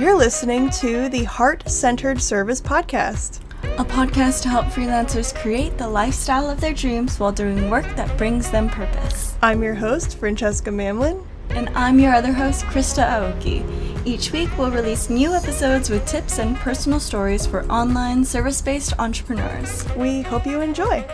You're 0.00 0.16
listening 0.16 0.70
to 0.80 1.10
the 1.10 1.24
Heart 1.24 1.68
Centered 1.68 2.22
Service 2.22 2.58
Podcast, 2.58 3.40
a 3.78 3.84
podcast 3.84 4.40
to 4.44 4.48
help 4.48 4.64
freelancers 4.64 5.34
create 5.34 5.76
the 5.76 5.86
lifestyle 5.86 6.48
of 6.48 6.58
their 6.58 6.72
dreams 6.72 7.20
while 7.20 7.32
doing 7.32 7.68
work 7.68 7.84
that 7.96 8.16
brings 8.16 8.50
them 8.50 8.70
purpose. 8.70 9.36
I'm 9.42 9.62
your 9.62 9.74
host, 9.74 10.16
Francesca 10.16 10.70
Mamlin. 10.70 11.22
And 11.50 11.68
I'm 11.76 11.98
your 11.98 12.14
other 12.14 12.32
host, 12.32 12.64
Krista 12.64 13.06
Aoki. 13.06 14.06
Each 14.06 14.32
week, 14.32 14.48
we'll 14.56 14.70
release 14.70 15.10
new 15.10 15.34
episodes 15.34 15.90
with 15.90 16.06
tips 16.06 16.38
and 16.38 16.56
personal 16.56 16.98
stories 16.98 17.46
for 17.46 17.70
online 17.70 18.24
service 18.24 18.62
based 18.62 18.94
entrepreneurs. 18.98 19.84
We 19.96 20.22
hope 20.22 20.46
you 20.46 20.62
enjoy. 20.62 21.04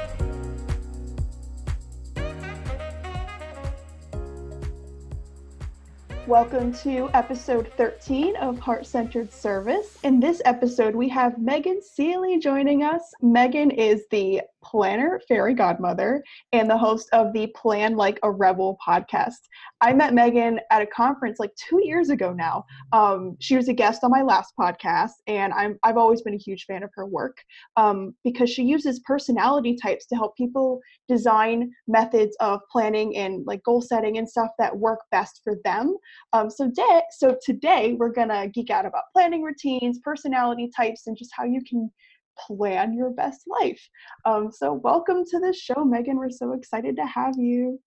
Welcome 6.26 6.72
to 6.82 7.08
episode 7.14 7.70
13 7.76 8.34
of 8.34 8.58
Heart 8.58 8.84
Centered 8.84 9.32
Service. 9.32 9.96
In 10.02 10.18
this 10.18 10.42
episode, 10.44 10.96
we 10.96 11.08
have 11.10 11.38
Megan 11.38 11.80
Seely 11.80 12.40
joining 12.40 12.82
us. 12.82 13.14
Megan 13.22 13.70
is 13.70 14.08
the 14.10 14.42
planner, 14.70 15.20
fairy 15.28 15.54
godmother, 15.54 16.22
and 16.52 16.68
the 16.68 16.76
host 16.76 17.08
of 17.12 17.32
the 17.32 17.46
Plan 17.48 17.96
Like 17.96 18.18
a 18.22 18.30
Rebel 18.30 18.76
podcast. 18.86 19.38
I 19.80 19.92
met 19.92 20.12
Megan 20.12 20.58
at 20.70 20.82
a 20.82 20.86
conference 20.86 21.38
like 21.38 21.52
two 21.56 21.80
years 21.84 22.10
ago 22.10 22.32
now. 22.32 22.64
Um, 22.92 23.36
she 23.40 23.56
was 23.56 23.68
a 23.68 23.72
guest 23.72 24.02
on 24.02 24.10
my 24.10 24.22
last 24.22 24.52
podcast, 24.58 25.12
and 25.26 25.52
I'm, 25.52 25.78
I've 25.84 25.96
always 25.96 26.22
been 26.22 26.34
a 26.34 26.38
huge 26.38 26.64
fan 26.64 26.82
of 26.82 26.90
her 26.94 27.06
work 27.06 27.36
um, 27.76 28.14
because 28.24 28.50
she 28.50 28.64
uses 28.64 29.00
personality 29.00 29.76
types 29.80 30.06
to 30.06 30.16
help 30.16 30.36
people 30.36 30.80
design 31.08 31.70
methods 31.86 32.36
of 32.40 32.60
planning 32.70 33.16
and 33.16 33.46
like 33.46 33.62
goal 33.62 33.80
setting 33.80 34.18
and 34.18 34.28
stuff 34.28 34.50
that 34.58 34.76
work 34.76 35.00
best 35.10 35.40
for 35.44 35.54
them. 35.64 35.96
Um, 36.32 36.50
so, 36.50 36.70
de- 36.70 37.02
so 37.12 37.36
today 37.44 37.94
we're 37.98 38.12
gonna 38.12 38.48
geek 38.48 38.70
out 38.70 38.86
about 38.86 39.04
planning 39.12 39.42
routines, 39.42 40.00
personality 40.02 40.70
types, 40.76 41.06
and 41.06 41.16
just 41.16 41.30
how 41.34 41.44
you 41.44 41.60
can 41.68 41.90
plan 42.38 42.92
your 42.92 43.10
best 43.10 43.42
life. 43.46 43.88
Um, 44.24 44.50
so, 44.52 44.72
welcome 44.72 45.24
to 45.30 45.40
the 45.40 45.52
show, 45.52 45.84
Megan. 45.84 46.16
We're 46.16 46.30
so 46.30 46.52
excited 46.52 46.96
to 46.96 47.06
have 47.06 47.34
you. 47.38 47.80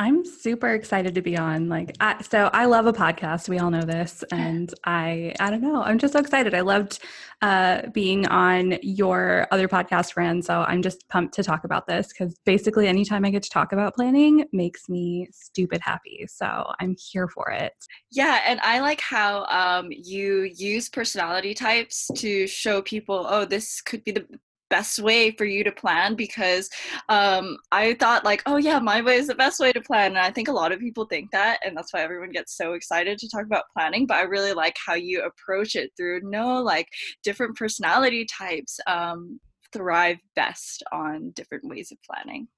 I'm 0.00 0.24
super 0.24 0.70
excited 0.70 1.14
to 1.16 1.20
be 1.20 1.36
on. 1.36 1.68
Like, 1.68 1.94
I, 2.00 2.22
so 2.22 2.48
I 2.54 2.64
love 2.64 2.86
a 2.86 2.92
podcast. 2.92 3.50
We 3.50 3.58
all 3.58 3.70
know 3.70 3.82
this, 3.82 4.24
and 4.32 4.72
I, 4.84 5.34
I 5.38 5.50
don't 5.50 5.60
know. 5.60 5.82
I'm 5.82 5.98
just 5.98 6.14
so 6.14 6.20
excited. 6.20 6.54
I 6.54 6.62
loved 6.62 7.00
uh, 7.42 7.82
being 7.92 8.26
on 8.28 8.78
your 8.80 9.46
other 9.50 9.68
podcast, 9.68 10.14
friend. 10.14 10.42
So 10.42 10.62
I'm 10.62 10.80
just 10.80 11.06
pumped 11.10 11.34
to 11.34 11.42
talk 11.42 11.64
about 11.64 11.86
this 11.86 12.08
because 12.08 12.34
basically, 12.46 12.88
anytime 12.88 13.26
I 13.26 13.30
get 13.30 13.42
to 13.42 13.50
talk 13.50 13.72
about 13.72 13.94
planning, 13.94 14.46
makes 14.54 14.88
me 14.88 15.28
stupid 15.32 15.82
happy. 15.82 16.24
So 16.28 16.72
I'm 16.80 16.96
here 16.98 17.28
for 17.28 17.50
it. 17.50 17.74
Yeah, 18.10 18.40
and 18.46 18.58
I 18.60 18.80
like 18.80 19.02
how 19.02 19.44
um, 19.50 19.88
you 19.90 20.50
use 20.56 20.88
personality 20.88 21.52
types 21.52 22.10
to 22.16 22.46
show 22.46 22.80
people, 22.80 23.26
oh, 23.28 23.44
this 23.44 23.82
could 23.82 24.02
be 24.04 24.12
the 24.12 24.26
best 24.70 24.98
way 24.98 25.32
for 25.32 25.44
you 25.44 25.62
to 25.64 25.72
plan 25.72 26.14
because 26.14 26.70
um, 27.08 27.56
I 27.72 27.94
thought 27.94 28.24
like, 28.24 28.42
oh 28.46 28.56
yeah, 28.56 28.78
my 28.78 29.02
way 29.02 29.16
is 29.16 29.26
the 29.26 29.34
best 29.34 29.60
way 29.60 29.72
to 29.72 29.80
plan, 29.80 30.12
and 30.12 30.18
I 30.18 30.30
think 30.30 30.48
a 30.48 30.52
lot 30.52 30.72
of 30.72 30.80
people 30.80 31.04
think 31.04 31.30
that, 31.32 31.60
and 31.64 31.76
that's 31.76 31.92
why 31.92 32.00
everyone 32.00 32.30
gets 32.30 32.56
so 32.56 32.72
excited 32.72 33.18
to 33.18 33.28
talk 33.28 33.44
about 33.44 33.64
planning. 33.76 34.06
But 34.06 34.18
I 34.18 34.22
really 34.22 34.52
like 34.52 34.76
how 34.84 34.94
you 34.94 35.22
approach 35.22 35.76
it 35.76 35.90
through 35.96 36.20
no 36.22 36.62
like 36.62 36.86
different 37.22 37.56
personality 37.56 38.24
types 38.26 38.78
um, 38.86 39.40
thrive 39.72 40.18
best 40.36 40.82
on 40.92 41.32
different 41.32 41.64
ways 41.68 41.92
of 41.92 41.98
planning. 42.02 42.48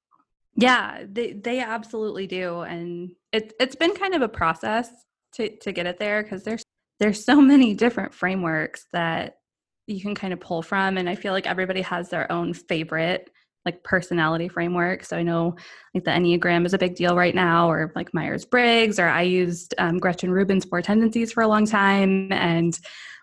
Yeah, 0.54 1.04
they 1.10 1.32
they 1.32 1.60
absolutely 1.60 2.26
do, 2.26 2.60
and 2.60 3.12
it 3.32 3.54
it's 3.58 3.76
been 3.76 3.94
kind 3.94 4.14
of 4.14 4.22
a 4.22 4.28
process 4.28 4.90
to 5.34 5.56
to 5.58 5.72
get 5.72 5.86
it 5.86 5.98
there 5.98 6.22
because 6.22 6.44
there's 6.44 6.62
there's 7.00 7.24
so 7.24 7.40
many 7.40 7.74
different 7.74 8.12
frameworks 8.12 8.86
that 8.92 9.36
you 9.86 10.00
can 10.00 10.14
kind 10.14 10.32
of 10.32 10.40
pull 10.40 10.62
from 10.62 10.98
and 10.98 11.08
i 11.08 11.14
feel 11.14 11.32
like 11.32 11.46
everybody 11.46 11.80
has 11.80 12.08
their 12.08 12.30
own 12.30 12.52
favorite 12.52 13.30
like 13.64 13.82
personality 13.84 14.48
framework 14.48 15.04
so 15.04 15.16
i 15.16 15.22
know 15.22 15.54
like 15.94 16.04
the 16.04 16.10
enneagram 16.10 16.66
is 16.66 16.74
a 16.74 16.78
big 16.78 16.94
deal 16.94 17.16
right 17.16 17.34
now 17.34 17.70
or 17.70 17.92
like 17.94 18.12
myers-briggs 18.14 18.98
or 18.98 19.08
i 19.08 19.22
used 19.22 19.74
um, 19.78 19.98
gretchen 19.98 20.30
rubin's 20.30 20.64
four 20.64 20.82
tendencies 20.82 21.32
for 21.32 21.42
a 21.42 21.48
long 21.48 21.66
time 21.66 22.32
and 22.32 22.78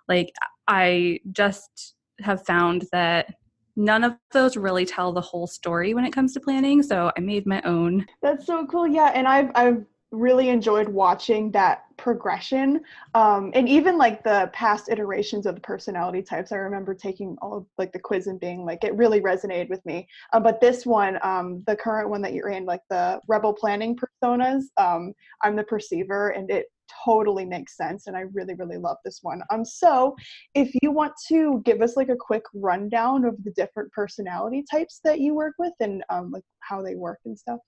like 0.08 0.32
i 0.68 1.20
just 1.32 1.96
have 2.20 2.46
found 2.46 2.86
that 2.92 3.34
none 3.76 4.04
of 4.04 4.14
those 4.32 4.58
really 4.58 4.86
tell 4.86 5.14
the 5.14 5.22
whole 5.22 5.48
story 5.48 5.94
when 5.94 6.06
it 6.06 6.12
comes 6.12 6.34
to 6.34 6.40
planning 6.40 6.84
so 6.84 7.12
i 7.18 7.20
made 7.22 7.46
my 7.46 7.62
own 7.64 8.06
that's 8.22 8.46
so 8.46 8.66
cool 8.66 8.88
yeah 8.88 9.12
and 9.16 9.28
i've 9.28 9.52
i've 9.56 9.86
really 10.12 10.50
enjoyed 10.50 10.90
watching 10.90 11.52
that 11.52 11.84
progression 11.98 12.82
um, 13.14 13.52
and 13.54 13.70
even 13.70 13.98
like 13.98 14.24
the 14.24 14.50
past 14.54 14.90
iterations 14.90 15.46
of 15.46 15.54
the 15.56 15.62
personality 15.62 16.22
types. 16.22 16.52
I 16.52 16.56
remember 16.56 16.96
taking 16.96 17.38
all 17.42 17.58
of 17.58 17.66
like 17.78 17.92
the 17.92 18.00
quiz 18.00 18.28
and 18.28 18.40
being 18.40 18.66
like 18.66 18.84
it 18.84 18.96
really 18.96 19.22
resonated 19.22 19.70
with 19.70 19.86
me. 19.86 20.08
Uh, 20.34 20.40
but 20.40 20.62
this 20.62 20.86
one 20.86 21.20
um, 21.22 21.64
the 21.68 21.76
current 21.76 22.10
one 22.10 22.22
that 22.22 22.34
you're 22.34 22.50
in 22.50 22.66
like 22.66 22.82
the 22.90 23.20
rebel 23.28 23.54
planning 23.54 23.96
personas 23.96 24.64
um, 24.78 25.14
i'm 25.44 25.56
the 25.56 25.64
perceiver 25.64 26.30
and 26.30 26.50
it 26.50 26.68
totally 27.06 27.46
makes 27.46 27.78
sense 27.78 28.08
and 28.08 28.16
i 28.16 28.22
really 28.34 28.56
really 28.56 28.78
love 28.78 28.98
this 29.06 29.20
one. 29.22 29.42
Um 29.50 29.64
so 29.66 30.16
if 30.56 30.72
you 30.82 30.92
want 30.92 31.14
to 31.28 31.62
give 31.66 31.82
us 31.82 31.96
like 31.96 32.10
a 32.10 32.16
quick 32.16 32.44
rundown 32.54 33.26
of 33.26 33.36
the 33.44 33.52
different 33.52 33.92
personality 33.92 34.64
types 34.70 35.00
that 35.04 35.20
you 35.20 35.34
work 35.34 35.54
with 35.60 35.74
and 35.80 36.04
um 36.10 36.32
like 36.32 36.44
how 36.62 36.82
they 36.82 36.96
work 36.96 37.20
and 37.26 37.38
stuff? 37.38 37.60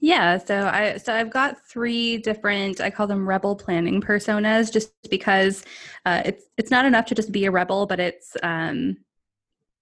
Yeah 0.00 0.38
so 0.38 0.66
i 0.66 0.96
so 0.96 1.14
i've 1.14 1.30
got 1.30 1.56
three 1.68 2.18
different 2.18 2.80
i 2.80 2.90
call 2.90 3.06
them 3.06 3.28
rebel 3.28 3.54
planning 3.54 4.00
personas 4.00 4.72
just 4.72 4.92
because 5.10 5.64
uh, 6.04 6.22
it's 6.24 6.44
it's 6.58 6.70
not 6.70 6.84
enough 6.84 7.06
to 7.06 7.14
just 7.14 7.32
be 7.32 7.44
a 7.44 7.50
rebel 7.50 7.86
but 7.86 8.00
it's 8.00 8.36
um 8.42 8.96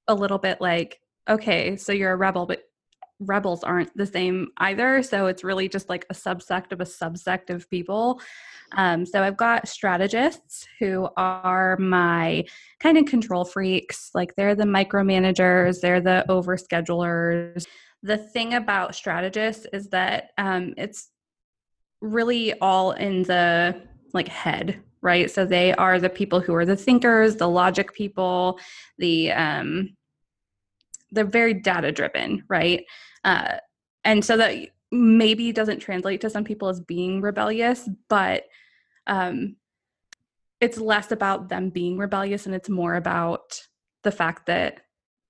a 0.09 0.15
little 0.15 0.39
bit 0.39 0.61
like 0.61 1.01
okay 1.29 1.77
so 1.77 1.93
you're 1.93 2.13
a 2.13 2.17
rebel 2.17 2.45
but 2.47 2.65
rebels 3.21 3.63
aren't 3.63 3.95
the 3.97 4.07
same 4.07 4.49
either. 4.57 5.03
So 5.03 5.27
it's 5.27 5.45
really 5.45 5.69
just 5.69 5.89
like 5.89 6.07
a 6.11 6.15
subsect 6.15 6.73
of 6.73 6.81
a 6.81 6.85
subsect 6.85 7.51
of 7.51 7.69
people. 7.71 8.21
Um, 8.73 9.05
so 9.05 9.23
I've 9.23 9.37
got 9.37 9.69
strategists 9.69 10.67
who 10.79 11.09
are 11.17 11.77
my 11.77 12.45
kind 12.81 12.99
of 12.99 13.05
control 13.05 13.45
freaks. 13.45 14.11
Like 14.15 14.35
they're 14.37 14.55
the 14.55 14.65
micromanagers, 14.65 15.81
they're 15.81 16.01
the 16.01 16.25
overschedulers. 16.29 17.67
The 18.03 18.17
thing 18.17 18.55
about 18.55 18.95
strategists 18.95 19.67
is 19.73 19.89
that 19.91 20.31
um, 20.39 20.75
it's 20.77 21.11
really 22.01 22.55
all 22.61 22.93
in 22.93 23.23
the 23.25 23.83
like 24.15 24.29
head 24.29 24.83
right 25.03 25.31
so 25.31 25.45
they 25.45 25.75
are 25.75 25.99
the 25.99 26.09
people 26.09 26.41
who 26.41 26.55
are 26.55 26.65
the 26.65 26.77
thinkers 26.77 27.37
the 27.37 27.49
logic 27.49 27.93
people 27.95 28.59
the 28.99 29.31
um 29.33 29.91
they're 31.13 31.25
very 31.25 31.55
data 31.55 31.93
driven 31.93 32.43
right 32.49 32.85
uh, 33.25 33.57
and 34.05 34.25
so 34.25 34.37
that 34.37 34.57
maybe 34.93 35.53
doesn't 35.53 35.81
translate 35.81 36.21
to 36.21 36.31
some 36.31 36.45
people 36.45 36.69
as 36.69 36.81
being 36.81 37.21
rebellious, 37.21 37.89
but 38.09 38.45
um, 39.07 39.57
it's 40.61 40.79
less 40.79 41.13
about 41.13 41.49
them 41.49 41.71
being 41.71 41.97
rebellious 41.97 42.47
and 42.47 42.55
it's 42.55 42.69
more 42.69 42.95
about 42.95 43.61
the 44.03 44.13
fact 44.13 44.47
that 44.47 44.81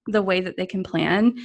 the 0.07 0.23
way 0.23 0.41
that 0.41 0.57
they 0.57 0.67
can 0.67 0.83
plan 0.83 1.37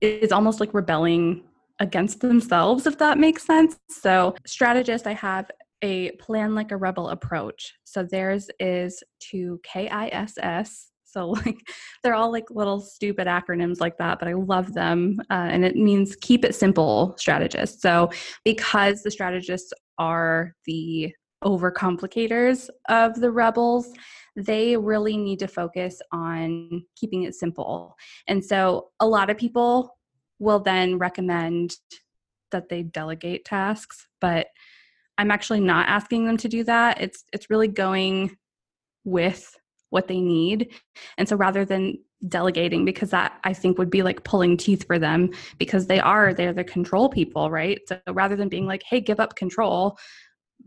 is 0.00 0.32
almost 0.32 0.60
like 0.60 0.74
rebelling 0.74 1.44
against 1.78 2.20
themselves, 2.20 2.86
if 2.86 2.98
that 2.98 3.18
makes 3.18 3.44
sense. 3.44 3.78
So, 3.88 4.34
strategist, 4.46 5.06
I 5.06 5.14
have 5.14 5.50
a 5.82 6.12
plan 6.12 6.54
like 6.54 6.72
a 6.72 6.76
rebel 6.76 7.08
approach. 7.08 7.74
So, 7.84 8.02
theirs 8.02 8.50
is 8.58 9.02
to 9.30 9.60
KISS, 9.62 10.89
so 11.12 11.30
like 11.30 11.58
they're 12.02 12.14
all 12.14 12.32
like 12.32 12.50
little 12.50 12.80
stupid 12.80 13.26
acronyms 13.26 13.80
like 13.80 13.98
that, 13.98 14.18
but 14.18 14.28
I 14.28 14.34
love 14.34 14.74
them. 14.74 15.20
Uh, 15.30 15.48
and 15.50 15.64
it 15.64 15.76
means 15.76 16.16
keep 16.20 16.44
it 16.44 16.54
simple 16.54 17.14
strategists. 17.18 17.82
So 17.82 18.10
because 18.44 19.02
the 19.02 19.10
strategists 19.10 19.72
are 19.98 20.54
the 20.66 21.14
overcomplicators 21.44 22.68
of 22.88 23.14
the 23.14 23.30
rebels, 23.30 23.88
they 24.36 24.76
really 24.76 25.16
need 25.16 25.38
to 25.40 25.48
focus 25.48 26.00
on 26.12 26.84
keeping 26.96 27.24
it 27.24 27.34
simple. 27.34 27.96
And 28.28 28.44
so 28.44 28.88
a 29.00 29.06
lot 29.06 29.30
of 29.30 29.38
people 29.38 29.96
will 30.38 30.60
then 30.60 30.98
recommend 30.98 31.76
that 32.50 32.68
they 32.68 32.82
delegate 32.82 33.44
tasks, 33.44 34.06
but 34.20 34.48
I'm 35.18 35.30
actually 35.30 35.60
not 35.60 35.88
asking 35.88 36.26
them 36.26 36.36
to 36.38 36.48
do 36.48 36.64
that. 36.64 37.00
It's 37.00 37.24
it's 37.32 37.50
really 37.50 37.68
going 37.68 38.36
with 39.04 39.54
what 39.90 40.08
they 40.08 40.20
need. 40.20 40.72
And 41.18 41.28
so 41.28 41.36
rather 41.36 41.64
than 41.64 41.98
delegating, 42.28 42.84
because 42.84 43.10
that 43.10 43.38
I 43.44 43.52
think 43.52 43.78
would 43.78 43.90
be 43.90 44.02
like 44.02 44.24
pulling 44.24 44.56
teeth 44.56 44.86
for 44.86 44.98
them 44.98 45.30
because 45.58 45.86
they 45.86 46.00
are, 46.00 46.34
they're 46.34 46.52
the 46.52 46.64
control 46.64 47.08
people, 47.08 47.50
right? 47.50 47.78
So 47.86 47.98
rather 48.12 48.36
than 48.36 48.48
being 48.48 48.66
like, 48.66 48.82
hey, 48.88 49.00
give 49.00 49.20
up 49.20 49.36
control, 49.36 49.98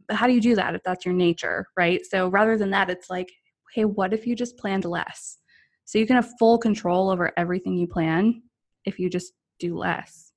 how 0.09 0.27
do 0.27 0.33
you 0.33 0.41
do 0.41 0.55
that 0.55 0.75
if 0.75 0.81
that's 0.83 1.05
your 1.05 1.13
nature, 1.13 1.67
right? 1.77 2.05
So 2.05 2.27
rather 2.27 2.57
than 2.57 2.71
that, 2.71 2.89
it's 2.89 3.09
like, 3.09 3.31
hey, 3.73 3.85
what 3.85 4.13
if 4.13 4.27
you 4.27 4.35
just 4.35 4.57
planned 4.57 4.85
less? 4.85 5.37
So 5.85 5.99
you 5.99 6.07
can 6.07 6.15
have 6.15 6.31
full 6.39 6.57
control 6.57 7.09
over 7.09 7.31
everything 7.37 7.75
you 7.75 7.87
plan 7.87 8.41
if 8.85 8.99
you 8.99 9.09
just 9.09 9.33
do 9.59 9.77
less, 9.77 10.31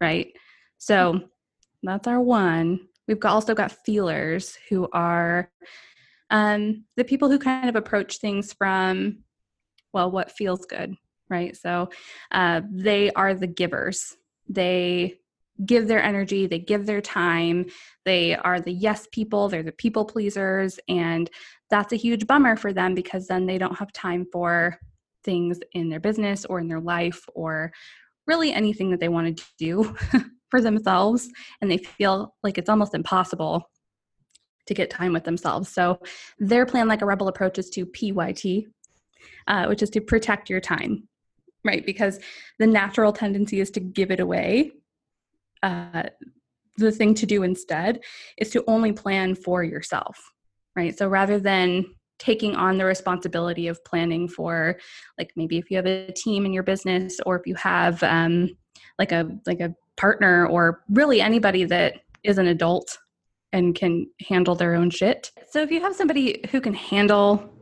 right? 0.00 0.28
So 0.78 1.20
that's 1.82 2.06
our 2.06 2.20
one. 2.20 2.80
We've 3.08 3.24
also 3.24 3.54
got 3.54 3.72
feelers 3.72 4.56
who 4.68 4.88
are 4.92 5.50
um, 6.30 6.84
the 6.96 7.04
people 7.04 7.30
who 7.30 7.38
kind 7.38 7.68
of 7.68 7.76
approach 7.76 8.18
things 8.18 8.52
from, 8.52 9.18
well, 9.92 10.10
what 10.10 10.32
feels 10.32 10.64
good, 10.66 10.94
right? 11.28 11.56
So 11.56 11.90
uh, 12.30 12.62
they 12.70 13.10
are 13.12 13.34
the 13.34 13.46
givers. 13.46 14.16
They 14.48 15.18
give 15.66 15.88
their 15.88 16.02
energy, 16.02 16.46
they 16.46 16.58
give 16.58 16.86
their 16.86 17.02
time, 17.02 17.66
they 18.04 18.34
are 18.34 18.60
the 18.60 18.72
yes 18.72 19.06
people, 19.12 19.48
they're 19.48 19.62
the 19.62 19.72
people 19.72 20.04
pleasers, 20.04 20.78
and 20.88 21.28
that's 21.68 21.92
a 21.92 21.96
huge 21.96 22.26
bummer 22.26 22.56
for 22.56 22.72
them 22.72 22.94
because 22.94 23.26
then 23.26 23.46
they 23.46 23.58
don't 23.58 23.78
have 23.78 23.92
time 23.92 24.26
for 24.32 24.78
things 25.22 25.60
in 25.72 25.90
their 25.90 26.00
business 26.00 26.46
or 26.46 26.60
in 26.60 26.68
their 26.68 26.80
life 26.80 27.26
or 27.34 27.72
really 28.26 28.52
anything 28.52 28.90
that 28.90 29.00
they 29.00 29.08
want 29.08 29.36
to 29.36 29.44
do 29.58 29.94
for 30.50 30.60
themselves 30.60 31.28
and 31.60 31.70
they 31.70 31.76
feel 31.76 32.34
like 32.42 32.58
it's 32.58 32.70
almost 32.70 32.94
impossible 32.94 33.68
to 34.66 34.74
get 34.74 34.90
time 34.90 35.12
with 35.12 35.24
themselves. 35.24 35.68
So 35.68 36.00
their 36.38 36.66
plan 36.66 36.88
like 36.88 37.02
a 37.02 37.06
rebel 37.06 37.28
approach 37.28 37.58
is 37.58 37.70
to 37.70 37.86
PYT, 37.86 38.66
uh, 39.46 39.66
which 39.66 39.82
is 39.82 39.90
to 39.90 40.00
protect 40.00 40.50
your 40.50 40.60
time, 40.60 41.08
right? 41.64 41.84
Because 41.84 42.20
the 42.58 42.66
natural 42.66 43.12
tendency 43.12 43.60
is 43.60 43.70
to 43.72 43.80
give 43.80 44.10
it 44.10 44.20
away 44.20 44.72
uh, 45.62 46.04
the 46.76 46.92
thing 46.92 47.14
to 47.14 47.26
do 47.26 47.42
instead 47.42 48.00
is 48.38 48.50
to 48.50 48.64
only 48.66 48.92
plan 48.92 49.34
for 49.34 49.62
yourself, 49.62 50.32
right? 50.74 50.96
So 50.96 51.08
rather 51.08 51.38
than 51.38 51.84
taking 52.18 52.54
on 52.54 52.78
the 52.78 52.84
responsibility 52.84 53.68
of 53.68 53.82
planning 53.84 54.28
for, 54.28 54.78
like 55.18 55.32
maybe 55.36 55.58
if 55.58 55.70
you 55.70 55.76
have 55.76 55.86
a 55.86 56.12
team 56.12 56.46
in 56.46 56.52
your 56.52 56.62
business 56.62 57.18
or 57.26 57.36
if 57.36 57.46
you 57.46 57.54
have 57.56 58.02
um, 58.02 58.50
like 58.98 59.12
a 59.12 59.28
like 59.46 59.60
a 59.60 59.74
partner 59.96 60.46
or 60.46 60.82
really 60.90 61.20
anybody 61.20 61.64
that 61.64 62.00
is 62.22 62.38
an 62.38 62.46
adult 62.46 62.98
and 63.52 63.74
can 63.74 64.06
handle 64.28 64.54
their 64.54 64.74
own 64.74 64.90
shit. 64.90 65.30
So 65.48 65.60
if 65.60 65.70
you 65.70 65.80
have 65.80 65.94
somebody 65.94 66.44
who 66.50 66.60
can 66.60 66.74
handle 66.74 67.52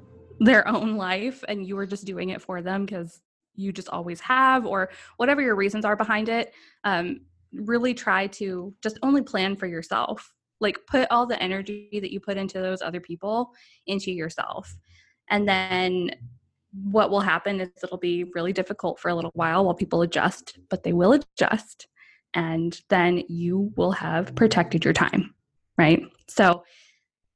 their 0.40 0.66
own 0.68 0.96
life 0.96 1.42
and 1.48 1.66
you 1.66 1.76
are 1.78 1.86
just 1.86 2.04
doing 2.04 2.30
it 2.30 2.42
for 2.42 2.62
them 2.62 2.84
because 2.84 3.20
you 3.54 3.72
just 3.72 3.88
always 3.88 4.20
have 4.20 4.66
or 4.66 4.90
whatever 5.16 5.42
your 5.42 5.56
reasons 5.56 5.84
are 5.84 5.96
behind 5.96 6.28
it 6.28 6.52
um, 6.84 7.20
really 7.52 7.92
try 7.92 8.26
to 8.28 8.72
just 8.82 8.98
only 9.02 9.22
plan 9.22 9.56
for 9.56 9.66
yourself. 9.66 10.34
Like 10.60 10.78
put 10.86 11.08
all 11.10 11.26
the 11.26 11.40
energy 11.42 11.88
that 12.00 12.12
you 12.12 12.20
put 12.20 12.36
into 12.36 12.60
those 12.60 12.82
other 12.82 13.00
people 13.00 13.52
into 13.86 14.12
yourself. 14.12 14.76
And 15.30 15.48
then 15.48 16.10
what 16.72 17.10
will 17.10 17.20
happen 17.20 17.60
is 17.60 17.70
it'll 17.82 17.96
be 17.96 18.24
really 18.34 18.52
difficult 18.52 19.00
for 19.00 19.08
a 19.08 19.14
little 19.14 19.32
while 19.34 19.64
while 19.64 19.74
people 19.74 20.02
adjust 20.02 20.58
but 20.68 20.82
they 20.82 20.92
will 20.92 21.12
adjust. 21.12 21.88
And 22.34 22.78
then 22.90 23.24
you 23.28 23.72
will 23.76 23.92
have 23.92 24.34
protected 24.34 24.84
your 24.84 24.92
time 24.92 25.34
right 25.78 26.02
so 26.28 26.62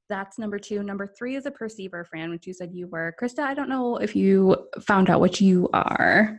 that's 0.09 0.39
number 0.39 0.59
two 0.59 0.83
number 0.83 1.07
three 1.07 1.37
is 1.37 1.47
a 1.47 1.51
perceiver 1.51 2.05
fran 2.05 2.31
which 2.31 2.47
you 2.47 2.53
said 2.53 2.71
you 2.73 2.87
were 2.89 3.15
krista 3.21 3.41
i 3.41 3.55
don't 3.55 3.69
know 3.69 3.97
if 3.97 4.15
you 4.15 4.57
found 4.81 5.09
out 5.09 5.21
what 5.21 5.41
you 5.41 5.69
are 5.73 6.39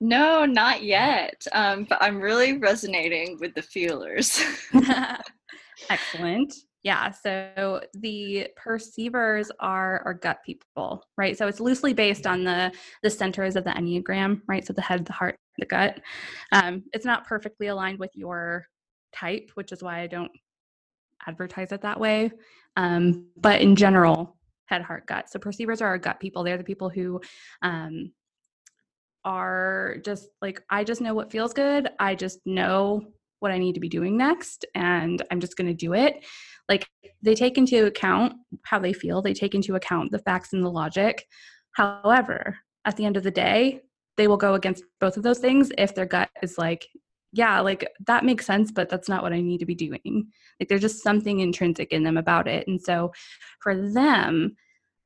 no, 0.00 0.44
not 0.44 0.82
yet. 0.82 1.46
Um, 1.52 1.84
but 1.88 1.98
I'm 2.02 2.20
really 2.20 2.58
resonating 2.58 3.38
with 3.40 3.54
the 3.54 3.62
feelers. 3.62 4.38
Excellent. 5.90 6.52
Yeah. 6.82 7.10
So 7.10 7.80
the 7.94 8.48
perceivers 8.56 9.50
are 9.60 10.02
our 10.04 10.12
gut 10.12 10.40
people, 10.44 11.02
right? 11.16 11.38
So 11.38 11.46
it's 11.46 11.60
loosely 11.60 11.94
based 11.94 12.26
on 12.26 12.44
the 12.44 12.70
the 13.02 13.08
centers 13.08 13.56
of 13.56 13.64
the 13.64 13.70
enneagram, 13.70 14.42
right? 14.46 14.66
So 14.66 14.74
the 14.74 14.82
head, 14.82 15.06
the 15.06 15.14
heart, 15.14 15.38
the 15.58 15.64
gut. 15.64 16.00
Um, 16.52 16.84
it's 16.92 17.06
not 17.06 17.26
perfectly 17.26 17.68
aligned 17.68 17.98
with 17.98 18.10
your 18.14 18.66
type, 19.14 19.50
which 19.54 19.72
is 19.72 19.82
why 19.82 20.00
I 20.00 20.06
don't 20.06 20.32
advertise 21.26 21.72
it 21.72 21.82
that 21.82 21.98
way. 21.98 22.30
Um, 22.76 23.26
but 23.36 23.60
in 23.60 23.76
general, 23.76 24.36
head, 24.66 24.82
heart, 24.82 25.06
gut. 25.06 25.30
So 25.30 25.38
perceivers 25.38 25.80
are 25.80 25.88
our 25.88 25.98
gut 25.98 26.20
people. 26.20 26.42
They're 26.42 26.58
the 26.58 26.64
people 26.64 26.88
who 26.88 27.20
um, 27.62 28.12
are 29.24 29.96
just 30.04 30.28
like, 30.42 30.62
I 30.70 30.84
just 30.84 31.00
know 31.00 31.14
what 31.14 31.30
feels 31.30 31.52
good. 31.52 31.88
I 31.98 32.14
just 32.14 32.40
know 32.44 33.02
what 33.40 33.52
I 33.52 33.58
need 33.58 33.74
to 33.74 33.80
be 33.80 33.88
doing 33.88 34.16
next, 34.16 34.64
and 34.74 35.22
I'm 35.30 35.40
just 35.40 35.56
going 35.56 35.66
to 35.66 35.74
do 35.74 35.92
it. 35.92 36.24
Like, 36.68 36.88
they 37.22 37.34
take 37.34 37.58
into 37.58 37.86
account 37.86 38.34
how 38.64 38.78
they 38.78 38.94
feel, 38.94 39.20
they 39.20 39.34
take 39.34 39.54
into 39.54 39.74
account 39.74 40.10
the 40.10 40.18
facts 40.18 40.54
and 40.54 40.64
the 40.64 40.70
logic. 40.70 41.26
However, 41.72 42.58
at 42.86 42.96
the 42.96 43.04
end 43.04 43.16
of 43.16 43.22
the 43.22 43.30
day, 43.30 43.82
they 44.16 44.28
will 44.28 44.36
go 44.36 44.54
against 44.54 44.84
both 45.00 45.16
of 45.16 45.22
those 45.22 45.40
things 45.40 45.70
if 45.76 45.94
their 45.94 46.06
gut 46.06 46.30
is 46.42 46.56
like, 46.56 46.86
yeah, 47.34 47.60
like 47.60 47.86
that 48.06 48.24
makes 48.24 48.46
sense, 48.46 48.70
but 48.72 48.88
that's 48.88 49.08
not 49.08 49.22
what 49.22 49.32
I 49.32 49.40
need 49.40 49.58
to 49.58 49.66
be 49.66 49.74
doing. 49.74 50.28
Like 50.58 50.68
there's 50.68 50.80
just 50.80 51.02
something 51.02 51.40
intrinsic 51.40 51.92
in 51.92 52.04
them 52.04 52.16
about 52.16 52.48
it. 52.48 52.66
And 52.68 52.80
so 52.80 53.12
for 53.60 53.76
them, 53.92 54.56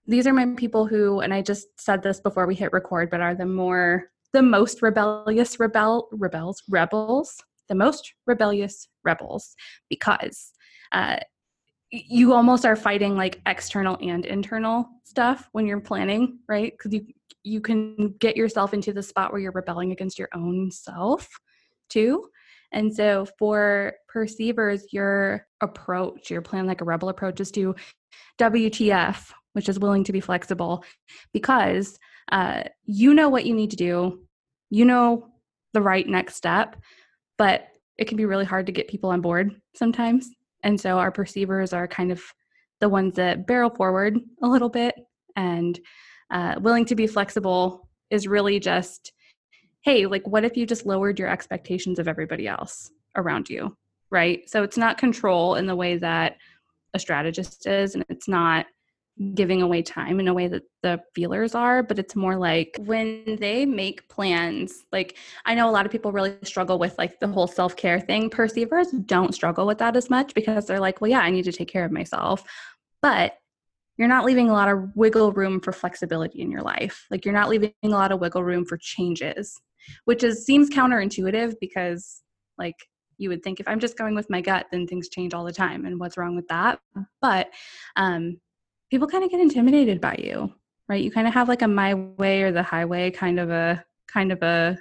these 0.09 0.27
are 0.27 0.33
my 0.33 0.47
people 0.57 0.87
who 0.87 1.21
and 1.21 1.33
i 1.33 1.43
just 1.43 1.69
said 1.79 2.03
this 2.03 2.19
before 2.19 2.47
we 2.47 2.55
hit 2.55 2.73
record 2.73 3.11
but 3.11 3.21
are 3.21 3.35
the 3.35 3.47
more 3.47 4.07
the 4.33 4.43
most 4.43 4.83
rebellious 4.83 5.61
rebel 5.61 6.09
rebels 6.13 6.63
rebels 6.69 7.37
the 7.69 7.75
most 7.75 8.15
rebellious 8.27 8.89
rebels 9.05 9.55
because 9.91 10.53
uh, 10.93 11.17
you 11.91 12.33
almost 12.33 12.65
are 12.65 12.77
fighting 12.77 13.15
like 13.15 13.41
external 13.47 13.99
and 14.01 14.25
internal 14.25 14.89
stuff 15.05 15.49
when 15.53 15.67
you're 15.67 15.81
planning 15.81 16.39
right 16.49 16.73
because 16.73 16.93
you 16.93 17.07
you 17.45 17.61
can 17.61 18.15
get 18.19 18.37
yourself 18.37 18.75
into 18.75 18.93
the 18.93 19.03
spot 19.03 19.31
where 19.31 19.41
you're 19.41 19.53
rebelling 19.53 19.93
against 19.93 20.19
your 20.19 20.29
own 20.35 20.71
self 20.71 21.29
too 21.89 22.29
and 22.73 22.95
so 22.95 23.27
for 23.39 23.95
perceivers 24.09 24.93
your 24.93 25.47
approach 25.61 26.31
your 26.31 26.43
plan 26.43 26.67
like 26.67 26.81
a 26.81 26.85
rebel 26.85 27.09
approach 27.09 27.41
is 27.41 27.51
to 27.51 27.75
wtf 28.41 29.33
which 29.53 29.69
is 29.69 29.79
willing 29.79 30.05
to 30.05 30.13
be 30.13 30.21
flexible 30.21 30.85
because 31.33 31.99
uh, 32.31 32.65
you 32.85 33.15
know 33.15 33.29
what 33.29 33.47
you 33.47 33.55
need 33.55 33.71
to 33.71 33.77
do, 33.77 34.21
you 34.71 34.85
know 34.85 35.29
the 35.75 35.81
right 35.81 36.07
next 36.07 36.37
step, 36.37 36.77
but 37.37 37.69
it 37.97 38.07
can 38.07 38.17
be 38.17 38.25
really 38.25 38.45
hard 38.45 38.67
to 38.67 38.73
get 38.73 38.89
people 38.89 39.11
on 39.11 39.21
board 39.21 39.61
sometimes. 39.75 40.31
And 40.63 40.81
so 40.81 40.99
our 40.99 41.11
perceivers 41.11 41.73
are 41.73 41.89
kind 41.89 42.13
of 42.13 42.23
the 42.81 42.89
ones 42.89 43.15
that 43.15 43.47
barrel 43.47 43.71
forward 43.71 44.19
a 44.43 44.47
little 44.47 44.69
bit 44.69 44.95
and 45.37 45.79
uh, 46.31 46.57
willing 46.61 46.85
to 46.87 46.95
be 46.95 47.07
flexible 47.07 47.89
is 48.11 48.29
really 48.29 48.61
just 48.61 49.13
hey 49.83 50.07
like 50.07 50.27
what 50.27 50.45
if 50.45 50.57
you 50.57 50.67
just 50.67 50.87
lowered 50.87 51.19
your 51.19 51.29
expectations 51.29 51.99
of 51.99 52.09
everybody 52.09 52.47
else 52.47 52.91
around 53.17 53.49
you 53.49 53.77
right? 54.11 54.49
So 54.49 54.63
it's 54.63 54.77
not 54.77 54.99
control 54.99 55.57
in 55.57 55.67
the 55.67 55.77
way 55.77 55.99
that 55.99 56.37
a 56.95 56.99
strategist 56.99 57.67
is 57.67 57.95
and 57.95 58.05
it's 58.09 58.29
not 58.29 58.67
giving 59.35 59.63
away 59.63 59.83
time 59.83 60.21
in 60.21 60.29
a 60.29 60.35
way 60.35 60.47
that 60.47 60.63
the 60.85 61.01
feelers 61.13 61.53
are 61.53 61.83
but 61.83 61.99
it's 61.99 62.15
more 62.15 62.37
like 62.37 62.77
when 62.85 63.37
they 63.41 63.67
make 63.67 64.09
plans 64.09 64.85
like 64.93 65.17
i 65.45 65.57
know 65.57 65.69
a 65.69 65.73
lot 65.73 65.85
of 65.85 65.91
people 65.91 66.13
really 66.13 66.37
struggle 66.45 66.79
with 66.79 66.97
like 66.99 67.19
the 67.19 67.27
whole 67.27 67.49
self-care 67.49 67.99
thing. 67.99 68.31
Perceivers 68.31 68.93
don't 68.93 69.35
struggle 69.35 69.67
with 69.67 69.79
that 69.79 69.97
as 69.97 70.09
much 70.09 70.33
because 70.35 70.67
they're 70.67 70.79
like 70.79 71.01
well 71.01 71.11
yeah 71.11 71.19
i 71.19 71.31
need 71.31 71.45
to 71.45 71.53
take 71.53 71.69
care 71.69 71.85
of 71.85 71.91
myself. 71.91 72.45
But 73.03 73.37
you're 73.97 74.07
not 74.07 74.25
leaving 74.25 74.49
a 74.51 74.53
lot 74.53 74.69
of 74.69 74.95
wiggle 74.95 75.33
room 75.33 75.61
for 75.61 75.73
flexibility 75.73 76.41
in 76.41 76.53
your 76.53 76.63
life. 76.63 77.07
Like 77.11 77.25
you're 77.25 77.35
not 77.35 77.49
leaving 77.49 77.73
a 77.83 77.89
lot 77.89 78.13
of 78.13 78.21
wiggle 78.21 78.45
room 78.45 78.65
for 78.65 78.77
changes 78.77 79.61
which 80.05 80.23
is 80.23 80.45
seems 80.45 80.71
counterintuitive 80.71 81.55
because 81.61 82.23
like 82.57 82.77
you 83.19 83.29
would 83.29 83.43
think 83.43 83.61
if 83.61 83.69
i'm 83.69 83.81
just 83.81 83.99
going 83.99 84.15
with 84.15 84.31
my 84.31 84.41
gut 84.41 84.67
then 84.71 84.87
things 84.87 85.09
change 85.09 85.35
all 85.35 85.45
the 85.45 85.53
time 85.53 85.85
and 85.87 85.99
what's 85.99 86.17
wrong 86.17 86.37
with 86.37 86.49
that? 86.49 86.79
But 87.21 87.51
um 87.97 88.41
people 88.91 89.09
kind 89.09 89.25
of 89.25 89.31
get 89.31 89.41
intimidated 89.41 90.01
by 90.01 90.17
you, 90.19 90.53
right? 90.89 91.03
You 91.03 91.11
kind 91.11 91.29
of 91.29 91.35
have 91.35 91.49
like 91.49 91.63
a 91.63 91.69
my 91.69 91.95
way 91.95 92.43
or 92.43 92.53
the 92.53 92.63
highway 92.63 93.11
kind 93.11 93.39
of 93.39 93.51
a 93.51 93.85
kind 94.07 94.33
of 94.33 94.43
a 94.43 94.79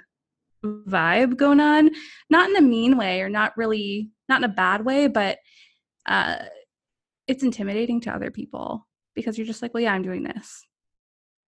vibe 0.64 1.36
going 1.36 1.60
on, 1.60 1.90
not 2.30 2.48
in 2.48 2.56
a 2.56 2.60
mean 2.60 2.96
way 2.96 3.20
or 3.20 3.28
not 3.28 3.56
really 3.56 4.10
not 4.28 4.40
in 4.40 4.44
a 4.44 4.54
bad 4.54 4.84
way, 4.84 5.06
but 5.06 5.38
uh, 6.06 6.36
it's 7.26 7.42
intimidating 7.42 8.00
to 8.02 8.10
other 8.10 8.30
people 8.30 8.86
because 9.14 9.36
you're 9.36 9.46
just 9.46 9.62
like, 9.62 9.74
well, 9.74 9.82
yeah, 9.82 9.92
I'm 9.92 10.02
doing 10.02 10.22
this, 10.22 10.64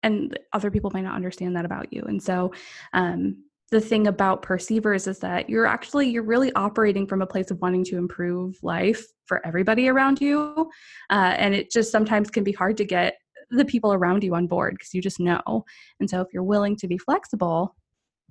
and 0.03 0.39
other 0.53 0.71
people 0.71 0.91
might 0.93 1.05
not 1.05 1.15
understand 1.15 1.57
that 1.57 1.65
about 1.65 1.93
you, 1.93 2.03
and 2.07 2.23
so 2.23 2.53
um, 2.93 3.37
the 3.71 3.81
thing 3.81 4.07
about 4.07 4.43
perceivers 4.43 5.07
is 5.07 5.19
that 5.21 5.49
you're 5.49 5.67
actually 5.67 6.09
you're 6.09 6.23
really 6.23 6.53
operating 6.55 7.07
from 7.07 7.23
a 7.23 7.27
place 7.27 7.51
of 7.51 7.61
wanting 7.61 7.85
to 7.85 7.97
improve 7.97 8.57
life 8.63 9.05
for 9.27 9.45
everybody 9.47 9.89
around 9.89 10.21
you 10.21 10.69
uh, 11.11 11.35
and 11.39 11.55
it 11.55 11.71
just 11.71 11.93
sometimes 11.93 12.31
can 12.31 12.43
be 12.43 12.51
hard 12.51 12.77
to 12.77 12.85
get 12.85 13.15
the 13.53 13.65
people 13.65 13.93
around 13.93 14.25
you 14.25 14.35
on 14.35 14.49
board 14.49 14.75
because 14.75 14.93
you 14.93 15.01
just 15.01 15.21
know. 15.21 15.65
And 16.01 16.11
so 16.11 16.21
if 16.21 16.29
you're 16.33 16.43
willing 16.43 16.75
to 16.77 16.89
be 16.89 16.99
flexible 16.99 17.77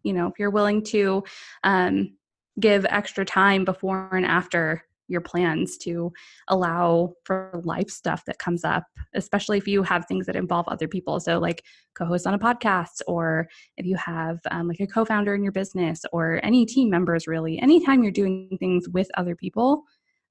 you 0.03 0.13
know 0.13 0.27
if 0.27 0.33
you're 0.39 0.49
willing 0.49 0.83
to 0.83 1.23
um, 1.63 2.15
give 2.59 2.85
extra 2.89 3.25
time 3.25 3.65
before 3.65 4.09
and 4.13 4.25
after 4.25 4.83
your 5.09 5.21
plans 5.21 5.77
to 5.79 6.11
allow 6.47 7.13
for 7.25 7.61
life 7.63 7.89
stuff 7.89 8.23
that 8.25 8.39
comes 8.39 8.63
up, 8.63 8.83
especially 9.15 9.57
if 9.57 9.67
you 9.67 9.83
have 9.83 10.05
things 10.05 10.25
that 10.25 10.35
involve 10.35 10.67
other 10.67 10.87
people. 10.87 11.19
So, 11.19 11.39
like 11.39 11.63
co 11.97 12.05
host 12.05 12.25
on 12.25 12.33
a 12.33 12.39
podcast, 12.39 13.01
or 13.07 13.47
if 13.77 13.85
you 13.85 13.97
have 13.97 14.39
um, 14.51 14.67
like 14.67 14.79
a 14.79 14.87
co 14.87 15.05
founder 15.05 15.35
in 15.35 15.43
your 15.43 15.51
business, 15.51 16.01
or 16.13 16.39
any 16.43 16.65
team 16.65 16.89
members, 16.89 17.27
really, 17.27 17.59
anytime 17.59 18.03
you're 18.03 18.11
doing 18.11 18.57
things 18.59 18.87
with 18.89 19.09
other 19.17 19.35
people, 19.35 19.83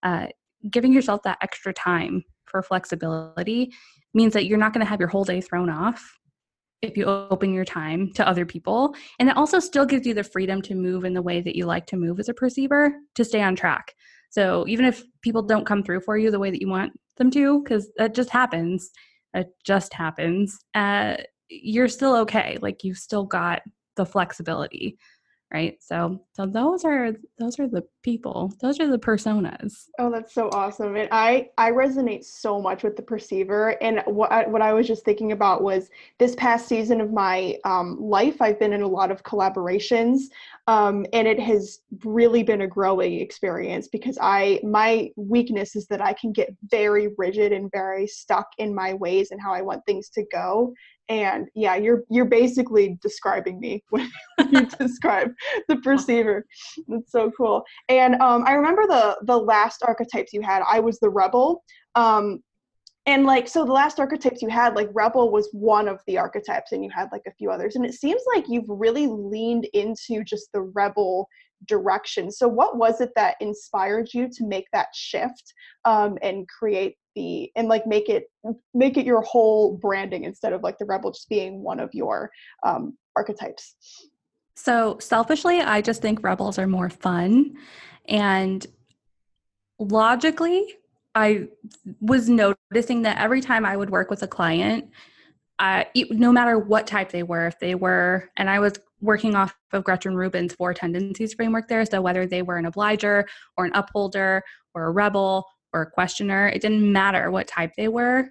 uh, 0.02 0.26
giving 0.70 0.92
yourself 0.92 1.22
that 1.24 1.38
extra 1.42 1.72
time 1.72 2.24
for 2.46 2.62
flexibility 2.62 3.72
means 4.14 4.32
that 4.32 4.46
you're 4.46 4.58
not 4.58 4.72
going 4.72 4.84
to 4.84 4.88
have 4.88 5.00
your 5.00 5.08
whole 5.08 5.24
day 5.24 5.40
thrown 5.40 5.68
off 5.70 6.18
if 6.82 6.96
you 6.96 7.04
open 7.04 7.52
your 7.52 7.64
time 7.64 8.12
to 8.14 8.26
other 8.26 8.46
people. 8.46 8.94
And 9.18 9.28
it 9.28 9.36
also 9.36 9.58
still 9.58 9.84
gives 9.84 10.06
you 10.06 10.14
the 10.14 10.22
freedom 10.22 10.62
to 10.62 10.74
move 10.74 11.04
in 11.04 11.14
the 11.14 11.22
way 11.22 11.40
that 11.40 11.56
you 11.56 11.66
like 11.66 11.86
to 11.86 11.96
move 11.96 12.20
as 12.20 12.28
a 12.28 12.34
perceiver 12.34 12.94
to 13.16 13.24
stay 13.24 13.42
on 13.42 13.56
track. 13.56 13.94
So 14.30 14.66
even 14.68 14.84
if 14.84 15.02
people 15.22 15.42
don't 15.42 15.66
come 15.66 15.82
through 15.82 16.00
for 16.00 16.16
you 16.16 16.30
the 16.30 16.38
way 16.38 16.50
that 16.50 16.60
you 16.60 16.68
want 16.68 16.92
them 17.16 17.30
to, 17.32 17.62
because 17.62 17.90
that 17.96 18.14
just 18.14 18.30
happens, 18.30 18.90
it 19.34 19.48
just 19.64 19.92
happens, 19.94 20.58
uh, 20.74 21.16
you're 21.48 21.88
still 21.88 22.14
okay. 22.16 22.58
Like 22.60 22.84
you've 22.84 22.98
still 22.98 23.24
got 23.24 23.62
the 23.96 24.06
flexibility 24.06 24.98
right? 25.52 25.82
So 25.82 26.20
so 26.32 26.46
those 26.46 26.84
are 26.84 27.12
those 27.38 27.58
are 27.58 27.68
the 27.68 27.84
people 28.02 28.52
those 28.60 28.80
are 28.80 28.88
the 28.88 28.98
personas. 28.98 29.86
Oh 29.98 30.10
that's 30.10 30.32
so 30.32 30.48
awesome 30.52 30.96
and 30.96 31.08
i 31.12 31.48
i 31.58 31.70
resonate 31.70 32.24
so 32.24 32.60
much 32.60 32.82
with 32.82 32.96
the 32.96 33.02
perceiver 33.02 33.76
and 33.82 34.02
what 34.06 34.30
I, 34.32 34.46
what 34.46 34.62
i 34.62 34.72
was 34.72 34.86
just 34.86 35.04
thinking 35.04 35.32
about 35.32 35.62
was 35.62 35.90
this 36.18 36.34
past 36.36 36.66
season 36.66 37.00
of 37.00 37.12
my 37.12 37.56
um, 37.64 37.98
life 38.00 38.40
i've 38.40 38.58
been 38.58 38.72
in 38.72 38.82
a 38.82 38.88
lot 38.88 39.10
of 39.10 39.22
collaborations 39.22 40.22
um, 40.66 41.06
and 41.12 41.26
it 41.26 41.40
has 41.40 41.80
really 42.04 42.42
been 42.42 42.62
a 42.62 42.66
growing 42.66 43.20
experience 43.20 43.88
because 43.88 44.18
i 44.20 44.60
my 44.62 45.10
weakness 45.16 45.76
is 45.76 45.86
that 45.88 46.00
i 46.00 46.12
can 46.14 46.32
get 46.32 46.48
very 46.70 47.08
rigid 47.18 47.52
and 47.52 47.70
very 47.70 48.06
stuck 48.06 48.48
in 48.58 48.74
my 48.74 48.94
ways 48.94 49.30
and 49.30 49.40
how 49.40 49.52
i 49.52 49.60
want 49.60 49.84
things 49.84 50.08
to 50.10 50.24
go 50.32 50.72
and 51.08 51.48
yeah 51.54 51.74
you're 51.74 52.02
you're 52.10 52.24
basically 52.24 52.98
describing 53.00 53.58
me 53.58 53.82
when 53.90 54.10
you 54.50 54.66
describe 54.78 55.32
the 55.68 55.76
perceiver. 55.76 56.44
That's 56.86 57.12
so 57.12 57.30
cool. 57.36 57.64
And 57.88 58.14
um, 58.16 58.44
i 58.46 58.52
remember 58.52 58.86
the 58.86 59.18
the 59.22 59.36
last 59.36 59.82
archetypes 59.86 60.32
you 60.32 60.42
had. 60.42 60.62
I 60.68 60.80
was 60.80 60.98
the 61.00 61.10
rebel 61.10 61.62
um, 61.94 62.40
and 63.08 63.24
like 63.24 63.48
so 63.48 63.64
the 63.64 63.72
last 63.72 63.98
archetypes 63.98 64.42
you 64.42 64.50
had 64.50 64.74
like 64.74 64.90
rebel 64.92 65.30
was 65.30 65.48
one 65.52 65.88
of 65.88 65.98
the 66.06 66.18
archetypes 66.18 66.72
and 66.72 66.84
you 66.84 66.90
had 66.94 67.08
like 67.10 67.22
a 67.26 67.32
few 67.32 67.50
others. 67.50 67.74
And 67.74 67.86
it 67.86 67.94
seems 67.94 68.20
like 68.34 68.44
you've 68.48 68.68
really 68.68 69.06
leaned 69.06 69.64
into 69.72 70.22
just 70.24 70.52
the 70.52 70.60
rebel 70.60 71.26
direction. 71.66 72.30
So 72.30 72.46
what 72.46 72.76
was 72.76 73.00
it 73.00 73.10
that 73.16 73.36
inspired 73.40 74.10
you 74.12 74.28
to 74.28 74.46
make 74.46 74.66
that 74.74 74.88
shift 74.94 75.54
um, 75.86 76.18
and 76.20 76.46
create 76.48 76.96
the 77.18 77.50
and 77.56 77.68
like 77.68 77.86
make 77.86 78.08
it 78.08 78.30
make 78.72 78.96
it 78.96 79.04
your 79.04 79.22
whole 79.22 79.76
branding 79.76 80.24
instead 80.24 80.52
of 80.52 80.62
like 80.62 80.78
the 80.78 80.84
rebel 80.84 81.10
just 81.10 81.28
being 81.28 81.62
one 81.62 81.80
of 81.80 81.90
your 81.92 82.30
um, 82.62 82.96
archetypes. 83.16 83.74
So 84.54 84.98
selfishly 85.00 85.60
i 85.60 85.80
just 85.80 86.00
think 86.00 86.22
rebels 86.22 86.58
are 86.58 86.66
more 86.66 86.90
fun 86.90 87.56
and 88.08 88.66
logically 89.78 90.74
i 91.14 91.46
was 92.00 92.28
noticing 92.28 93.02
that 93.02 93.18
every 93.18 93.40
time 93.40 93.64
i 93.64 93.76
would 93.76 93.90
work 93.90 94.10
with 94.10 94.22
a 94.22 94.28
client 94.28 94.88
uh, 95.60 95.82
no 96.10 96.30
matter 96.30 96.56
what 96.56 96.86
type 96.86 97.10
they 97.10 97.24
were 97.24 97.46
if 97.46 97.58
they 97.60 97.74
were 97.74 98.30
and 98.36 98.50
i 98.50 98.58
was 98.58 98.74
working 99.00 99.36
off 99.36 99.56
of 99.72 99.84
gretchen 99.84 100.16
rubin's 100.16 100.54
four 100.54 100.74
tendencies 100.74 101.34
framework 101.34 101.68
there 101.68 101.84
so 101.84 102.00
whether 102.00 102.26
they 102.26 102.42
were 102.42 102.56
an 102.56 102.66
obliger 102.66 103.24
or 103.56 103.64
an 103.64 103.72
upholder 103.74 104.42
or 104.74 104.86
a 104.86 104.90
rebel 104.90 105.46
or 105.72 105.82
a 105.82 105.90
questioner. 105.90 106.48
It 106.48 106.62
didn't 106.62 106.92
matter 106.92 107.30
what 107.30 107.46
type 107.46 107.72
they 107.76 107.88
were. 107.88 108.28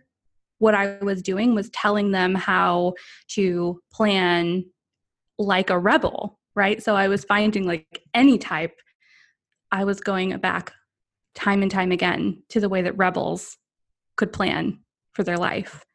What 0.60 0.76
I 0.76 0.98
was 1.02 1.22
doing 1.22 1.54
was 1.54 1.70
telling 1.70 2.12
them 2.12 2.34
how 2.34 2.94
to 3.30 3.80
plan 3.92 4.66
like 5.38 5.70
a 5.70 5.78
rebel, 5.78 6.40
right? 6.56 6.82
So 6.82 6.96
I 6.96 7.08
was 7.08 7.24
finding 7.24 7.66
like 7.66 8.02
any 8.14 8.38
type, 8.38 8.76
I 9.72 9.84
was 9.84 10.00
going 10.00 10.36
back 10.38 10.74
time 11.36 11.62
and 11.62 11.70
time 11.70 11.92
again 11.92 12.42
to 12.50 12.60
the 12.60 12.70
way 12.70 12.82
that 12.82 12.98
rebels 12.98 13.58
could 14.16 14.34
plan 14.34 14.80
for 15.14 15.24
their 15.24 15.38
life. 15.38 15.86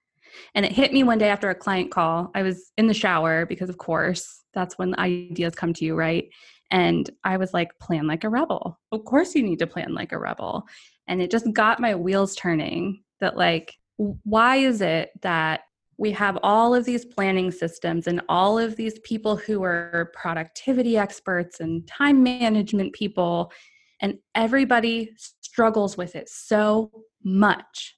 And 0.54 0.64
it 0.64 0.72
hit 0.72 0.92
me 0.92 1.02
one 1.02 1.18
day 1.18 1.28
after 1.28 1.50
a 1.50 1.54
client 1.54 1.90
call. 1.90 2.30
I 2.34 2.42
was 2.42 2.70
in 2.78 2.86
the 2.86 2.94
shower 2.94 3.44
because, 3.46 3.68
of 3.68 3.78
course, 3.78 4.42
that's 4.54 4.78
when 4.78 4.98
ideas 4.98 5.54
come 5.54 5.72
to 5.74 5.84
you, 5.84 5.94
right? 5.94 6.28
And 6.70 7.08
I 7.22 7.36
was 7.36 7.52
like, 7.52 7.78
plan 7.78 8.06
like 8.06 8.24
a 8.24 8.28
rebel. 8.28 8.78
Of 8.92 9.04
course, 9.04 9.34
you 9.34 9.42
need 9.42 9.58
to 9.58 9.66
plan 9.66 9.94
like 9.94 10.12
a 10.12 10.18
rebel. 10.18 10.66
And 11.08 11.20
it 11.20 11.30
just 11.30 11.52
got 11.52 11.80
my 11.80 11.94
wheels 11.94 12.34
turning 12.36 13.02
that, 13.20 13.36
like, 13.36 13.74
why 13.96 14.56
is 14.56 14.80
it 14.80 15.10
that 15.22 15.62
we 15.98 16.10
have 16.12 16.38
all 16.42 16.74
of 16.74 16.84
these 16.84 17.04
planning 17.04 17.50
systems 17.50 18.06
and 18.06 18.20
all 18.28 18.58
of 18.58 18.76
these 18.76 18.98
people 19.00 19.36
who 19.36 19.62
are 19.62 20.10
productivity 20.14 20.96
experts 20.96 21.60
and 21.60 21.86
time 21.86 22.22
management 22.22 22.92
people, 22.92 23.52
and 24.00 24.18
everybody 24.34 25.10
struggles 25.16 25.96
with 25.96 26.16
it 26.16 26.28
so 26.28 26.90
much? 27.22 27.96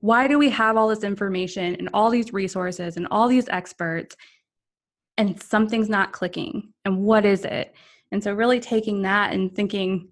Why 0.00 0.28
do 0.28 0.38
we 0.38 0.50
have 0.50 0.76
all 0.76 0.88
this 0.88 1.04
information 1.04 1.76
and 1.76 1.88
all 1.94 2.10
these 2.10 2.32
resources 2.32 2.96
and 2.96 3.06
all 3.10 3.28
these 3.28 3.48
experts, 3.48 4.16
and 5.16 5.40
something's 5.40 5.88
not 5.88 6.12
clicking? 6.12 6.72
And 6.84 6.98
what 6.98 7.24
is 7.24 7.44
it? 7.44 7.74
And 8.12 8.22
so, 8.22 8.32
really 8.32 8.60
taking 8.60 9.02
that 9.02 9.32
and 9.32 9.54
thinking, 9.54 10.08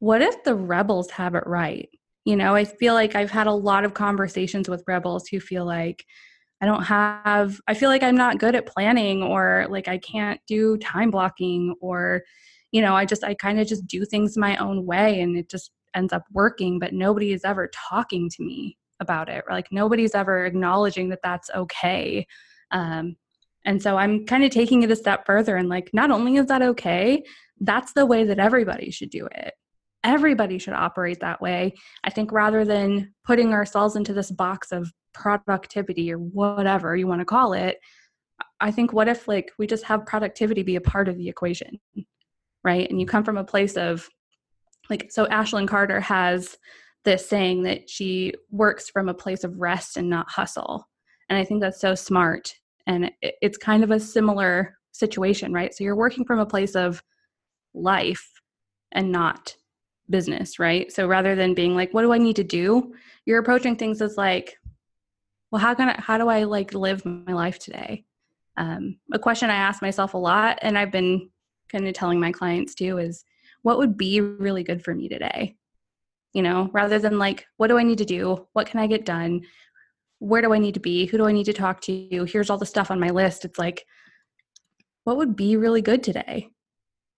what 0.00 0.22
if 0.22 0.42
the 0.44 0.54
rebels 0.54 1.10
have 1.10 1.34
it 1.34 1.46
right? 1.46 1.88
You 2.24 2.36
know, 2.36 2.54
I 2.54 2.64
feel 2.64 2.94
like 2.94 3.14
I've 3.14 3.30
had 3.30 3.46
a 3.46 3.52
lot 3.52 3.84
of 3.84 3.94
conversations 3.94 4.68
with 4.68 4.84
rebels 4.86 5.28
who 5.28 5.40
feel 5.40 5.64
like 5.64 6.04
I 6.60 6.66
don't 6.66 6.82
have, 6.82 7.60
I 7.68 7.74
feel 7.74 7.88
like 7.88 8.02
I'm 8.02 8.16
not 8.16 8.38
good 8.38 8.54
at 8.54 8.66
planning 8.66 9.22
or 9.22 9.66
like 9.70 9.88
I 9.88 9.98
can't 9.98 10.40
do 10.46 10.76
time 10.78 11.10
blocking 11.10 11.74
or, 11.80 12.22
you 12.72 12.82
know, 12.82 12.94
I 12.94 13.04
just, 13.04 13.24
I 13.24 13.34
kind 13.34 13.60
of 13.60 13.66
just 13.66 13.86
do 13.86 14.04
things 14.04 14.36
my 14.36 14.56
own 14.56 14.84
way 14.84 15.20
and 15.20 15.36
it 15.36 15.50
just 15.50 15.70
ends 15.94 16.12
up 16.12 16.24
working, 16.32 16.78
but 16.78 16.92
nobody 16.92 17.32
is 17.32 17.44
ever 17.44 17.70
talking 17.74 18.28
to 18.30 18.42
me 18.42 18.76
about 19.00 19.28
it. 19.28 19.44
Or 19.46 19.54
Like 19.54 19.68
nobody's 19.70 20.14
ever 20.14 20.44
acknowledging 20.44 21.08
that 21.10 21.20
that's 21.22 21.50
okay. 21.50 22.26
Um, 22.70 23.16
and 23.64 23.82
so 23.82 23.96
I'm 23.96 24.24
kind 24.26 24.44
of 24.44 24.50
taking 24.50 24.82
it 24.82 24.90
a 24.90 24.96
step 24.96 25.26
further 25.26 25.56
and 25.56 25.68
like, 25.68 25.90
not 25.92 26.10
only 26.10 26.36
is 26.36 26.46
that 26.46 26.62
okay, 26.62 27.22
that's 27.60 27.92
the 27.92 28.06
way 28.06 28.24
that 28.24 28.38
everybody 28.38 28.90
should 28.90 29.10
do 29.10 29.26
it 29.32 29.54
everybody 30.04 30.58
should 30.58 30.74
operate 30.74 31.20
that 31.20 31.40
way. 31.40 31.74
I 32.04 32.10
think 32.10 32.32
rather 32.32 32.64
than 32.64 33.12
putting 33.24 33.52
ourselves 33.52 33.96
into 33.96 34.12
this 34.12 34.30
box 34.30 34.72
of 34.72 34.90
productivity 35.12 36.12
or 36.12 36.18
whatever 36.18 36.96
you 36.96 37.06
want 37.06 37.20
to 37.20 37.24
call 37.24 37.52
it, 37.52 37.78
I 38.60 38.70
think 38.70 38.92
what 38.92 39.08
if 39.08 39.28
like 39.28 39.50
we 39.58 39.66
just 39.66 39.84
have 39.84 40.06
productivity 40.06 40.62
be 40.62 40.76
a 40.76 40.80
part 40.80 41.08
of 41.08 41.16
the 41.16 41.28
equation, 41.28 41.78
right? 42.64 42.88
And 42.88 43.00
you 43.00 43.06
come 43.06 43.24
from 43.24 43.36
a 43.36 43.44
place 43.44 43.76
of 43.76 44.08
like, 44.88 45.10
so 45.10 45.26
Ashlyn 45.26 45.68
Carter 45.68 46.00
has 46.00 46.56
this 47.04 47.28
saying 47.28 47.62
that 47.62 47.88
she 47.88 48.34
works 48.50 48.90
from 48.90 49.08
a 49.08 49.14
place 49.14 49.44
of 49.44 49.58
rest 49.58 49.96
and 49.96 50.10
not 50.10 50.30
hustle. 50.30 50.88
And 51.28 51.38
I 51.38 51.44
think 51.44 51.60
that's 51.60 51.80
so 51.80 51.94
smart. 51.94 52.52
And 52.86 53.10
it's 53.22 53.56
kind 53.56 53.84
of 53.84 53.90
a 53.90 54.00
similar 54.00 54.74
situation, 54.92 55.52
right? 55.52 55.72
So 55.74 55.84
you're 55.84 55.96
working 55.96 56.24
from 56.24 56.40
a 56.40 56.46
place 56.46 56.74
of 56.74 57.02
life 57.72 58.28
and 58.92 59.12
not 59.12 59.54
business, 60.10 60.58
right? 60.58 60.90
So 60.92 61.06
rather 61.06 61.34
than 61.34 61.54
being 61.54 61.74
like, 61.74 61.94
what 61.94 62.02
do 62.02 62.12
I 62.12 62.18
need 62.18 62.36
to 62.36 62.44
do? 62.44 62.94
You're 63.24 63.40
approaching 63.40 63.76
things 63.76 64.02
as 64.02 64.16
like, 64.16 64.58
well, 65.50 65.60
how 65.60 65.74
can 65.74 65.88
I, 65.90 66.00
how 66.00 66.18
do 66.18 66.28
I 66.28 66.44
like 66.44 66.74
live 66.74 67.04
my 67.04 67.32
life 67.32 67.58
today? 67.58 68.04
Um, 68.56 68.98
a 69.12 69.18
question 69.18 69.50
I 69.50 69.54
ask 69.54 69.82
myself 69.82 70.14
a 70.14 70.18
lot, 70.18 70.58
and 70.62 70.76
I've 70.76 70.92
been 70.92 71.30
kind 71.70 71.86
of 71.86 71.94
telling 71.94 72.20
my 72.20 72.32
clients 72.32 72.74
too, 72.74 72.98
is 72.98 73.24
what 73.62 73.78
would 73.78 73.96
be 73.96 74.20
really 74.20 74.62
good 74.62 74.84
for 74.84 74.94
me 74.94 75.08
today? 75.08 75.56
You 76.32 76.42
know, 76.42 76.70
rather 76.72 76.98
than 76.98 77.18
like, 77.18 77.46
what 77.56 77.68
do 77.68 77.78
I 77.78 77.82
need 77.82 77.98
to 77.98 78.04
do? 78.04 78.46
What 78.52 78.66
can 78.66 78.80
I 78.80 78.86
get 78.86 79.04
done? 79.04 79.42
Where 80.18 80.42
do 80.42 80.52
I 80.52 80.58
need 80.58 80.74
to 80.74 80.80
be? 80.80 81.06
Who 81.06 81.16
do 81.16 81.26
I 81.26 81.32
need 81.32 81.46
to 81.46 81.52
talk 81.52 81.80
to? 81.82 82.24
Here's 82.24 82.50
all 82.50 82.58
the 82.58 82.66
stuff 82.66 82.90
on 82.90 83.00
my 83.00 83.10
list. 83.10 83.44
It's 83.44 83.58
like, 83.58 83.86
what 85.04 85.16
would 85.16 85.34
be 85.34 85.56
really 85.56 85.82
good 85.82 86.02
today? 86.02 86.50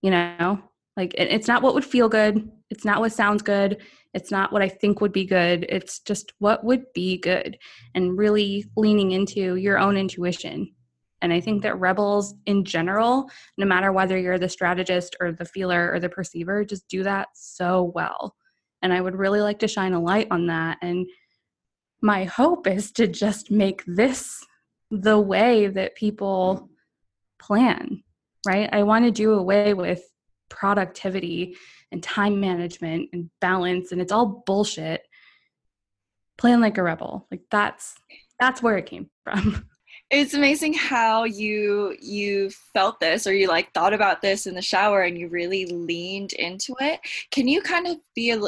You 0.00 0.10
know, 0.12 0.62
like 0.96 1.14
it's 1.16 1.48
not 1.48 1.62
what 1.62 1.74
would 1.74 1.84
feel 1.84 2.08
good. 2.08 2.50
It's 2.70 2.84
not 2.84 3.00
what 3.00 3.12
sounds 3.12 3.42
good. 3.42 3.78
It's 4.14 4.30
not 4.30 4.52
what 4.52 4.62
I 4.62 4.68
think 4.68 5.00
would 5.00 5.12
be 5.12 5.24
good. 5.24 5.64
It's 5.68 6.00
just 6.00 6.32
what 6.38 6.64
would 6.64 6.84
be 6.94 7.18
good 7.18 7.56
and 7.94 8.18
really 8.18 8.66
leaning 8.76 9.12
into 9.12 9.56
your 9.56 9.78
own 9.78 9.96
intuition. 9.96 10.74
And 11.22 11.32
I 11.32 11.40
think 11.40 11.62
that 11.62 11.78
rebels 11.78 12.34
in 12.46 12.64
general, 12.64 13.30
no 13.56 13.64
matter 13.64 13.92
whether 13.92 14.18
you're 14.18 14.38
the 14.38 14.48
strategist 14.48 15.16
or 15.20 15.32
the 15.32 15.44
feeler 15.44 15.90
or 15.92 16.00
the 16.00 16.08
perceiver, 16.08 16.64
just 16.64 16.88
do 16.88 17.04
that 17.04 17.28
so 17.34 17.92
well. 17.94 18.34
And 18.82 18.92
I 18.92 19.00
would 19.00 19.16
really 19.16 19.40
like 19.40 19.60
to 19.60 19.68
shine 19.68 19.92
a 19.94 20.00
light 20.00 20.26
on 20.30 20.48
that. 20.48 20.78
And 20.82 21.06
my 22.02 22.24
hope 22.24 22.66
is 22.66 22.90
to 22.92 23.06
just 23.06 23.50
make 23.50 23.84
this 23.86 24.44
the 24.90 25.18
way 25.18 25.68
that 25.68 25.94
people 25.94 26.68
plan, 27.40 28.02
right? 28.46 28.68
I 28.72 28.82
want 28.82 29.04
to 29.04 29.10
do 29.12 29.34
away 29.34 29.72
with 29.72 30.02
productivity 30.52 31.56
and 31.90 32.02
time 32.02 32.40
management 32.40 33.08
and 33.12 33.30
balance 33.40 33.92
and 33.92 34.00
it's 34.00 34.12
all 34.12 34.42
bullshit. 34.46 35.02
Plan 36.38 36.60
like 36.60 36.78
a 36.78 36.82
rebel. 36.82 37.26
Like 37.30 37.42
that's 37.50 37.94
that's 38.38 38.62
where 38.62 38.76
it 38.78 38.86
came 38.86 39.08
from. 39.24 39.66
It's 40.10 40.34
amazing 40.34 40.74
how 40.74 41.24
you 41.24 41.96
you 42.00 42.50
felt 42.74 43.00
this 43.00 43.26
or 43.26 43.32
you 43.32 43.48
like 43.48 43.72
thought 43.72 43.94
about 43.94 44.20
this 44.20 44.46
in 44.46 44.54
the 44.54 44.60
shower 44.60 45.02
and 45.02 45.16
you 45.16 45.28
really 45.28 45.64
leaned 45.64 46.34
into 46.34 46.74
it. 46.80 47.00
Can 47.30 47.48
you 47.48 47.62
kind 47.62 47.86
of 47.86 47.96
be 48.14 48.30
a 48.30 48.40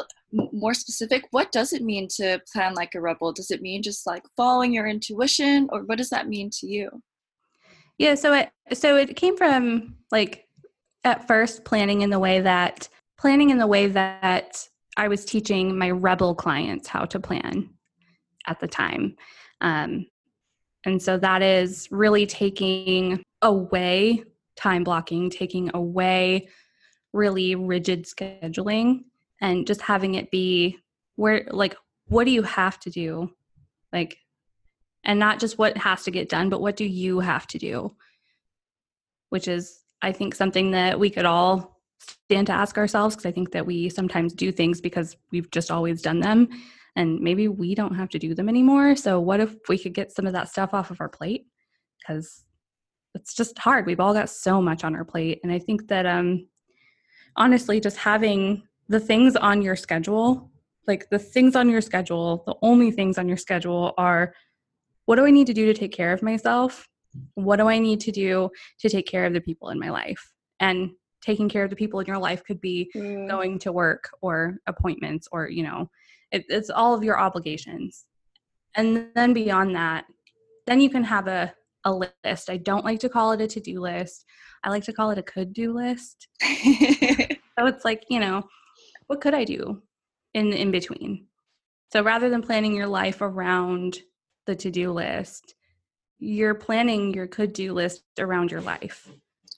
more 0.51 0.73
specific, 0.73 1.23
what 1.31 1.51
does 1.51 1.73
it 1.73 1.81
mean 1.81 2.07
to 2.17 2.39
plan 2.51 2.73
like 2.75 2.95
a 2.95 3.01
rebel? 3.01 3.31
Does 3.31 3.51
it 3.51 3.61
mean 3.61 3.81
just 3.81 4.05
like 4.05 4.23
following 4.35 4.73
your 4.73 4.87
intuition, 4.87 5.67
or 5.71 5.83
what 5.83 5.97
does 5.97 6.09
that 6.09 6.27
mean 6.27 6.49
to 6.59 6.67
you? 6.67 7.01
Yeah, 7.97 8.15
so 8.15 8.33
it 8.33 8.49
so 8.73 8.97
it 8.97 9.15
came 9.15 9.37
from 9.37 9.95
like 10.11 10.44
at 11.05 11.27
first 11.27 11.63
planning 11.63 12.01
in 12.01 12.09
the 12.09 12.19
way 12.19 12.41
that 12.41 12.89
planning 13.17 13.51
in 13.51 13.57
the 13.57 13.67
way 13.67 13.87
that 13.87 14.67
I 14.97 15.07
was 15.07 15.23
teaching 15.23 15.77
my 15.77 15.91
rebel 15.91 16.35
clients 16.35 16.87
how 16.87 17.05
to 17.05 17.19
plan 17.19 17.69
at 18.47 18.59
the 18.59 18.67
time. 18.67 19.15
Um, 19.61 20.07
and 20.85 21.01
so 21.01 21.17
that 21.17 21.41
is 21.41 21.87
really 21.91 22.25
taking 22.25 23.23
away 23.41 24.23
time 24.55 24.83
blocking, 24.83 25.29
taking 25.29 25.71
away 25.73 26.49
really 27.13 27.55
rigid 27.55 28.05
scheduling, 28.05 29.05
and 29.41 29.65
just 29.65 29.81
having 29.81 30.15
it 30.15 30.31
be 30.31 30.77
where, 31.15 31.47
like, 31.51 31.75
what 32.07 32.25
do 32.25 32.31
you 32.31 32.43
have 32.43 32.79
to 32.81 32.89
do? 32.89 33.29
Like, 33.93 34.17
and 35.03 35.19
not 35.19 35.39
just 35.39 35.57
what 35.57 35.77
has 35.77 36.03
to 36.03 36.11
get 36.11 36.29
done, 36.29 36.49
but 36.49 36.61
what 36.61 36.75
do 36.75 36.85
you 36.85 37.19
have 37.19 37.47
to 37.47 37.57
do? 37.57 37.95
Which 39.29 39.47
is, 39.47 39.79
I 40.01 40.11
think, 40.11 40.35
something 40.35 40.71
that 40.71 40.99
we 40.99 41.09
could 41.09 41.25
all 41.25 41.79
stand 41.99 42.47
to 42.47 42.53
ask 42.53 42.77
ourselves 42.77 43.15
because 43.15 43.27
I 43.27 43.31
think 43.31 43.51
that 43.51 43.65
we 43.65 43.89
sometimes 43.89 44.33
do 44.33 44.51
things 44.51 44.81
because 44.81 45.15
we've 45.31 45.49
just 45.51 45.71
always 45.71 46.01
done 46.01 46.19
them 46.19 46.49
and 46.95 47.19
maybe 47.19 47.47
we 47.47 47.75
don't 47.75 47.95
have 47.95 48.09
to 48.09 48.19
do 48.19 48.33
them 48.33 48.49
anymore. 48.49 48.95
So, 48.95 49.19
what 49.19 49.39
if 49.39 49.55
we 49.67 49.77
could 49.77 49.93
get 49.93 50.11
some 50.11 50.25
of 50.25 50.33
that 50.33 50.49
stuff 50.49 50.73
off 50.73 50.91
of 50.91 51.01
our 51.01 51.09
plate? 51.09 51.45
Because 51.99 52.45
it's 53.13 53.33
just 53.33 53.57
hard. 53.59 53.85
We've 53.85 53.99
all 53.99 54.13
got 54.13 54.29
so 54.29 54.61
much 54.61 54.83
on 54.83 54.95
our 54.95 55.05
plate. 55.05 55.39
And 55.43 55.51
I 55.51 55.59
think 55.59 55.87
that, 55.87 56.05
um, 56.05 56.47
honestly, 57.35 57.79
just 57.79 57.97
having 57.97 58.63
the 58.87 58.99
things 58.99 59.35
on 59.35 59.61
your 59.61 59.75
schedule, 59.75 60.51
like 60.87 61.09
the 61.09 61.19
things 61.19 61.55
on 61.55 61.69
your 61.69 61.81
schedule, 61.81 62.43
the 62.45 62.55
only 62.61 62.91
things 62.91 63.17
on 63.17 63.27
your 63.27 63.37
schedule 63.37 63.93
are 63.97 64.33
what 65.05 65.17
do 65.17 65.25
I 65.25 65.31
need 65.31 65.47
to 65.47 65.53
do 65.53 65.65
to 65.65 65.73
take 65.73 65.91
care 65.91 66.13
of 66.13 66.21
myself? 66.21 66.87
What 67.35 67.57
do 67.57 67.67
I 67.67 67.79
need 67.79 67.99
to 68.01 68.11
do 68.11 68.49
to 68.79 68.89
take 68.89 69.07
care 69.07 69.25
of 69.25 69.33
the 69.33 69.41
people 69.41 69.69
in 69.69 69.79
my 69.79 69.89
life? 69.89 70.33
And 70.59 70.91
taking 71.21 71.49
care 71.49 71.63
of 71.63 71.69
the 71.69 71.75
people 71.75 71.99
in 71.99 72.05
your 72.05 72.17
life 72.17 72.43
could 72.43 72.61
be 72.61 72.91
mm. 72.95 73.27
going 73.27 73.57
to 73.59 73.71
work 73.71 74.09
or 74.21 74.57
appointments 74.67 75.27
or, 75.31 75.49
you 75.49 75.63
know, 75.63 75.89
it, 76.31 76.45
it's 76.49 76.69
all 76.69 76.93
of 76.93 77.03
your 77.03 77.19
obligations. 77.19 78.05
And 78.75 79.07
then 79.15 79.33
beyond 79.33 79.75
that, 79.75 80.05
then 80.67 80.81
you 80.81 80.89
can 80.89 81.03
have 81.03 81.27
a, 81.27 81.53
a 81.83 81.91
list. 81.91 82.49
I 82.49 82.57
don't 82.57 82.85
like 82.85 82.99
to 82.99 83.09
call 83.09 83.31
it 83.31 83.41
a 83.41 83.47
to 83.47 83.59
do 83.59 83.79
list. 83.79 84.25
I 84.63 84.69
like 84.69 84.83
to 84.85 84.93
call 84.93 85.11
it 85.11 85.17
a 85.17 85.23
could 85.23 85.53
do 85.53 85.73
list. 85.73 86.27
so 86.41 87.65
it's 87.65 87.85
like, 87.85 88.03
you 88.09 88.19
know, 88.19 88.43
what 89.07 89.21
could 89.21 89.33
I 89.33 89.43
do 89.43 89.81
in 90.33 90.51
in 90.53 90.71
between? 90.71 91.27
So 91.93 92.03
rather 92.03 92.29
than 92.29 92.41
planning 92.41 92.73
your 92.73 92.87
life 92.87 93.21
around 93.21 93.99
the 94.47 94.55
to 94.55 94.71
do 94.71 94.91
list, 94.91 95.55
you're 96.19 96.55
planning 96.55 97.13
your 97.13 97.27
could 97.27 97.53
do 97.53 97.73
list 97.73 98.03
around 98.19 98.51
your 98.51 98.61
life. 98.61 99.09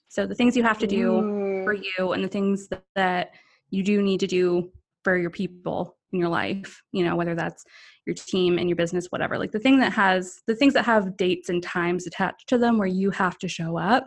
So 0.09 0.25
the 0.25 0.35
things 0.35 0.57
you 0.57 0.63
have 0.63 0.79
to 0.79 0.87
do 0.87 1.11
Ooh. 1.11 1.63
for 1.63 1.75
mm. 1.75 1.83
you 1.97 2.13
and 2.13 2.23
the 2.23 2.27
things 2.27 2.67
that, 2.69 2.83
that 2.95 3.31
you 3.69 3.83
do 3.83 4.01
need 4.01 4.19
to 4.21 4.27
do 4.27 4.71
for 5.03 5.17
your 5.17 5.29
people 5.29 5.97
in 6.11 6.19
your 6.19 6.29
life, 6.29 6.81
you 6.91 7.03
know, 7.03 7.15
whether 7.15 7.35
that's 7.35 7.63
your 8.05 8.15
team 8.15 8.57
and 8.57 8.69
your 8.69 8.75
business, 8.75 9.07
whatever. 9.09 9.37
Like 9.37 9.51
the 9.51 9.59
thing 9.59 9.79
that 9.79 9.93
has 9.93 10.41
the 10.47 10.55
things 10.55 10.73
that 10.73 10.85
have 10.85 11.17
dates 11.17 11.49
and 11.49 11.61
times 11.61 12.07
attached 12.07 12.47
to 12.49 12.57
them 12.57 12.77
where 12.77 12.87
you 12.87 13.11
have 13.11 13.37
to 13.39 13.47
show 13.47 13.77
up, 13.77 14.05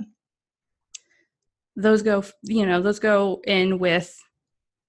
those 1.76 2.02
go, 2.02 2.24
you 2.42 2.66
know, 2.66 2.82
those 2.82 2.98
go 2.98 3.40
in 3.46 3.78
with 3.78 4.16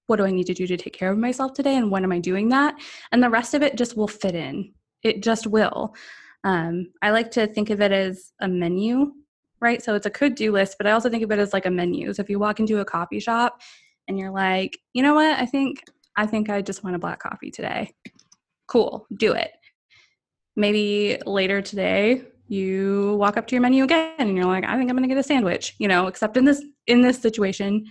what 0.06 0.16
do 0.16 0.24
I 0.24 0.30
need 0.30 0.46
to 0.46 0.54
do 0.54 0.66
to 0.66 0.76
take 0.76 0.94
care 0.94 1.12
of 1.12 1.18
myself 1.18 1.54
today 1.54 1.76
and 1.76 1.90
when 1.90 2.04
am 2.04 2.12
I 2.12 2.18
doing 2.18 2.48
that? 2.48 2.74
And 3.12 3.22
the 3.22 3.30
rest 3.30 3.54
of 3.54 3.62
it 3.62 3.76
just 3.76 3.96
will 3.96 4.08
fit 4.08 4.34
in. 4.34 4.72
It 5.02 5.22
just 5.22 5.46
will. 5.46 5.94
Um, 6.44 6.92
I 7.02 7.10
like 7.10 7.30
to 7.32 7.46
think 7.46 7.70
of 7.70 7.80
it 7.80 7.92
as 7.92 8.32
a 8.40 8.48
menu, 8.48 9.12
right? 9.60 9.82
So 9.82 9.94
it's 9.94 10.06
a 10.06 10.10
could 10.10 10.34
do 10.34 10.52
list, 10.52 10.76
but 10.78 10.86
I 10.86 10.92
also 10.92 11.08
think 11.08 11.22
of 11.22 11.30
it 11.30 11.38
as 11.38 11.52
like 11.52 11.66
a 11.66 11.70
menu. 11.70 12.12
So 12.12 12.22
if 12.22 12.28
you 12.28 12.38
walk 12.38 12.60
into 12.60 12.80
a 12.80 12.84
coffee 12.84 13.20
shop 13.20 13.60
and 14.08 14.18
you're 14.18 14.30
like, 14.32 14.78
you 14.92 15.02
know 15.02 15.14
what, 15.14 15.38
I 15.38 15.46
think 15.46 15.84
I 16.16 16.26
think 16.26 16.50
I 16.50 16.60
just 16.60 16.84
want 16.84 16.96
a 16.96 16.98
black 16.98 17.20
coffee 17.20 17.50
today. 17.50 17.94
Cool, 18.66 19.06
do 19.16 19.32
it. 19.32 19.52
Maybe 20.56 21.18
later 21.24 21.62
today 21.62 22.24
you 22.48 23.16
walk 23.18 23.36
up 23.36 23.46
to 23.46 23.54
your 23.54 23.62
menu 23.62 23.84
again 23.84 24.14
and 24.18 24.36
you're 24.36 24.44
like, 24.44 24.64
I 24.64 24.76
think 24.76 24.90
I'm 24.90 24.96
going 24.96 25.08
to 25.08 25.14
get 25.14 25.20
a 25.20 25.22
sandwich, 25.22 25.74
you 25.78 25.88
know, 25.88 26.06
except 26.06 26.36
in 26.36 26.44
this 26.44 26.62
in 26.86 27.00
this 27.00 27.18
situation, 27.18 27.86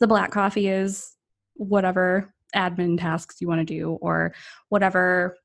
the 0.00 0.06
black 0.06 0.30
coffee 0.30 0.68
is 0.68 1.12
whatever 1.54 2.34
admin 2.54 2.98
tasks 2.98 3.36
you 3.40 3.48
want 3.48 3.60
to 3.60 3.64
do 3.64 3.92
or 4.00 4.34
whatever 4.68 5.36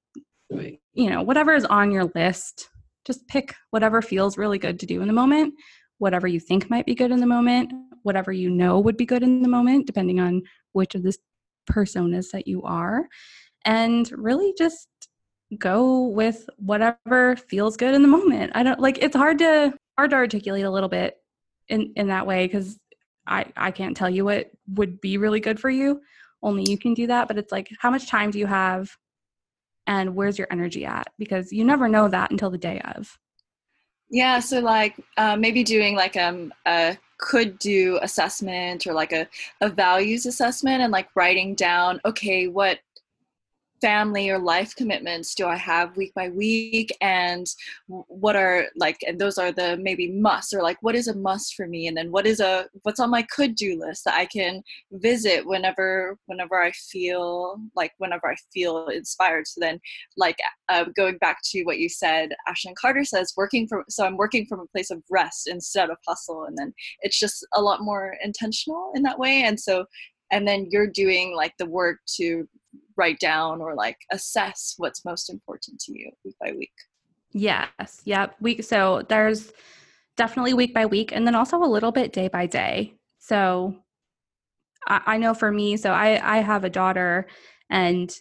you 0.49 1.09
know, 1.09 1.21
whatever 1.21 1.53
is 1.53 1.65
on 1.65 1.91
your 1.91 2.05
list. 2.15 2.69
Just 3.05 3.27
pick 3.27 3.55
whatever 3.71 4.01
feels 4.01 4.38
really 4.38 4.59
good 4.59 4.79
to 4.79 4.85
do 4.85 5.01
in 5.01 5.07
the 5.07 5.13
moment, 5.13 5.53
whatever 5.97 6.27
you 6.27 6.39
think 6.39 6.69
might 6.69 6.85
be 6.85 6.95
good 6.95 7.12
in 7.12 7.19
the 7.19 7.25
moment, 7.25 7.71
whatever 8.03 8.31
you 8.31 8.49
know 8.49 8.79
would 8.79 8.97
be 8.97 9.05
good 9.05 9.23
in 9.23 9.41
the 9.41 9.49
moment, 9.49 9.88
depending 9.88 10.19
on 10.19 10.43
which 10.73 10.95
of 10.95 11.03
the 11.03 11.15
personas 11.69 12.31
that 12.31 12.47
you 12.47 12.63
are 12.63 13.07
and 13.65 14.12
really 14.12 14.53
just 14.57 14.88
go 15.57 16.07
with 16.07 16.47
whatever 16.57 17.35
feels 17.35 17.77
good 17.77 17.95
in 17.95 18.01
the 18.01 18.07
moment. 18.07 18.51
I 18.55 18.63
don't 18.63 18.79
like 18.79 18.99
it's 18.99 19.15
hard 19.15 19.39
to 19.39 19.73
hard 19.97 20.12
to 20.12 20.15
articulate 20.15 20.65
a 20.65 20.69
little 20.69 20.89
bit 20.89 21.15
in 21.67 21.93
in 21.95 22.07
that 22.07 22.27
way 22.27 22.47
cuz 22.47 22.77
I 23.27 23.45
I 23.57 23.71
can't 23.71 23.97
tell 23.97 24.09
you 24.09 24.25
what 24.25 24.51
would 24.75 25.01
be 25.01 25.17
really 25.17 25.39
good 25.39 25.59
for 25.59 25.69
you. 25.69 26.01
Only 26.41 26.69
you 26.69 26.77
can 26.77 26.93
do 26.93 27.07
that, 27.07 27.27
but 27.27 27.38
it's 27.38 27.51
like 27.51 27.69
how 27.79 27.89
much 27.89 28.07
time 28.07 28.31
do 28.31 28.39
you 28.39 28.47
have 28.47 28.95
and 29.89 30.15
where's 30.15 30.38
your 30.38 30.47
energy 30.52 30.86
at 30.86 31.08
because 31.17 31.52
you 31.52 31.65
never 31.65 31.89
know 31.89 32.08
that 32.08 32.30
until 32.30 32.52
the 32.52 32.58
day 32.58 32.80
of. 32.95 33.17
Yeah, 34.12 34.39
so 34.39 34.60
like 34.60 34.95
uh, 35.17 35.36
maybe 35.36 35.63
doing 35.63 35.95
like 35.95 36.15
um, 36.15 36.54
a 36.65 36.97
could 37.17 37.60
do 37.60 37.99
assessment 38.02 38.88
or 38.88 38.93
like 38.93 39.12
a, 39.12 39.28
a 39.62 39.67
values 39.67 40.25
assessment 40.25 40.82
and 40.82 40.91
like 40.91 41.10
writing 41.15 41.54
down 41.54 41.99
okay 42.06 42.47
what 42.47 42.80
family 43.82 44.30
or 44.30 44.39
life 44.39 44.76
commitments 44.76 45.34
do 45.36 45.46
I 45.46 45.56
have 45.56 45.96
week 45.96 46.13
by 46.13 46.30
week? 46.30 46.96
And 47.02 47.48
what 47.88 48.36
are 48.36 48.68
like 48.76 48.98
and 49.08 49.20
those 49.20 49.38
are 49.38 49.52
the 49.52 49.78
maybe 49.78 50.12
must 50.12 50.54
or 50.54 50.62
like 50.62 50.78
what 50.82 50.96
is 50.96 51.08
a 51.08 51.15
must 51.15 51.56
for 51.56 51.68
me? 51.68 51.88
And 51.88 51.96
then 51.96 52.12
what 52.12 52.26
is 52.26 52.39
a 52.39 52.68
what's 52.84 53.00
on 53.00 53.10
my 53.10 53.24
could 53.24 53.56
do 53.56 53.80
list 53.80 54.06
that 54.06 54.15
I 54.15 54.26
can 54.26 54.62
visit 54.92 55.46
whenever 55.46 56.18
whenever 56.28 56.62
I 56.62 56.72
feel 56.72 57.60
like 57.76 57.92
whenever 57.98 58.28
I 58.28 58.36
feel 58.54 58.88
inspired? 58.88 59.48
So 59.48 59.60
then 59.62 59.80
like 60.18 60.38
uh, 60.70 60.86
going 60.96 61.18
back 61.18 61.39
to 61.52 61.63
what 61.63 61.80
you 61.80 61.89
said 61.89 62.32
Ashlyn 62.48 62.76
Carter 62.76 63.04
says 63.04 63.34
working 63.38 63.68
from 63.68 63.84
so 63.89 64.06
I'm 64.06 64.18
working 64.18 64.46
from 64.46 64.60
a 64.60 64.68
place 64.68 64.92
of 64.92 65.02
rest 65.10 65.48
instead 65.48 65.89
of 65.89 65.98
hustle. 66.08 66.46
And 66.46 66.58
then 66.58 66.74
it's 67.02 67.20
just 67.20 67.46
a 67.54 67.62
lot 67.62 67.82
more 67.82 68.15
intentional 68.24 68.92
in 68.96 69.04
that 69.04 69.20
way. 69.20 69.44
And 69.44 69.60
so 69.60 69.86
and 70.32 70.48
then 70.48 70.68
you're 70.70 70.88
doing 70.88 71.36
like 71.36 71.54
the 71.58 71.65
work 71.65 72.00
to 72.18 72.48
write 72.97 73.19
down 73.19 73.62
or 73.62 73.75
like 73.75 73.97
assess 74.12 74.75
what's 74.77 75.05
most 75.05 75.29
important 75.29 75.79
to 75.79 75.97
you 75.97 76.12
week 76.23 76.36
by 76.39 76.51
week. 76.51 76.73
Yes. 77.32 78.01
Yep. 78.05 78.36
Week. 78.41 78.63
So 78.63 79.03
there's 79.08 79.51
definitely 80.17 80.53
week 80.53 80.73
by 80.73 80.86
week, 80.86 81.12
and 81.12 81.25
then 81.25 81.36
also 81.36 81.58
a 81.63 81.65
little 81.65 81.91
bit 81.91 82.13
day 82.13 82.27
by 82.27 82.45
day. 82.45 82.93
So 83.19 83.75
I, 84.88 85.01
I 85.05 85.17
know 85.17 85.34
for 85.34 85.51
me, 85.51 85.77
so 85.77 85.91
I 85.91 86.38
I 86.38 86.39
have 86.39 86.63
a 86.63 86.69
daughter, 86.69 87.27
and 87.69 88.13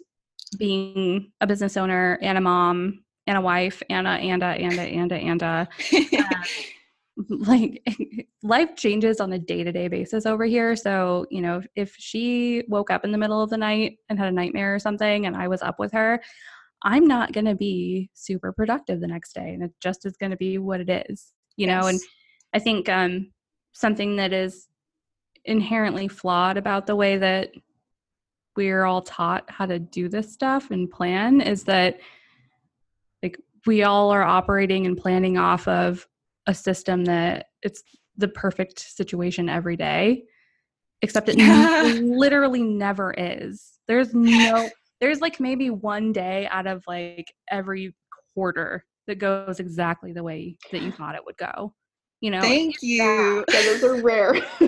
being 0.58 1.32
a 1.40 1.46
business 1.46 1.76
owner 1.76 2.18
and 2.22 2.38
a 2.38 2.40
mom 2.40 3.04
and 3.26 3.36
a 3.36 3.40
wife 3.40 3.82
and 3.90 4.06
a 4.06 4.10
and 4.10 4.42
a 4.42 4.46
and 4.46 4.78
a 4.78 4.82
and 4.82 5.12
a 5.12 5.16
and 5.16 5.42
a. 5.42 5.46
Uh, 5.46 5.66
like 7.28 7.82
life 8.42 8.76
changes 8.76 9.20
on 9.20 9.32
a 9.32 9.38
day-to-day 9.38 9.88
basis 9.88 10.26
over 10.26 10.44
here 10.44 10.76
so 10.76 11.26
you 11.30 11.40
know 11.40 11.60
if 11.74 11.94
she 11.98 12.62
woke 12.68 12.90
up 12.90 13.04
in 13.04 13.12
the 13.12 13.18
middle 13.18 13.42
of 13.42 13.50
the 13.50 13.56
night 13.56 13.98
and 14.08 14.18
had 14.18 14.28
a 14.28 14.32
nightmare 14.32 14.74
or 14.74 14.78
something 14.78 15.26
and 15.26 15.36
i 15.36 15.48
was 15.48 15.62
up 15.62 15.78
with 15.78 15.92
her 15.92 16.22
i'm 16.84 17.06
not 17.06 17.32
going 17.32 17.44
to 17.44 17.54
be 17.54 18.08
super 18.14 18.52
productive 18.52 19.00
the 19.00 19.06
next 19.06 19.32
day 19.34 19.54
and 19.54 19.62
it 19.62 19.72
just 19.80 20.06
is 20.06 20.16
going 20.16 20.30
to 20.30 20.36
be 20.36 20.58
what 20.58 20.80
it 20.80 21.06
is 21.08 21.32
you 21.56 21.66
yes. 21.66 21.82
know 21.82 21.88
and 21.88 22.00
i 22.54 22.58
think 22.58 22.88
um 22.88 23.30
something 23.72 24.16
that 24.16 24.32
is 24.32 24.68
inherently 25.44 26.08
flawed 26.08 26.56
about 26.56 26.86
the 26.86 26.96
way 26.96 27.16
that 27.16 27.50
we're 28.56 28.84
all 28.84 29.02
taught 29.02 29.48
how 29.48 29.64
to 29.64 29.78
do 29.78 30.08
this 30.08 30.32
stuff 30.32 30.70
and 30.70 30.90
plan 30.90 31.40
is 31.40 31.64
that 31.64 32.00
like 33.22 33.38
we 33.66 33.82
all 33.82 34.10
are 34.10 34.22
operating 34.22 34.86
and 34.86 34.96
planning 34.96 35.38
off 35.38 35.66
of 35.68 36.06
a 36.48 36.54
system 36.54 37.04
that 37.04 37.46
it's 37.62 37.82
the 38.16 38.26
perfect 38.28 38.80
situation 38.80 39.48
every 39.48 39.76
day 39.76 40.24
except 41.02 41.28
it 41.28 41.38
yeah. 41.38 41.82
literally 42.02 42.62
never 42.62 43.14
is 43.16 43.78
there's 43.86 44.12
no 44.12 44.68
there's 45.00 45.20
like 45.20 45.38
maybe 45.38 45.70
one 45.70 46.12
day 46.12 46.48
out 46.50 46.66
of 46.66 46.82
like 46.88 47.32
every 47.52 47.94
quarter 48.34 48.84
that 49.06 49.20
goes 49.20 49.60
exactly 49.60 50.12
the 50.12 50.22
way 50.24 50.56
that 50.72 50.82
you 50.82 50.90
thought 50.90 51.14
it 51.14 51.24
would 51.24 51.36
go 51.36 51.72
You 52.20 52.32
know, 52.32 52.40
Thank 52.40 52.82
you. 52.82 53.44
Yeah, 53.52 53.62
those 53.62 53.84
are 53.84 54.02
rare. 54.02 54.34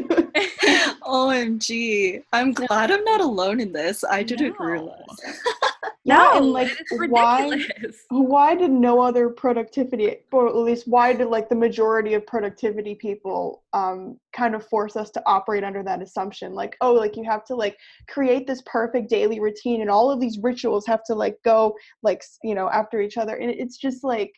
OMG. 1.02 2.22
I'm 2.32 2.52
glad 2.52 2.92
I'm 2.92 3.02
not 3.04 3.20
alone 3.20 3.58
in 3.58 3.72
this. 3.72 4.04
I 4.04 4.22
didn't 4.22 4.54
No. 4.60 4.66
realize. 4.66 5.20
yeah, 6.04 6.36
and 6.36 6.46
like 6.46 6.76
why 7.08 7.66
why 8.10 8.54
did 8.54 8.70
no 8.70 9.00
other 9.00 9.28
productivity 9.28 10.16
or 10.32 10.48
at 10.48 10.56
least 10.56 10.86
why 10.86 11.12
did 11.12 11.28
like 11.28 11.48
the 11.48 11.54
majority 11.54 12.14
of 12.14 12.26
productivity 12.26 12.94
people 12.94 13.62
um 13.72 14.18
kind 14.32 14.54
of 14.54 14.66
force 14.66 14.96
us 14.96 15.10
to 15.10 15.22
operate 15.26 15.64
under 15.64 15.82
that 15.82 16.02
assumption? 16.02 16.54
Like 16.54 16.76
oh 16.80 16.92
like 16.92 17.16
you 17.16 17.24
have 17.24 17.44
to 17.46 17.54
like 17.54 17.76
create 18.08 18.46
this 18.46 18.62
perfect 18.66 19.08
daily 19.08 19.40
routine 19.40 19.80
and 19.80 19.90
all 19.90 20.10
of 20.10 20.20
these 20.20 20.38
rituals 20.42 20.86
have 20.86 21.04
to 21.04 21.14
like 21.14 21.36
go 21.44 21.74
like 22.02 22.22
you 22.42 22.54
know 22.54 22.68
after 22.70 23.00
each 23.00 23.16
other 23.16 23.36
and 23.36 23.50
it's 23.50 23.76
just 23.76 24.04
like 24.04 24.32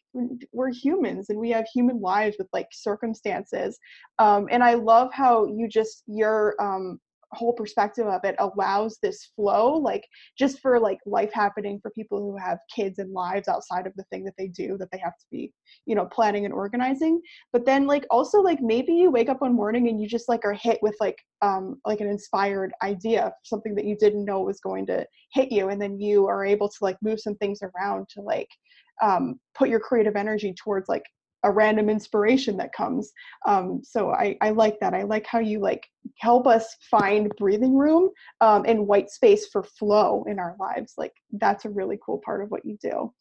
we're 0.53 0.73
humans 0.73 1.31
and 1.31 1.39
we 1.39 1.51
have 1.51 1.65
human 1.73 2.01
lives 2.01 2.37
with 2.39 2.49
like 2.53 2.69
circumstances. 2.73 3.79
Um 4.19 4.49
and 4.51 4.63
i 4.63 4.75
love 4.75 5.11
how 5.13 5.47
you 5.47 5.69
just 5.69 6.05
your 6.07 6.55
um 6.61 7.01
whole 7.35 7.53
perspective 7.53 8.07
of 8.07 8.21
it 8.25 8.35
allows 8.39 8.99
this 9.03 9.31
flow 9.35 9.73
like 9.75 10.05
just 10.39 10.61
for 10.61 10.79
like 10.79 10.99
life 11.07 11.33
happening 11.33 11.79
for 11.81 11.91
people 11.93 12.19
who 12.19 12.37
have 12.37 12.59
kids 12.75 12.99
and 12.99 13.13
lives 13.13 13.49
outside 13.49 13.87
of 13.87 13.93
the 13.97 14.05
thing 14.05 14.25
that 14.25 14.35
they 14.39 14.49
do 14.49 14.77
that 14.79 14.89
they 14.93 14.99
have 14.99 15.17
to 15.17 15.25
be 15.31 15.53
you 15.87 15.95
know 15.95 16.07
planning 16.07 16.45
and 16.45 16.55
organizing. 16.55 17.21
But 17.53 17.67
then 17.67 17.87
like 17.87 18.07
also 18.11 18.41
like 18.41 18.61
maybe 18.61 18.93
you 18.93 19.11
wake 19.11 19.29
up 19.29 19.41
one 19.41 19.55
morning 19.55 19.89
and 19.89 20.01
you 20.01 20.09
just 20.09 20.29
like 20.29 20.45
are 20.45 20.53
hit 20.53 20.79
with 20.83 20.95
like 21.01 21.17
um 21.41 21.81
like 21.87 22.01
an 22.01 22.09
inspired 22.09 22.73
idea 22.83 23.33
something 23.45 23.75
that 23.75 23.85
you 23.85 23.97
didn't 23.97 24.25
know 24.25 24.41
was 24.41 24.61
going 24.61 24.87
to 24.87 25.07
hit 25.33 25.51
you 25.51 25.69
and 25.69 25.81
then 25.81 26.01
you 26.01 26.27
are 26.27 26.45
able 26.45 26.69
to 26.69 26.77
like 26.81 26.97
move 27.03 27.21
some 27.21 27.35
things 27.37 27.61
around 27.63 28.07
to 28.09 28.21
like 28.21 28.49
um 29.03 29.41
put 29.55 29.69
your 29.69 29.81
creative 29.81 30.17
energy 30.17 30.55
towards 30.63 30.89
like 30.89 31.05
a 31.45 31.51
random 31.51 31.89
inspiration 31.89 32.57
that 32.57 32.73
comes 32.73 33.13
um 33.47 33.81
so 33.83 34.11
i 34.11 34.37
i 34.41 34.51
like 34.51 34.79
that 34.81 34.95
i 34.95 35.03
like 35.03 35.27
how 35.27 35.39
you 35.39 35.59
like 35.59 35.89
help 36.19 36.47
us 36.47 36.77
find 36.91 37.31
breathing 37.39 37.77
room 37.77 38.11
um, 38.41 38.65
and 38.67 38.87
white 38.87 39.11
space 39.11 39.47
for 39.49 39.63
flow 39.63 40.25
in 40.29 40.39
our 40.39 40.57
lives. 40.59 40.95
Like 40.97 41.13
that's 41.33 41.65
a 41.65 41.71
really 41.71 41.99
cool 42.05 42.21
part 42.25 42.43
of 42.43 42.51
what 42.51 42.65
you 42.65 42.77
do. 42.81 43.13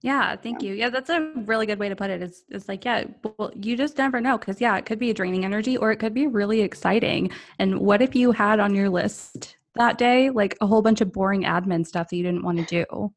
Yeah, 0.00 0.36
thank 0.36 0.62
you. 0.62 0.74
Yeah, 0.74 0.90
that's 0.90 1.10
a 1.10 1.32
really 1.34 1.66
good 1.66 1.80
way 1.80 1.88
to 1.88 1.96
put 1.96 2.10
it. 2.10 2.22
it. 2.22 2.30
Is 2.30 2.44
is 2.50 2.68
like, 2.68 2.84
yeah, 2.84 3.04
well, 3.36 3.50
you 3.56 3.76
just 3.76 3.98
never 3.98 4.20
know 4.20 4.38
because 4.38 4.60
yeah, 4.60 4.76
it 4.76 4.86
could 4.86 5.00
be 5.00 5.10
a 5.10 5.14
draining 5.14 5.44
energy 5.44 5.76
or 5.76 5.90
it 5.90 5.96
could 5.96 6.14
be 6.14 6.28
really 6.28 6.60
exciting. 6.60 7.30
And 7.58 7.80
what 7.80 8.00
if 8.00 8.14
you 8.14 8.30
had 8.30 8.60
on 8.60 8.74
your 8.74 8.88
list 8.90 9.56
that 9.74 9.98
day 9.98 10.30
like 10.30 10.56
a 10.60 10.66
whole 10.66 10.82
bunch 10.82 11.00
of 11.00 11.12
boring 11.12 11.42
admin 11.42 11.86
stuff 11.86 12.08
that 12.10 12.16
you 12.16 12.22
didn't 12.22 12.44
want 12.44 12.58
to 12.58 12.84
do, 12.84 13.12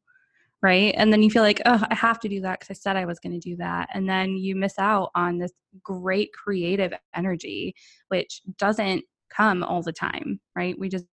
right? 0.62 0.94
And 0.96 1.12
then 1.12 1.22
you 1.22 1.30
feel 1.30 1.42
like, 1.42 1.60
oh, 1.66 1.84
I 1.90 1.94
have 1.94 2.20
to 2.20 2.28
do 2.28 2.40
that 2.42 2.60
because 2.60 2.70
I 2.70 2.78
said 2.78 2.96
I 2.96 3.04
was 3.04 3.18
going 3.18 3.38
to 3.38 3.50
do 3.50 3.56
that, 3.56 3.88
and 3.92 4.08
then 4.08 4.36
you 4.36 4.56
miss 4.56 4.78
out 4.78 5.10
on 5.14 5.38
this 5.38 5.52
great 5.82 6.32
creative 6.32 6.92
energy, 7.14 7.74
which 8.08 8.42
doesn't 8.58 9.04
come 9.30 9.62
all 9.62 9.82
the 9.82 9.92
time, 9.92 10.40
right? 10.54 10.78
We 10.78 10.88
just 10.88 11.06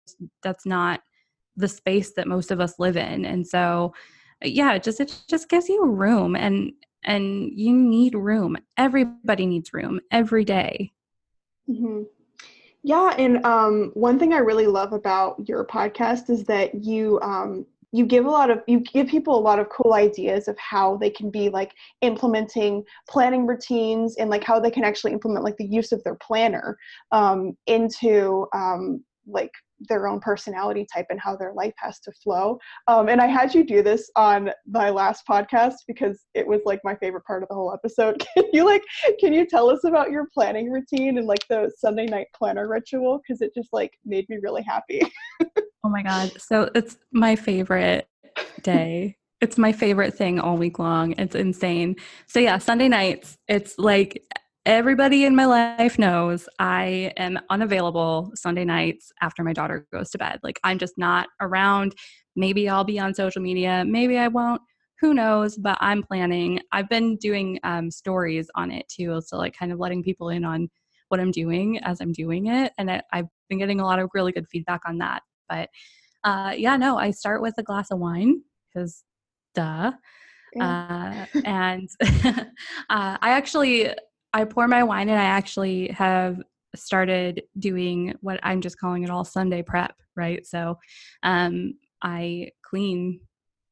that's 0.43 0.65
not 0.65 1.01
the 1.55 1.67
space 1.67 2.13
that 2.13 2.27
most 2.27 2.51
of 2.51 2.59
us 2.59 2.79
live 2.79 2.97
in, 2.97 3.25
and 3.25 3.45
so 3.45 3.93
yeah 4.41 4.77
just 4.77 5.01
it 5.01 5.13
just 5.27 5.49
gives 5.49 5.67
you 5.67 5.85
room 5.85 6.33
and 6.35 6.71
and 7.03 7.51
you 7.53 7.73
need 7.73 8.15
room. 8.15 8.57
Everybody 8.77 9.45
needs 9.45 9.73
room 9.73 9.99
every 10.11 10.45
day. 10.45 10.91
Hmm 11.65 12.03
Yeah, 12.83 13.13
and 13.17 13.45
um, 13.45 13.91
one 13.93 14.19
thing 14.19 14.33
I 14.33 14.37
really 14.37 14.67
love 14.67 14.93
about 14.93 15.47
your 15.47 15.65
podcast 15.65 16.29
is 16.29 16.43
that 16.45 16.75
you 16.75 17.19
um, 17.21 17.65
you 17.91 18.05
give 18.05 18.25
a 18.25 18.29
lot 18.29 18.49
of 18.49 18.59
you 18.67 18.79
give 18.79 19.07
people 19.07 19.37
a 19.37 19.39
lot 19.39 19.59
of 19.59 19.69
cool 19.69 19.93
ideas 19.93 20.47
of 20.47 20.57
how 20.57 20.97
they 20.97 21.09
can 21.09 21.29
be 21.29 21.49
like 21.49 21.73
implementing 22.01 22.83
planning 23.09 23.47
routines 23.47 24.15
and 24.17 24.29
like 24.29 24.43
how 24.43 24.59
they 24.59 24.71
can 24.71 24.83
actually 24.83 25.13
implement 25.13 25.43
like 25.43 25.57
the 25.57 25.65
use 25.65 25.91
of 25.91 26.03
their 26.03 26.15
planner 26.15 26.77
um, 27.11 27.53
into 27.67 28.45
um, 28.53 29.03
like 29.27 29.51
their 29.87 30.07
own 30.07 30.19
personality 30.19 30.85
type 30.93 31.05
and 31.09 31.19
how 31.21 31.35
their 31.35 31.53
life 31.53 31.73
has 31.77 31.99
to 32.01 32.11
flow. 32.11 32.59
Um, 32.87 33.07
and 33.07 33.21
I 33.21 33.27
had 33.27 33.53
you 33.53 33.63
do 33.63 33.81
this 33.81 34.09
on 34.15 34.51
my 34.67 34.89
last 34.89 35.23
podcast 35.29 35.75
because 35.87 36.25
it 36.33 36.45
was 36.45 36.61
like 36.65 36.81
my 36.83 36.95
favorite 36.95 37.23
part 37.25 37.43
of 37.43 37.49
the 37.49 37.55
whole 37.55 37.73
episode. 37.73 38.21
Can 38.35 38.45
you 38.51 38.65
like 38.65 38.83
can 39.19 39.33
you 39.33 39.45
tell 39.45 39.69
us 39.69 39.83
about 39.85 40.11
your 40.11 40.27
planning 40.33 40.71
routine 40.71 41.17
and 41.17 41.27
like 41.27 41.45
the 41.49 41.71
Sunday 41.77 42.05
night 42.05 42.27
planner 42.35 42.67
ritual? 42.67 43.21
Because 43.21 43.41
it 43.41 43.53
just 43.55 43.69
like 43.71 43.91
made 44.05 44.27
me 44.29 44.37
really 44.41 44.63
happy. 44.63 45.01
oh 45.83 45.89
my 45.89 46.03
god 46.03 46.31
so 46.39 46.69
it's 46.75 46.97
my 47.11 47.35
favorite 47.35 48.09
day. 48.61 49.15
It's 49.41 49.57
my 49.57 49.71
favorite 49.71 50.13
thing 50.13 50.39
all 50.39 50.57
week 50.57 50.79
long. 50.79 51.13
It's 51.17 51.35
insane. 51.35 51.95
So 52.27 52.39
yeah 52.39 52.57
sunday 52.57 52.87
nights 52.87 53.37
it's 53.47 53.77
like 53.77 54.23
everybody 54.65 55.23
in 55.23 55.35
my 55.35 55.45
life 55.45 55.97
knows 55.97 56.47
i 56.59 57.11
am 57.15 57.39
unavailable 57.49 58.31
sunday 58.35 58.65
nights 58.65 59.11
after 59.21 59.43
my 59.43 59.53
daughter 59.53 59.87
goes 59.93 60.09
to 60.11 60.17
bed. 60.17 60.39
Like 60.43 60.59
i'm 60.63 60.77
just 60.77 60.97
not 60.97 61.27
around. 61.41 61.95
Maybe 62.35 62.67
i'll 62.69 62.83
be 62.83 62.99
on 62.99 63.13
social 63.13 63.41
media 63.41 63.83
maybe 63.85 64.17
i 64.17 64.27
won't. 64.27 64.61
Who 65.01 65.13
knows? 65.13 65.57
But 65.57 65.77
i'm 65.79 66.03
planning. 66.03 66.59
I've 66.71 66.89
been 66.89 67.15
doing 67.17 67.59
um, 67.63 67.89
stories 67.89 68.49
on 68.55 68.71
it 68.71 68.87
too 68.89 69.21
so 69.25 69.37
like 69.37 69.55
kind 69.57 69.71
of 69.71 69.79
letting 69.79 70.03
people 70.03 70.29
in 70.29 70.43
on 70.43 70.69
what 71.07 71.19
i'm 71.19 71.31
doing 71.31 71.79
as 71.79 72.01
i'm 72.01 72.11
doing 72.11 72.47
it 72.47 72.71
and 72.77 72.91
I, 72.91 73.01
i've 73.11 73.25
been 73.49 73.57
getting 73.57 73.79
a 73.79 73.85
lot 73.85 73.97
of 73.97 74.11
really 74.13 74.31
good 74.31 74.47
feedback 74.47 74.81
on 74.85 74.99
that 74.99 75.23
but 75.49 75.69
uh, 76.23 76.53
yeah 76.55 76.77
no 76.77 76.97
i 76.97 77.11
start 77.11 77.41
with 77.41 77.53
a 77.57 77.63
glass 77.63 77.91
of 77.91 77.99
wine 77.99 78.41
because 78.73 79.03
duh 79.55 79.91
uh, 80.59 81.25
and 81.45 81.89
uh, 82.25 82.43
i 82.89 83.29
actually 83.31 83.89
i 84.33 84.43
pour 84.43 84.67
my 84.67 84.83
wine 84.83 85.09
and 85.09 85.19
i 85.19 85.25
actually 85.25 85.87
have 85.89 86.41
started 86.75 87.43
doing 87.57 88.13
what 88.21 88.39
i'm 88.43 88.61
just 88.61 88.79
calling 88.79 89.03
it 89.03 89.09
all 89.09 89.25
sunday 89.25 89.61
prep 89.61 89.95
right? 90.15 90.45
So 90.45 90.77
um, 91.23 91.75
i 92.01 92.49
clean 92.61 93.21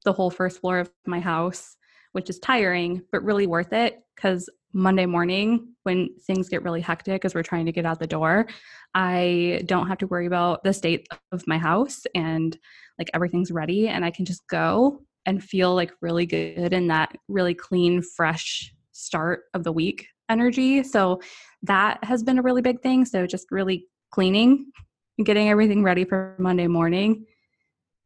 the 0.05 0.13
whole 0.13 0.29
first 0.29 0.61
floor 0.61 0.79
of 0.79 0.89
my 1.05 1.19
house 1.19 1.75
which 2.13 2.29
is 2.29 2.39
tiring 2.39 3.03
but 3.11 3.23
really 3.23 3.47
worth 3.47 3.73
it 3.73 3.99
because 4.15 4.49
monday 4.77 5.05
morning 5.05 5.73
when 5.83 6.09
things 6.25 6.49
get 6.49 6.63
really 6.63 6.81
hectic 6.81 7.25
as 7.25 7.35
we're 7.35 7.43
trying 7.43 7.65
to 7.65 7.71
get 7.71 7.85
out 7.85 7.99
the 7.99 8.07
door 8.07 8.47
i 8.93 9.61
don't 9.65 9.87
have 9.87 9.97
to 9.97 10.07
worry 10.07 10.27
about 10.27 10.63
the 10.63 10.73
state 10.73 11.07
of 11.31 11.45
my 11.47 11.57
house 11.57 12.03
and 12.15 12.57
like 12.97 13.09
everything's 13.13 13.51
ready 13.51 13.87
and 13.87 14.05
i 14.05 14.11
can 14.11 14.25
just 14.25 14.47
go 14.47 15.01
and 15.27 15.43
feel 15.43 15.75
like 15.75 15.91
really 16.01 16.25
good 16.25 16.73
in 16.73 16.87
that 16.87 17.15
really 17.27 17.53
clean, 17.53 18.01
fresh 18.01 18.73
start 18.93 19.41
of 19.53 19.63
the 19.63 19.71
week 19.71 20.07
energy. 20.29 20.81
So 20.83 21.21
that 21.63 22.03
has 22.03 22.23
been 22.23 22.39
a 22.39 22.41
really 22.41 22.61
big 22.61 22.81
thing. 22.81 23.05
So 23.05 23.27
just 23.27 23.51
really 23.51 23.87
cleaning 24.11 24.71
and 25.17 25.27
getting 25.27 25.49
everything 25.49 25.83
ready 25.83 26.05
for 26.05 26.35
Monday 26.39 26.67
morning. 26.67 27.25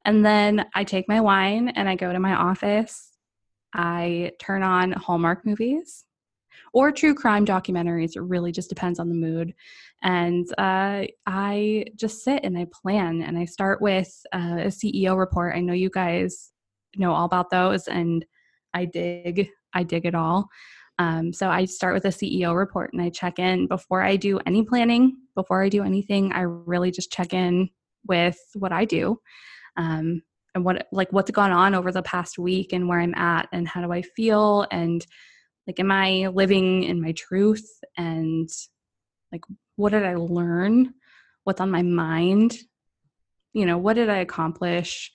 And 0.04 0.26
then 0.26 0.66
I 0.74 0.84
take 0.84 1.08
my 1.08 1.22
wine 1.22 1.70
and 1.70 1.88
I 1.88 1.96
go 1.96 2.12
to 2.12 2.20
my 2.20 2.34
office. 2.34 3.12
I 3.74 4.32
turn 4.40 4.64
on 4.64 4.92
Hallmark 4.92 5.46
movies 5.46 6.04
or 6.74 6.92
true 6.92 7.14
crime 7.14 7.46
documentaries. 7.46 8.16
It 8.16 8.22
really 8.22 8.52
just 8.52 8.70
depends 8.70 9.00
on 9.00 9.10
the 9.10 9.16
mood. 9.16 9.54
And 10.04 10.48
uh, 10.58 11.06
I 11.26 11.86
just 11.96 12.24
sit 12.24 12.44
and 12.44 12.58
I 12.58 12.68
plan 12.82 13.22
and 13.22 13.38
I 13.38 13.46
start 13.46 13.82
with 13.82 14.12
uh, 14.34 14.58
a 14.60 14.68
CEO 14.68 15.18
report. 15.18 15.56
I 15.56 15.60
know 15.60 15.74
you 15.74 15.90
guys 15.90 16.52
know 16.98 17.14
all 17.14 17.26
about 17.26 17.50
those 17.50 17.88
and 17.88 18.26
I 18.74 18.86
dig 18.86 19.50
I 19.74 19.84
dig 19.84 20.06
it 20.06 20.16
all. 20.16 20.50
Um, 21.00 21.34
so 21.34 21.50
I 21.50 21.66
start 21.66 21.94
with 21.94 22.06
a 22.06 22.10
CEO 22.10 22.56
report 22.56 22.92
and 22.94 23.02
I 23.02 23.10
check 23.10 23.40
in 23.40 23.68
before 23.68 24.04
I 24.04 24.18
do 24.18 24.40
any 24.46 24.64
planning, 24.64 25.18
before 25.36 25.64
I 25.64 25.70
do 25.70 25.84
anything. 25.84 26.32
I 26.34 26.42
really 26.42 26.92
just 26.92 27.12
check 27.12 27.34
in 27.34 27.70
with 28.08 28.38
what 28.56 28.72
I 28.72 28.86
do 28.86 29.18
um, 29.78 30.22
and 30.54 30.66
what 30.66 30.88
like 30.92 31.12
what's 31.12 31.32
gone 31.32 31.52
on 31.52 31.74
over 31.74 31.92
the 31.92 32.04
past 32.04 32.38
week 32.38 32.74
and 32.74 32.88
where 32.88 33.00
I'm 33.00 33.16
at 33.16 33.48
and 33.52 33.68
how 33.68 33.82
do 33.82 33.92
I 33.92 34.02
feel 34.02 34.68
and 34.72 35.06
like 35.67 35.80
am 35.80 35.91
I 35.91 36.28
living 36.28 36.84
in 36.84 37.02
my 37.02 37.12
truth 37.13 37.67
and 37.97 38.50
like 39.32 39.43
what 39.76 39.91
did 39.91 40.06
I 40.06 40.15
learn? 40.15 40.93
What's 41.43 41.62
on 41.62 41.71
my 41.71 41.82
mind? 41.82 42.58
You 43.54 43.65
know, 43.65 43.78
what 43.78 43.95
did 43.95 44.10
I 44.10 44.17
accomplish? 44.17 45.12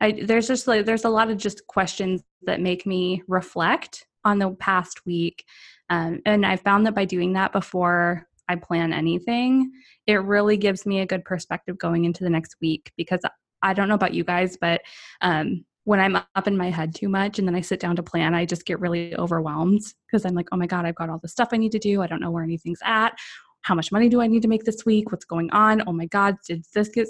I, 0.00 0.12
there's 0.12 0.48
just 0.48 0.66
like 0.66 0.84
there's 0.84 1.04
a 1.04 1.10
lot 1.10 1.30
of 1.30 1.38
just 1.38 1.66
questions 1.66 2.22
that 2.42 2.60
make 2.60 2.86
me 2.86 3.22
reflect 3.28 4.06
on 4.24 4.38
the 4.38 4.50
past 4.52 5.04
week 5.06 5.44
um, 5.90 6.20
and 6.26 6.44
i 6.44 6.56
found 6.56 6.86
that 6.86 6.94
by 6.94 7.04
doing 7.04 7.34
that 7.34 7.52
before 7.52 8.26
i 8.48 8.56
plan 8.56 8.92
anything 8.92 9.70
it 10.06 10.16
really 10.16 10.56
gives 10.56 10.86
me 10.86 11.00
a 11.00 11.06
good 11.06 11.24
perspective 11.24 11.78
going 11.78 12.04
into 12.04 12.24
the 12.24 12.30
next 12.30 12.56
week 12.60 12.92
because 12.96 13.20
i 13.62 13.72
don't 13.72 13.88
know 13.88 13.94
about 13.94 14.14
you 14.14 14.24
guys 14.24 14.56
but 14.60 14.80
um, 15.20 15.64
when 15.84 16.00
i'm 16.00 16.16
up 16.16 16.46
in 16.46 16.56
my 16.56 16.70
head 16.70 16.94
too 16.94 17.08
much 17.08 17.38
and 17.38 17.46
then 17.46 17.54
i 17.54 17.60
sit 17.60 17.80
down 17.80 17.96
to 17.96 18.02
plan 18.02 18.34
i 18.34 18.44
just 18.44 18.66
get 18.66 18.80
really 18.80 19.14
overwhelmed 19.16 19.82
because 20.06 20.24
i'm 20.24 20.34
like 20.34 20.48
oh 20.52 20.56
my 20.56 20.66
god 20.66 20.84
i've 20.84 20.94
got 20.94 21.10
all 21.10 21.18
the 21.18 21.28
stuff 21.28 21.48
i 21.52 21.56
need 21.56 21.72
to 21.72 21.78
do 21.78 22.02
i 22.02 22.06
don't 22.06 22.20
know 22.20 22.30
where 22.30 22.44
anything's 22.44 22.80
at 22.84 23.16
how 23.62 23.74
much 23.74 23.92
money 23.92 24.08
do 24.08 24.20
i 24.20 24.26
need 24.26 24.42
to 24.42 24.48
make 24.48 24.64
this 24.64 24.84
week 24.84 25.10
what's 25.12 25.24
going 25.24 25.50
on 25.50 25.82
oh 25.86 25.92
my 25.92 26.06
god 26.06 26.36
did 26.46 26.64
this 26.74 26.88
get 26.88 27.08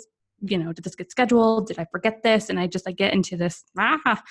you 0.50 0.58
know, 0.58 0.72
did 0.72 0.84
this 0.84 0.94
get 0.94 1.10
scheduled? 1.10 1.68
Did 1.68 1.78
I 1.78 1.86
forget 1.90 2.22
this? 2.22 2.50
And 2.50 2.58
I 2.58 2.66
just 2.66 2.88
I 2.88 2.92
get 2.92 3.14
into 3.14 3.36
this 3.36 3.64
ah, 3.78 4.22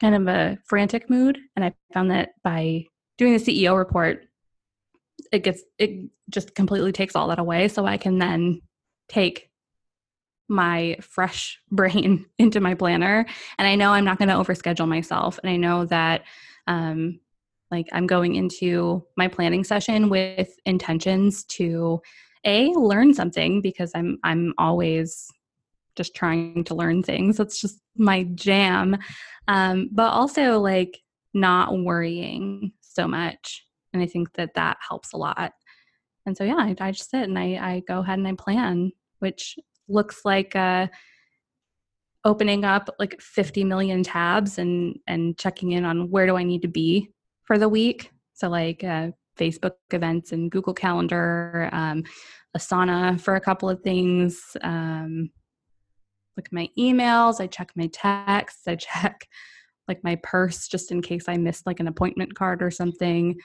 kind 0.00 0.14
of 0.14 0.28
a 0.28 0.58
frantic 0.66 1.10
mood. 1.10 1.38
And 1.56 1.64
I 1.64 1.72
found 1.92 2.10
that 2.10 2.30
by 2.42 2.86
doing 3.18 3.32
the 3.32 3.38
CEO 3.38 3.76
report, 3.76 4.26
it 5.32 5.44
gets 5.44 5.62
it 5.78 6.10
just 6.30 6.54
completely 6.54 6.92
takes 6.92 7.14
all 7.14 7.28
that 7.28 7.38
away 7.38 7.68
so 7.68 7.86
i 7.86 7.96
can 7.96 8.18
then 8.18 8.60
take 9.08 9.48
my 10.48 10.96
fresh 11.00 11.60
brain 11.70 12.26
into 12.38 12.60
my 12.60 12.74
planner. 12.74 13.26
And 13.58 13.68
i 13.68 13.74
know 13.74 13.90
i'm 13.90 14.04
not 14.04 14.18
going 14.18 14.28
to 14.28 14.34
overschedule 14.34 14.88
myself. 14.88 15.38
And 15.42 15.50
i 15.50 15.56
know 15.56 15.84
that 15.86 16.22
um 16.66 17.20
like 17.70 17.86
i'm 17.92 18.06
going 18.06 18.34
into 18.34 19.04
my 19.16 19.28
planning 19.28 19.64
session 19.64 20.08
with 20.08 20.54
intentions 20.64 21.44
to 21.44 22.00
a 22.44 22.68
learn 22.72 23.14
something 23.14 23.60
because 23.60 23.92
i'm 23.94 24.18
i'm 24.22 24.54
always 24.58 25.30
just 25.96 26.14
trying 26.16 26.64
to 26.64 26.74
learn 26.74 27.04
things. 27.04 27.36
That's 27.36 27.60
just 27.60 27.78
my 27.96 28.24
jam. 28.34 28.98
Um 29.46 29.88
but 29.92 30.10
also 30.10 30.58
like 30.58 31.00
not 31.32 31.76
worrying 31.76 32.72
so 32.80 33.06
much. 33.08 33.64
And 33.92 34.02
i 34.02 34.06
think 34.06 34.34
that 34.34 34.54
that 34.54 34.78
helps 34.86 35.12
a 35.12 35.16
lot. 35.16 35.52
And 36.26 36.36
so 36.36 36.44
yeah 36.44 36.56
i, 36.56 36.74
I 36.80 36.90
just 36.90 37.10
sit 37.10 37.28
and 37.28 37.38
I, 37.38 37.44
I 37.60 37.82
go 37.86 38.00
ahead 38.00 38.18
and 38.18 38.26
i 38.26 38.32
plan 38.32 38.92
which 39.18 39.56
looks 39.88 40.24
like 40.24 40.54
uh, 40.56 40.86
opening 42.24 42.64
up 42.64 42.88
like 42.98 43.20
50 43.20 43.64
million 43.64 44.02
tabs 44.02 44.58
and 44.58 44.98
and 45.06 45.36
checking 45.38 45.72
in 45.72 45.84
on 45.84 46.10
where 46.10 46.26
do 46.26 46.36
I 46.36 46.42
need 46.42 46.62
to 46.62 46.68
be 46.68 47.10
for 47.44 47.58
the 47.58 47.68
week. 47.68 48.10
So 48.32 48.48
like 48.48 48.82
uh, 48.82 49.10
Facebook 49.38 49.74
events 49.90 50.32
and 50.32 50.50
Google 50.50 50.74
Calendar, 50.74 51.68
um, 51.72 52.02
Asana 52.56 53.20
for 53.20 53.36
a 53.36 53.40
couple 53.40 53.68
of 53.68 53.80
things. 53.82 54.56
Um, 54.62 55.30
look 56.36 56.46
at 56.46 56.52
my 56.52 56.68
emails. 56.78 57.40
I 57.40 57.46
check 57.46 57.70
my 57.76 57.88
texts. 57.92 58.66
I 58.66 58.76
check 58.76 59.26
like 59.86 60.02
my 60.02 60.16
purse 60.22 60.66
just 60.66 60.90
in 60.90 61.02
case 61.02 61.28
I 61.28 61.36
missed 61.36 61.66
like 61.66 61.80
an 61.80 61.88
appointment 61.88 62.34
card 62.34 62.62
or 62.62 62.70
something. 62.70 63.36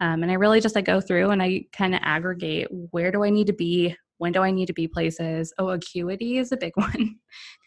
Um, 0.00 0.22
and 0.22 0.32
I 0.32 0.34
really 0.34 0.60
just 0.60 0.76
I 0.76 0.80
go 0.80 1.00
through 1.00 1.30
and 1.30 1.42
I 1.42 1.66
kind 1.72 1.94
of 1.94 2.00
aggregate 2.02 2.68
where 2.70 3.12
do 3.12 3.22
I 3.22 3.30
need 3.30 3.46
to 3.48 3.52
be 3.52 3.94
when 4.22 4.30
do 4.30 4.40
I 4.40 4.52
need 4.52 4.66
to 4.66 4.72
be 4.72 4.86
places? 4.86 5.52
Oh, 5.58 5.70
acuity 5.70 6.38
is 6.38 6.52
a 6.52 6.56
big 6.56 6.74
one 6.76 7.18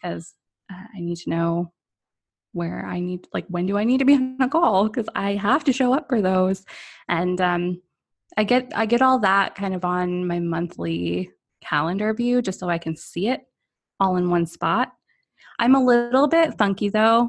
because 0.02 0.32
uh, 0.72 0.86
I 0.96 1.00
need 1.00 1.18
to 1.18 1.30
know 1.30 1.72
where 2.52 2.86
I 2.86 2.98
need, 2.98 3.28
like, 3.34 3.44
when 3.48 3.66
do 3.66 3.76
I 3.76 3.84
need 3.84 3.98
to 3.98 4.06
be 4.06 4.14
on 4.14 4.38
a 4.40 4.48
call? 4.48 4.88
Because 4.88 5.06
I 5.14 5.34
have 5.34 5.64
to 5.64 5.72
show 5.74 5.92
up 5.92 6.08
for 6.08 6.22
those. 6.22 6.64
And 7.10 7.38
um, 7.42 7.82
I 8.38 8.44
get 8.44 8.72
I 8.74 8.86
get 8.86 9.02
all 9.02 9.18
that 9.18 9.54
kind 9.54 9.74
of 9.74 9.84
on 9.84 10.26
my 10.26 10.40
monthly 10.40 11.30
calendar 11.62 12.14
view 12.14 12.40
just 12.40 12.58
so 12.58 12.70
I 12.70 12.78
can 12.78 12.96
see 12.96 13.28
it 13.28 13.42
all 14.00 14.16
in 14.16 14.30
one 14.30 14.46
spot. 14.46 14.92
I'm 15.58 15.74
a 15.74 15.84
little 15.84 16.26
bit 16.26 16.56
funky 16.56 16.88
though, 16.88 17.28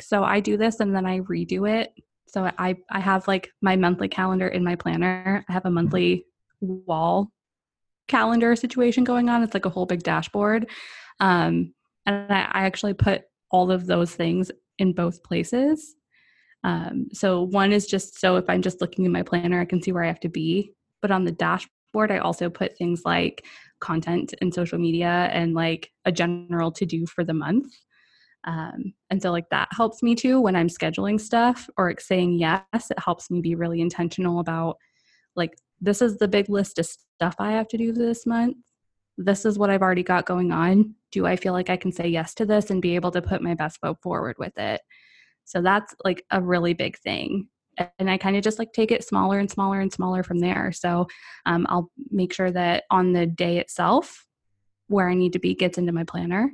so 0.00 0.24
I 0.24 0.40
do 0.40 0.56
this 0.56 0.80
and 0.80 0.94
then 0.94 1.06
I 1.06 1.20
redo 1.20 1.70
it. 1.70 1.92
So 2.26 2.50
I 2.58 2.74
I 2.90 2.98
have 2.98 3.28
like 3.28 3.50
my 3.62 3.76
monthly 3.76 4.08
calendar 4.08 4.48
in 4.48 4.64
my 4.64 4.74
planner. 4.74 5.44
I 5.48 5.52
have 5.52 5.66
a 5.66 5.70
monthly 5.70 6.26
wall 6.60 7.30
calendar 8.08 8.54
situation 8.56 9.04
going 9.04 9.28
on. 9.28 9.42
It's 9.42 9.54
like 9.54 9.66
a 9.66 9.70
whole 9.70 9.86
big 9.86 10.02
dashboard. 10.02 10.68
Um, 11.20 11.72
and 12.06 12.32
I, 12.32 12.48
I, 12.52 12.64
actually 12.66 12.94
put 12.94 13.22
all 13.50 13.70
of 13.70 13.86
those 13.86 14.14
things 14.14 14.50
in 14.78 14.92
both 14.92 15.22
places. 15.22 15.94
Um, 16.64 17.08
so 17.12 17.42
one 17.42 17.72
is 17.72 17.86
just 17.86 18.18
so 18.18 18.36
if 18.36 18.44
I'm 18.48 18.62
just 18.62 18.80
looking 18.80 19.04
in 19.04 19.12
my 19.12 19.22
planner, 19.22 19.60
I 19.60 19.64
can 19.64 19.82
see 19.82 19.92
where 19.92 20.02
I 20.02 20.08
have 20.08 20.20
to 20.20 20.28
be. 20.28 20.72
But 21.00 21.10
on 21.10 21.24
the 21.24 21.32
dashboard, 21.32 22.10
I 22.10 22.18
also 22.18 22.50
put 22.50 22.76
things 22.76 23.02
like 23.04 23.44
content 23.80 24.34
and 24.40 24.52
social 24.52 24.78
media 24.78 25.28
and 25.32 25.54
like 25.54 25.90
a 26.04 26.12
general 26.12 26.72
to 26.72 26.86
do 26.86 27.06
for 27.06 27.22
the 27.22 27.34
month. 27.34 27.72
Um, 28.44 28.94
and 29.10 29.22
so 29.22 29.30
like 29.30 29.48
that 29.50 29.68
helps 29.72 30.02
me 30.02 30.14
too 30.14 30.40
when 30.40 30.56
I'm 30.56 30.68
scheduling 30.68 31.20
stuff 31.20 31.68
or 31.76 31.88
like 31.88 32.00
saying 32.00 32.38
yes, 32.38 32.64
it 32.72 32.98
helps 32.98 33.30
me 33.30 33.40
be 33.40 33.54
really 33.54 33.80
intentional 33.80 34.40
about 34.40 34.76
like 35.36 35.54
this 35.84 36.00
is 36.00 36.16
the 36.16 36.28
big 36.28 36.48
list 36.48 36.78
of 36.78 36.86
stuff 36.86 37.36
I 37.38 37.52
have 37.52 37.68
to 37.68 37.78
do 37.78 37.92
this 37.92 38.26
month. 38.26 38.56
This 39.18 39.44
is 39.44 39.58
what 39.58 39.70
I've 39.70 39.82
already 39.82 40.02
got 40.02 40.26
going 40.26 40.50
on. 40.50 40.94
Do 41.12 41.26
I 41.26 41.36
feel 41.36 41.52
like 41.52 41.70
I 41.70 41.76
can 41.76 41.92
say 41.92 42.08
yes 42.08 42.34
to 42.34 42.46
this 42.46 42.70
and 42.70 42.82
be 42.82 42.94
able 42.94 43.10
to 43.12 43.22
put 43.22 43.42
my 43.42 43.54
best 43.54 43.78
foot 43.80 44.00
forward 44.02 44.36
with 44.38 44.56
it? 44.58 44.80
So 45.44 45.60
that's 45.60 45.94
like 46.04 46.24
a 46.30 46.40
really 46.40 46.72
big 46.72 46.98
thing. 46.98 47.48
And 47.98 48.08
I 48.08 48.16
kind 48.16 48.36
of 48.36 48.42
just 48.42 48.58
like 48.58 48.72
take 48.72 48.92
it 48.92 49.04
smaller 49.04 49.38
and 49.38 49.50
smaller 49.50 49.80
and 49.80 49.92
smaller 49.92 50.22
from 50.22 50.38
there. 50.38 50.72
So 50.72 51.06
um, 51.44 51.66
I'll 51.68 51.90
make 52.10 52.32
sure 52.32 52.50
that 52.50 52.84
on 52.90 53.12
the 53.12 53.26
day 53.26 53.58
itself, 53.58 54.26
where 54.88 55.08
I 55.08 55.14
need 55.14 55.34
to 55.34 55.38
be 55.38 55.54
gets 55.54 55.76
into 55.76 55.92
my 55.92 56.04
planner. 56.04 56.50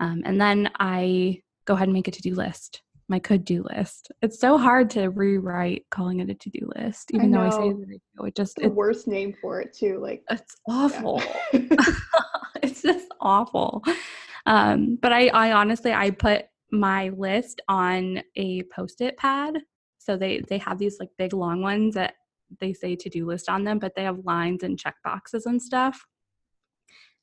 Um, 0.00 0.22
and 0.24 0.40
then 0.40 0.70
I 0.78 1.42
go 1.66 1.74
ahead 1.74 1.88
and 1.88 1.92
make 1.92 2.08
a 2.08 2.10
to 2.10 2.22
do 2.22 2.34
list 2.34 2.83
my 3.08 3.18
could 3.18 3.44
do 3.44 3.64
list. 3.74 4.10
It's 4.22 4.38
so 4.38 4.56
hard 4.56 4.90
to 4.90 5.08
rewrite 5.08 5.84
calling 5.90 6.20
it 6.20 6.30
a 6.30 6.34
to 6.34 6.50
do 6.50 6.70
list, 6.76 7.10
even 7.12 7.34
I 7.34 7.38
though 7.38 7.46
I 7.46 7.50
say 7.50 7.72
that 7.72 8.00
I 8.20 8.26
It 8.26 8.34
just 8.34 8.56
the 8.56 8.64
it, 8.64 8.74
worst 8.74 9.06
name 9.06 9.34
for 9.40 9.60
it 9.60 9.74
too. 9.74 9.98
Like 10.00 10.22
it's 10.30 10.56
awful. 10.68 11.22
Yeah. 11.52 11.68
it's 12.62 12.82
just 12.82 13.08
awful. 13.20 13.82
Um, 14.46 14.98
but 15.00 15.12
I, 15.12 15.28
I 15.28 15.52
honestly, 15.52 15.92
I 15.92 16.10
put 16.10 16.46
my 16.70 17.10
list 17.10 17.60
on 17.68 18.22
a 18.36 18.62
post-it 18.64 19.16
pad. 19.16 19.58
So 19.98 20.16
they 20.16 20.42
they 20.48 20.58
have 20.58 20.78
these 20.78 20.98
like 21.00 21.10
big 21.16 21.32
long 21.32 21.62
ones 21.62 21.94
that 21.94 22.14
they 22.60 22.72
say 22.72 22.94
to 22.96 23.08
do 23.08 23.26
list 23.26 23.48
on 23.48 23.64
them, 23.64 23.78
but 23.78 23.94
they 23.94 24.04
have 24.04 24.24
lines 24.24 24.62
and 24.62 24.78
check 24.78 24.96
boxes 25.02 25.46
and 25.46 25.60
stuff. 25.60 26.04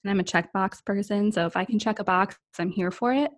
And 0.03 0.11
I'm 0.11 0.19
a 0.19 0.23
checkbox 0.23 0.83
person, 0.85 1.31
so 1.31 1.45
if 1.45 1.55
I 1.55 1.65
can 1.65 1.79
check 1.79 1.99
a 1.99 2.03
box, 2.03 2.37
I'm 2.57 2.71
here 2.71 2.91
for 2.91 3.13
it. 3.13 3.31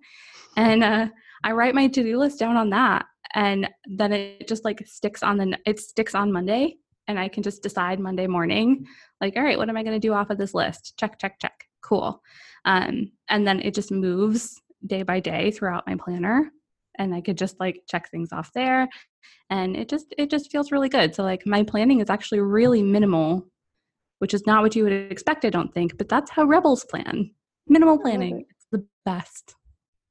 And 0.56 0.84
uh, 0.84 1.08
I 1.44 1.52
write 1.52 1.76
my 1.76 1.88
to-do 1.88 2.18
list 2.18 2.40
down 2.40 2.56
on 2.56 2.70
that 2.70 3.06
and 3.34 3.70
then 3.86 4.14
it 4.14 4.48
just 4.48 4.64
like 4.64 4.86
sticks 4.88 5.24
on 5.24 5.38
the 5.38 5.58
it 5.66 5.80
sticks 5.80 6.16
on 6.16 6.32
Monday 6.32 6.78
and 7.08 7.20
I 7.20 7.28
can 7.28 7.44
just 7.44 7.64
decide 7.64 8.00
Monday 8.00 8.28
morning 8.28 8.86
like 9.20 9.36
all 9.36 9.44
right 9.44 9.58
what 9.58 9.70
am 9.70 9.78
I 9.78 9.84
going 9.84 10.00
to 10.00 10.08
do 10.08 10.14
off 10.14 10.30
of 10.30 10.38
this 10.38 10.54
list? 10.54 10.94
Check 11.00 11.20
check 11.20 11.40
check. 11.40 11.54
Cool. 11.84 12.22
Um, 12.66 13.12
and 13.30 13.46
then 13.46 13.60
it 13.60 13.74
just 13.74 13.92
moves 13.92 14.62
day 14.86 15.04
by 15.04 15.20
day 15.20 15.52
throughout 15.52 15.88
my 15.88 15.96
planner 15.96 16.50
and 17.00 17.14
I 17.14 17.22
could 17.22 17.38
just 17.38 17.60
like 17.60 17.82
check 17.90 18.10
things 18.10 18.32
off 18.32 18.52
there 18.54 18.88
and 19.50 19.76
it 19.76 19.90
just 19.90 20.14
it 20.18 20.30
just 20.30 20.52
feels 20.52 20.72
really 20.72 20.90
good. 20.90 21.16
So 21.16 21.24
like 21.24 21.46
my 21.46 21.64
planning 21.64 22.00
is 22.00 22.10
actually 22.10 22.40
really 22.40 22.84
minimal 22.84 23.48
which 24.20 24.34
is 24.34 24.46
not 24.46 24.62
what 24.62 24.76
you 24.76 24.84
would 24.84 24.94
expect 24.94 25.46
I 25.46 25.50
don't 25.50 25.74
think 25.74 25.98
but 25.98 26.10
that's 26.10 26.32
how 26.32 26.44
rebels 26.44 26.86
plan. 26.86 27.32
Minimal 27.68 28.00
planning. 28.00 28.46
it's 28.50 28.68
the 28.72 28.86
best 29.06 29.56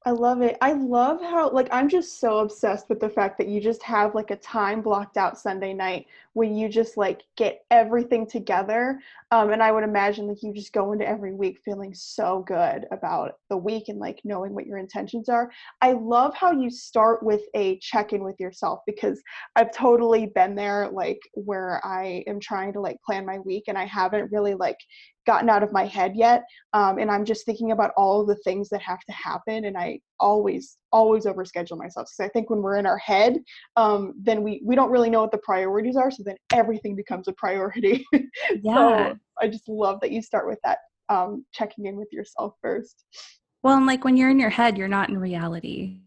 I 0.04 0.10
love 0.10 0.42
it. 0.42 0.56
I 0.60 0.72
love 0.72 1.20
how 1.20 1.50
like 1.50 1.68
I'm 1.70 1.88
just 1.88 2.18
so 2.18 2.38
obsessed 2.38 2.88
with 2.88 2.98
the 2.98 3.08
fact 3.08 3.38
that 3.38 3.46
you 3.46 3.60
just 3.60 3.82
have 3.84 4.16
like 4.16 4.32
a 4.32 4.36
time 4.36 4.82
blocked 4.82 5.16
out 5.16 5.38
Sunday 5.38 5.72
night 5.72 6.06
when 6.32 6.56
you 6.56 6.68
just 6.68 6.96
like 6.96 7.22
get 7.36 7.64
everything 7.70 8.26
together. 8.26 8.98
Um, 9.30 9.52
and 9.52 9.62
I 9.62 9.70
would 9.70 9.84
imagine 9.84 10.26
like 10.26 10.42
you 10.42 10.52
just 10.52 10.72
go 10.72 10.90
into 10.90 11.08
every 11.08 11.32
week 11.34 11.60
feeling 11.64 11.94
so 11.94 12.42
good 12.48 12.86
about 12.90 13.34
the 13.48 13.56
week 13.56 13.84
and 13.88 14.00
like 14.00 14.20
knowing 14.24 14.54
what 14.54 14.66
your 14.66 14.78
intentions 14.78 15.28
are. 15.28 15.52
I 15.80 15.92
love 15.92 16.34
how 16.34 16.50
you 16.50 16.68
start 16.68 17.22
with 17.22 17.42
a 17.54 17.78
check-in 17.78 18.24
with 18.24 18.40
yourself 18.40 18.80
because 18.86 19.22
I've 19.54 19.72
totally 19.72 20.26
been 20.34 20.56
there 20.56 20.88
like 20.90 21.20
where 21.34 21.80
I 21.84 22.24
am 22.26 22.40
trying 22.40 22.72
to 22.72 22.80
like 22.80 22.96
plan 23.02 23.24
my 23.24 23.38
week 23.38 23.64
and 23.68 23.78
I 23.78 23.84
haven't 23.84 24.32
really 24.32 24.54
like 24.54 24.78
gotten 25.26 25.48
out 25.48 25.62
of 25.62 25.72
my 25.72 25.86
head 25.86 26.12
yet 26.14 26.42
um, 26.72 26.98
and 26.98 27.10
i'm 27.10 27.24
just 27.24 27.44
thinking 27.44 27.72
about 27.72 27.92
all 27.96 28.20
of 28.20 28.26
the 28.26 28.36
things 28.36 28.68
that 28.68 28.80
have 28.80 29.00
to 29.00 29.12
happen 29.12 29.64
and 29.64 29.76
i 29.76 29.98
always 30.20 30.78
always 30.90 31.26
overschedule 31.26 31.78
myself 31.78 32.06
because 32.06 32.26
i 32.26 32.28
think 32.28 32.50
when 32.50 32.62
we're 32.62 32.76
in 32.76 32.86
our 32.86 32.98
head 32.98 33.38
um, 33.76 34.14
then 34.20 34.42
we 34.42 34.60
we 34.64 34.74
don't 34.74 34.90
really 34.90 35.10
know 35.10 35.20
what 35.20 35.30
the 35.30 35.38
priorities 35.38 35.96
are 35.96 36.10
so 36.10 36.22
then 36.24 36.36
everything 36.52 36.94
becomes 36.94 37.28
a 37.28 37.32
priority. 37.32 38.04
Yeah. 38.62 39.12
So 39.12 39.18
i 39.40 39.48
just 39.48 39.68
love 39.68 40.00
that 40.00 40.10
you 40.10 40.22
start 40.22 40.46
with 40.46 40.58
that 40.64 40.78
um, 41.08 41.44
checking 41.52 41.86
in 41.86 41.96
with 41.96 42.08
yourself 42.12 42.54
first. 42.62 43.04
Well 43.62 43.76
and 43.76 43.86
like 43.86 44.04
when 44.04 44.16
you're 44.16 44.30
in 44.30 44.38
your 44.38 44.50
head 44.50 44.78
you're 44.78 44.88
not 44.88 45.08
in 45.08 45.18
reality. 45.18 46.00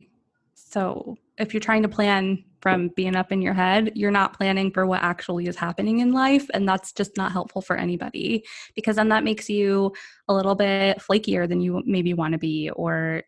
So 0.53 1.17
if 1.37 1.53
you're 1.53 1.61
trying 1.61 1.83
to 1.83 1.89
plan 1.89 2.43
from 2.61 2.89
being 2.95 3.15
up 3.15 3.31
in 3.31 3.41
your 3.41 3.53
head, 3.53 3.91
you're 3.93 4.11
not 4.11 4.35
planning 4.35 4.71
for 4.71 4.85
what 4.85 5.03
actually 5.03 5.45
is 5.45 5.55
happening 5.55 5.99
in 5.99 6.13
life. 6.13 6.47
And 6.53 6.67
that's 6.67 6.91
just 6.91 7.15
not 7.17 7.31
helpful 7.31 7.61
for 7.61 7.75
anybody 7.75 8.43
because 8.75 8.95
then 8.95 9.09
that 9.09 9.23
makes 9.23 9.49
you 9.49 9.93
a 10.27 10.33
little 10.33 10.55
bit 10.55 10.97
flakier 10.99 11.47
than 11.47 11.61
you 11.61 11.83
maybe 11.85 12.13
want 12.13 12.31
to 12.31 12.39
be 12.39 12.69
or 12.71 13.21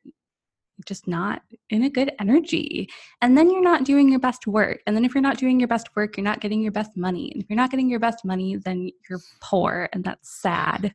just 0.86 1.08
not 1.08 1.41
in 1.70 1.84
a 1.84 1.89
good 1.89 2.12
energy. 2.20 2.89
And 3.22 3.38
then 3.38 3.52
you're 3.52 3.62
not 3.62 3.84
doing 3.84 4.10
your 4.10 4.20
best 4.20 4.48
work. 4.48 4.82
And 4.88 4.96
then 4.96 5.06
if 5.06 5.13
you're 5.13 5.22
not 5.22 5.38
doing 5.38 5.60
your 5.60 5.67
best 5.67 5.96
work, 5.96 6.17
you're 6.17 6.24
not 6.24 6.39
getting 6.39 6.62
your 6.62 6.72
best 6.72 6.96
money. 6.96 7.32
And 7.32 7.43
if 7.43 7.50
you're 7.50 7.58
not 7.58 7.72
getting 7.72 7.89
your 7.89 8.00
best 8.00 8.26
money, 8.26 8.56
then 8.56 8.89
you're 9.10 9.22
poor 9.41 9.89
and 9.93 10.04
that's 10.04 10.30
sad. 10.41 10.93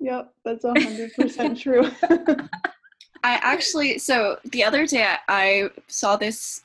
Yep, 0.00 0.32
that's 0.44 0.64
100% 0.64 1.58
true. 1.58 1.90
I 3.28 3.34
actually, 3.42 3.98
so 3.98 4.38
the 4.42 4.64
other 4.64 4.86
day 4.86 5.04
I, 5.04 5.18
I 5.28 5.70
saw 5.86 6.16
this 6.16 6.62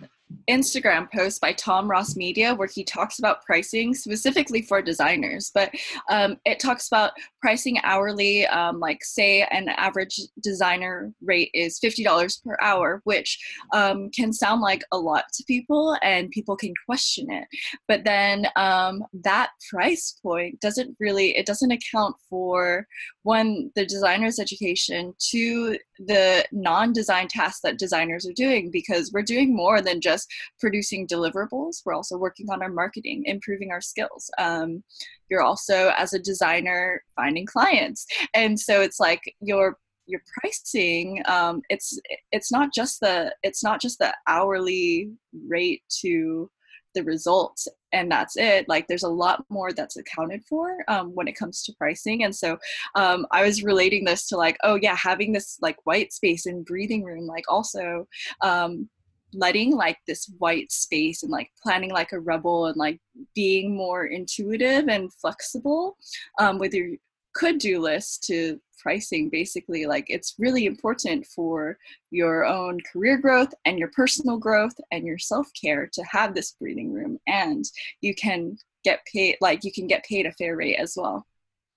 Instagram 0.50 1.12
post 1.12 1.42
by 1.42 1.54
Tom 1.54 1.90
Ross 1.90 2.16
Media 2.16 2.54
where 2.54 2.68
he 2.68 2.84
talks 2.84 3.20
about 3.20 3.44
pricing 3.46 3.94
specifically 3.94 4.62
for 4.62 4.82
designers, 4.82 5.52
but 5.54 5.72
um, 6.10 6.38
it 6.46 6.60
talks 6.60 6.88
about 6.88 7.12
pricing 7.42 7.80
hourly. 7.84 8.46
Um, 8.48 8.80
like, 8.80 9.04
say, 9.04 9.44
an 9.52 9.70
average 9.70 10.20
designer 10.42 11.14
rate 11.22 11.52
is 11.54 11.80
$50 11.80 12.44
per 12.44 12.58
hour, 12.62 13.02
which 13.04 13.40
um, 13.74 14.10
can 14.12 14.32
sound 14.34 14.62
like 14.62 14.84
a 14.92 14.98
lot 14.98 15.26
to 15.34 15.44
people 15.46 15.98
and 16.02 16.32
people 16.32 16.56
can 16.56 16.74
question 16.86 17.32
it. 17.32 17.48
But 17.88 18.04
then 18.04 18.48
um, 18.56 19.04
that 19.24 19.52
price 19.70 20.20
point 20.22 20.60
doesn't 20.62 20.96
really, 21.00 21.36
it 21.38 21.46
doesn't 21.46 21.72
account 21.72 22.16
for 22.30 22.88
one, 23.24 23.72
the 23.76 23.86
designer's 23.86 24.40
education, 24.40 25.14
two, 25.20 25.78
the 26.00 26.46
non 26.52 26.94
design 26.94 27.28
tasks 27.28 27.62
that 27.64 27.78
designers 27.78 28.28
are 28.28 28.34
doing 28.34 28.72
because 28.72 29.12
we're 29.14 29.22
doing 29.22 29.56
more 29.56 29.82
than 29.82 30.02
just 30.02 30.23
producing 30.60 31.08
deliverables. 31.08 31.82
We're 31.86 31.94
also 31.94 32.18
working 32.18 32.50
on 32.50 32.62
our 32.62 32.72
marketing, 32.72 33.24
improving 33.26 33.72
our 33.72 33.82
skills. 33.82 34.30
Um, 34.38 34.84
you're 35.30 35.42
also, 35.42 35.92
as 35.98 36.14
a 36.14 36.20
designer, 36.20 37.04
finding 37.16 37.46
clients. 37.46 38.06
And 38.34 38.60
so 38.60 38.82
it's 38.82 39.00
like 39.00 39.22
your 39.42 39.78
your 40.06 40.22
pricing 40.40 41.22
um, 41.28 41.62
it's 41.70 41.98
it's 42.32 42.52
not 42.52 42.74
just 42.74 43.00
the 43.00 43.34
it's 43.44 43.64
not 43.64 43.82
just 43.82 44.00
the 44.00 44.14
hourly 44.28 45.10
rate 45.48 45.82
to 46.02 46.50
the 46.94 47.04
results 47.04 47.68
and 47.92 48.12
that's 48.12 48.38
it 48.38 48.68
like 48.70 48.88
there's 48.88 49.04
a 49.04 49.10
lot 49.10 49.44
more 49.50 49.72
that's 49.72 49.98
accounted 49.98 50.44
for 50.48 50.84
um, 50.88 51.10
when 51.16 51.28
it 51.28 51.36
comes 51.36 51.64
to 51.64 51.74
pricing 51.74 52.24
and 52.24 52.36
so 52.36 52.58
um, 52.96 53.26
i 53.32 53.44
was 53.44 53.64
relating 53.64 54.04
this 54.04 54.28
to 54.28 54.38
like 54.38 54.58
oh 54.64 54.76
yeah 54.82 54.96
having 54.96 55.32
this 55.32 55.58
like 55.62 55.78
white 55.86 56.14
space 56.14 56.46
and 56.46 56.66
breathing 56.66 57.04
room 57.04 57.26
like 57.26 57.46
also 57.48 58.08
um, 58.42 58.88
letting 59.34 59.76
like 59.76 59.98
this 60.08 60.32
white 60.38 60.72
space 60.72 61.24
and 61.24 61.32
like 61.32 61.50
planning 61.62 61.92
like 61.92 62.12
a 62.12 62.20
rebel 62.20 62.68
and 62.68 62.78
like 62.78 63.00
being 63.36 63.76
more 63.76 64.06
intuitive 64.06 64.88
and 64.88 65.14
flexible 65.14 65.98
um, 66.40 66.58
with 66.58 66.74
your 66.74 66.92
could 67.34 67.58
do 67.58 67.80
list 67.80 68.24
to 68.24 68.60
pricing 68.80 69.30
basically 69.30 69.86
like 69.86 70.06
it's 70.08 70.36
really 70.38 70.66
important 70.66 71.26
for 71.26 71.78
your 72.12 72.46
own 72.46 72.78
career 72.92 73.18
growth 73.18 73.54
and 73.66 73.80
your 73.80 73.90
personal 73.96 74.38
growth 74.38 74.74
and 74.92 75.06
your 75.06 75.18
self-care 75.18 75.90
to 75.92 76.04
have 76.04 76.36
this 76.36 76.56
breathing 76.60 76.92
room 76.92 77.18
and 77.28 77.66
you 78.02 78.14
can 78.14 78.56
get 78.84 79.00
paid 79.12 79.38
like 79.42 79.64
you 79.64 79.72
can 79.72 79.88
get 79.88 80.04
paid 80.06 80.26
a 80.26 80.32
fair 80.34 80.56
rate 80.56 80.76
as 80.76 80.94
well. 80.98 81.26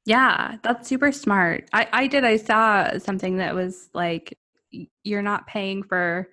Yeah 0.04 0.56
that's 0.62 0.88
super 0.88 1.12
smart. 1.12 1.68
I 1.72 1.88
i 1.92 2.06
did 2.06 2.24
i 2.24 2.36
saw 2.36 2.98
something 2.98 3.38
that 3.38 3.54
was 3.54 3.88
like 3.94 4.36
you're 5.04 5.22
not 5.22 5.46
paying 5.46 5.82
for 5.82 6.28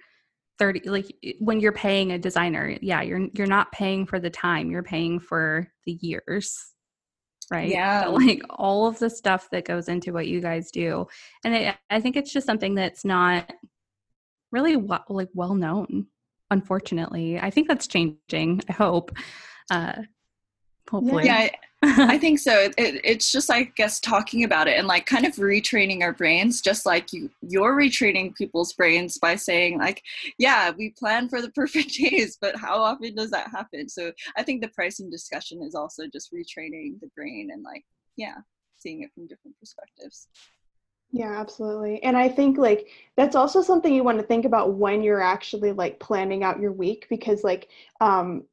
30 0.60 0.88
like 0.90 1.16
when 1.40 1.60
you're 1.60 1.72
paying 1.72 2.12
a 2.12 2.20
designer 2.20 2.78
yeah 2.82 3.02
you're 3.02 3.28
you're 3.34 3.48
not 3.48 3.72
paying 3.72 4.06
for 4.06 4.20
the 4.20 4.30
time 4.30 4.70
you're 4.70 4.84
paying 4.84 5.20
for 5.20 5.68
the 5.86 5.94
years 5.94 6.74
right? 7.52 7.70
Yeah. 7.70 8.04
So, 8.04 8.12
like 8.12 8.42
all 8.50 8.88
of 8.88 9.00
the 9.00 9.10
stuff 9.10 9.50
that 9.52 9.66
goes 9.66 9.88
into 9.88 10.14
what 10.14 10.28
you 10.28 10.42
guys 10.42 10.72
do. 10.72 11.08
And 11.44 11.54
it, 11.54 11.76
I 11.90 12.02
think 12.02 12.16
it's 12.16 12.32
just 12.32 12.48
something 12.48 12.76
that's 12.76 13.06
not 13.06 13.52
really 14.52 14.76
well, 14.76 15.06
like 15.10 15.30
well 15.34 15.56
known, 15.56 16.08
unfortunately. 16.50 17.40
I 17.40 17.50
think 17.50 17.68
that's 17.68 17.88
changing, 17.88 18.62
I 18.70 18.74
hope. 18.74 19.16
Uh, 19.70 19.94
hopefully. 20.94 21.26
Yeah, 21.26 21.50
I 21.84 22.18
think 22.18 22.40
so. 22.40 22.60
It, 22.60 22.74
it, 22.78 23.02
it's 23.04 23.32
just, 23.32 23.52
I 23.52 23.64
guess, 23.64 24.00
talking 24.00 24.44
about 24.44 24.68
it 24.68 24.78
and 24.78 24.88
like 24.88 25.06
kind 25.06 25.26
of 25.26 25.34
retraining 25.36 26.02
our 26.02 26.14
brains, 26.14 26.62
just 26.62 26.86
like 26.86 27.12
you, 27.12 27.30
you're 27.42 27.76
retraining 27.76 28.36
people's 28.36 28.74
brains 28.74 29.18
by 29.18 29.36
saying, 29.36 29.80
like, 29.80 30.02
yeah, 30.38 30.72
we 30.72 30.92
plan 30.92 31.28
for 31.28 31.42
the 31.42 31.52
perfect 31.52 31.94
days, 31.98 32.38
but 32.40 32.56
how 32.56 32.82
often 32.82 33.16
does 33.16 33.32
that 33.32 33.50
happen? 33.50 33.90
So 33.90 34.14
I 34.38 34.44
think 34.44 34.62
the 34.62 34.70
pricing 34.70 35.10
discussion 35.10 35.62
is 35.64 35.76
also 35.76 36.04
just 36.08 36.32
retraining 36.32 37.00
the 37.02 37.10
brain 37.16 37.50
and, 37.52 37.64
like, 37.64 37.84
yeah, 38.16 38.36
seeing 38.78 39.02
it 39.02 39.12
from 39.14 39.28
different 39.28 39.58
perspectives. 39.60 40.28
Yeah, 41.12 41.40
absolutely. 41.40 42.02
And 42.02 42.18
I 42.18 42.28
think 42.28 42.58
like 42.58 42.88
that's 43.16 43.36
also 43.36 43.62
something 43.62 43.94
you 43.94 44.04
want 44.04 44.20
to 44.20 44.26
think 44.26 44.46
about 44.46 44.74
when 44.74 45.04
you're 45.04 45.22
actually 45.22 45.72
like 45.72 46.00
planning 46.00 46.44
out 46.44 46.60
your 46.60 46.72
week 46.72 47.06
because 47.08 47.44
like 47.44 47.70
um 48.02 48.46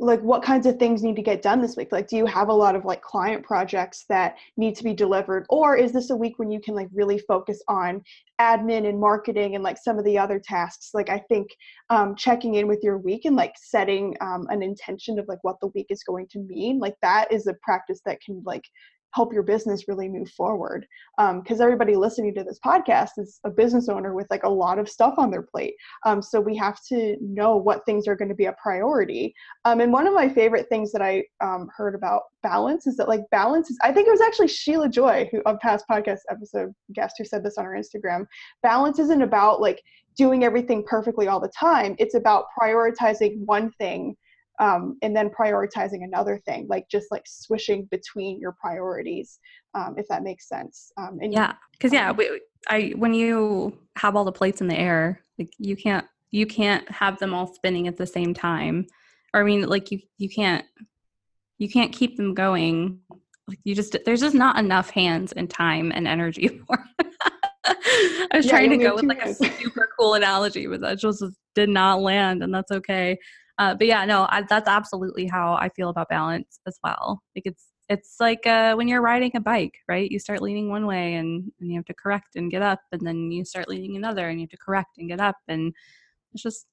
like 0.00 0.20
what 0.20 0.42
kinds 0.42 0.66
of 0.66 0.78
things 0.78 1.02
need 1.02 1.16
to 1.16 1.22
get 1.22 1.42
done 1.42 1.60
this 1.60 1.76
week? 1.76 1.90
Like 1.90 2.06
do 2.06 2.16
you 2.16 2.26
have 2.26 2.48
a 2.48 2.54
lot 2.54 2.76
of 2.76 2.84
like 2.84 3.02
client 3.02 3.44
projects 3.44 4.04
that 4.08 4.36
need 4.56 4.76
to 4.76 4.84
be 4.84 4.94
delivered? 4.94 5.44
Or 5.48 5.76
is 5.76 5.92
this 5.92 6.10
a 6.10 6.16
week 6.16 6.38
when 6.38 6.50
you 6.50 6.60
can 6.60 6.74
like 6.74 6.88
really 6.92 7.18
focus 7.18 7.60
on 7.66 8.02
admin 8.40 8.88
and 8.88 9.00
marketing 9.00 9.56
and 9.56 9.64
like 9.64 9.76
some 9.76 9.98
of 9.98 10.04
the 10.04 10.16
other 10.16 10.38
tasks? 10.38 10.90
Like 10.94 11.10
i 11.10 11.18
think 11.28 11.48
um, 11.90 12.14
checking 12.14 12.54
in 12.54 12.68
with 12.68 12.80
your 12.82 12.98
week 12.98 13.24
and 13.24 13.34
like 13.34 13.54
setting 13.56 14.16
um, 14.20 14.46
an 14.50 14.62
intention 14.62 15.18
of 15.18 15.26
like 15.26 15.42
what 15.42 15.58
the 15.60 15.68
week 15.68 15.86
is 15.90 16.04
going 16.04 16.28
to 16.28 16.38
mean 16.38 16.78
like 16.78 16.94
that 17.02 17.32
is 17.32 17.46
a 17.46 17.54
practice 17.62 18.00
that 18.04 18.20
can 18.20 18.42
like 18.44 18.64
help 19.12 19.32
your 19.32 19.42
business 19.42 19.88
really 19.88 20.08
move 20.08 20.28
forward. 20.30 20.86
Because 21.16 21.60
um, 21.60 21.64
everybody 21.64 21.96
listening 21.96 22.34
to 22.34 22.44
this 22.44 22.58
podcast 22.64 23.10
is 23.18 23.40
a 23.44 23.50
business 23.50 23.88
owner 23.88 24.14
with 24.14 24.26
like 24.30 24.44
a 24.44 24.48
lot 24.48 24.78
of 24.78 24.88
stuff 24.88 25.14
on 25.18 25.30
their 25.30 25.42
plate. 25.42 25.74
Um, 26.06 26.22
so 26.22 26.40
we 26.40 26.56
have 26.56 26.78
to 26.88 27.16
know 27.20 27.56
what 27.56 27.84
things 27.86 28.06
are 28.06 28.16
going 28.16 28.28
to 28.28 28.34
be 28.34 28.46
a 28.46 28.54
priority. 28.62 29.34
Um, 29.64 29.80
and 29.80 29.92
one 29.92 30.06
of 30.06 30.14
my 30.14 30.28
favorite 30.28 30.68
things 30.68 30.92
that 30.92 31.02
i 31.02 31.24
um, 31.40 31.68
heard 31.76 31.94
about 31.94 32.22
balance 32.42 32.86
is 32.86 32.96
that 32.96 33.08
like 33.08 33.22
balance 33.30 33.68
is 33.70 33.78
i 33.82 33.92
think 33.92 34.06
it 34.06 34.10
was 34.10 34.20
actually 34.20 34.46
sheila 34.46 34.88
joy 34.88 35.28
who 35.32 35.40
of 35.44 35.58
past 35.58 35.84
podcast 35.90 36.20
episode 36.30 36.72
guest 36.94 37.16
who 37.18 37.24
said 37.24 37.42
this 37.42 37.58
on 37.58 37.64
her 37.64 37.76
instagram 37.76 38.24
balance 38.62 38.98
isn't 38.98 39.22
about 39.22 39.60
like 39.60 39.82
doing 40.18 40.42
everything 40.44 40.84
perfectly 40.84 41.28
all 41.28 41.40
the 41.40 41.50
time. 41.58 41.94
It's 41.98 42.16
about 42.16 42.46
prioritizing 42.60 43.38
one 43.46 43.70
thing 43.78 44.16
um, 44.60 44.98
and 45.02 45.14
then 45.14 45.30
prioritizing 45.30 46.02
another 46.02 46.38
thing 46.38 46.66
like 46.68 46.88
just 46.90 47.06
like 47.10 47.24
swishing 47.26 47.86
between 47.90 48.40
your 48.40 48.56
priorities 48.60 49.38
um, 49.74 49.94
if 49.96 50.06
that 50.08 50.22
makes 50.22 50.48
sense 50.48 50.92
um, 50.96 51.18
and 51.20 51.32
yeah 51.32 51.54
because 51.72 51.92
yeah 51.92 52.10
we, 52.10 52.40
i 52.68 52.92
when 52.96 53.14
you 53.14 53.76
have 53.96 54.16
all 54.16 54.24
the 54.24 54.32
plates 54.32 54.60
in 54.60 54.68
the 54.68 54.78
air 54.78 55.20
like 55.38 55.50
you 55.58 55.76
can't 55.76 56.06
you 56.30 56.46
can't 56.46 56.88
have 56.90 57.18
them 57.18 57.32
all 57.32 57.52
spinning 57.52 57.88
at 57.88 57.96
the 57.96 58.06
same 58.06 58.34
time 58.34 58.86
or 59.34 59.40
i 59.40 59.44
mean 59.44 59.66
like 59.66 59.90
you 59.90 59.98
you 60.18 60.28
can't 60.28 60.64
you 61.58 61.68
can't 61.68 61.92
keep 61.92 62.16
them 62.16 62.34
going 62.34 62.98
like 63.48 63.58
you 63.64 63.74
just 63.74 63.96
there's 64.04 64.20
just 64.20 64.34
not 64.34 64.58
enough 64.58 64.90
hands 64.90 65.32
and 65.32 65.48
time 65.48 65.92
and 65.94 66.06
energy 66.06 66.48
for 66.66 66.84
I 68.30 68.36
was 68.36 68.46
yeah, 68.46 68.52
trying 68.52 68.70
to 68.70 68.76
go 68.76 68.94
with 68.94 69.04
like 69.04 69.24
a 69.24 69.34
super 69.34 69.88
cool 69.98 70.14
analogy, 70.14 70.66
but 70.66 70.80
that 70.80 70.98
just 70.98 71.22
did 71.54 71.68
not 71.68 72.00
land, 72.00 72.42
and 72.42 72.52
that's 72.52 72.70
okay. 72.70 73.18
Uh, 73.58 73.74
but 73.74 73.86
yeah, 73.86 74.04
no, 74.04 74.26
I, 74.30 74.42
that's 74.42 74.68
absolutely 74.68 75.26
how 75.26 75.54
I 75.54 75.68
feel 75.70 75.88
about 75.88 76.08
balance 76.08 76.60
as 76.66 76.78
well. 76.82 77.22
Like 77.34 77.46
it's 77.46 77.66
it's 77.88 78.16
like 78.20 78.46
uh, 78.46 78.74
when 78.74 78.86
you're 78.86 79.00
riding 79.00 79.32
a 79.34 79.40
bike, 79.40 79.78
right? 79.88 80.10
You 80.10 80.18
start 80.18 80.42
leaning 80.42 80.68
one 80.68 80.86
way 80.86 81.14
and, 81.14 81.50
and 81.58 81.70
you 81.70 81.76
have 81.76 81.86
to 81.86 81.94
correct 81.94 82.36
and 82.36 82.50
get 82.50 82.62
up, 82.62 82.80
and 82.92 83.00
then 83.06 83.30
you 83.30 83.44
start 83.44 83.68
leaning 83.68 83.96
another 83.96 84.28
and 84.28 84.38
you 84.38 84.44
have 84.44 84.50
to 84.50 84.58
correct 84.58 84.98
and 84.98 85.08
get 85.08 85.20
up, 85.20 85.36
and 85.48 85.74
it's 86.32 86.42
just 86.42 86.66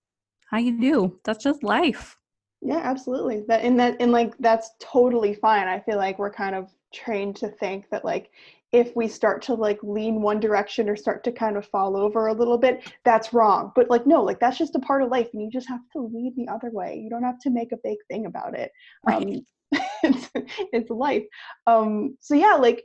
how 0.52 0.58
you 0.58 0.80
do. 0.80 1.20
That's 1.24 1.44
just 1.44 1.64
life. 1.64 2.18
Yeah, 2.62 2.82
absolutely. 2.84 3.44
That 3.48 3.62
and 3.62 3.80
that 3.80 3.98
and 4.00 4.12
like 4.12 4.38
that's 4.40 4.72
totally 4.80 5.34
fine. 5.34 5.68
I 5.68 5.80
feel 5.80 5.98
like 5.98 6.20
we're 6.20 6.34
kind 6.34 6.56
of 6.56 6.72
trained 6.94 7.36
to 7.38 7.48
think 7.48 7.90
that 7.92 8.06
like 8.06 8.32
if 8.76 8.94
we 8.94 9.08
start 9.08 9.42
to 9.42 9.54
like 9.54 9.80
lean 9.84 10.22
one 10.22 10.38
direction 10.38 10.90
or 10.90 10.98
start 10.98 11.24
to 11.24 11.32
kind 11.32 11.56
of 11.56 11.66
fall 11.66 11.96
over 11.96 12.28
a 12.28 12.34
little 12.34 12.58
bit 12.58 12.92
that's 13.06 13.32
wrong. 13.32 13.72
But 13.74 13.90
like 13.90 14.06
no 14.06 14.22
like 14.22 14.40
that's 14.40 14.58
just 14.58 14.76
a 14.76 14.80
part 14.80 15.02
of 15.02 15.10
life 15.10 15.30
and 15.32 15.42
you 15.42 15.50
just 15.50 15.70
have 15.70 15.80
to 15.94 16.02
lead 16.02 16.34
the 16.36 16.50
other 16.50 16.70
way. 16.72 17.00
You 17.02 17.10
don't 17.10 17.24
have 17.24 17.40
to 17.42 17.50
make 17.50 17.72
a 17.72 17.80
big 17.84 17.98
thing 18.10 18.26
about 18.26 18.54
it. 18.54 18.72
Right. 19.08 19.24
um 19.24 19.46
it's, 20.04 20.30
it's 20.74 20.90
life. 20.90 21.24
Um 21.68 22.18
so 22.20 22.36
yeah 22.36 22.56
like 22.56 22.84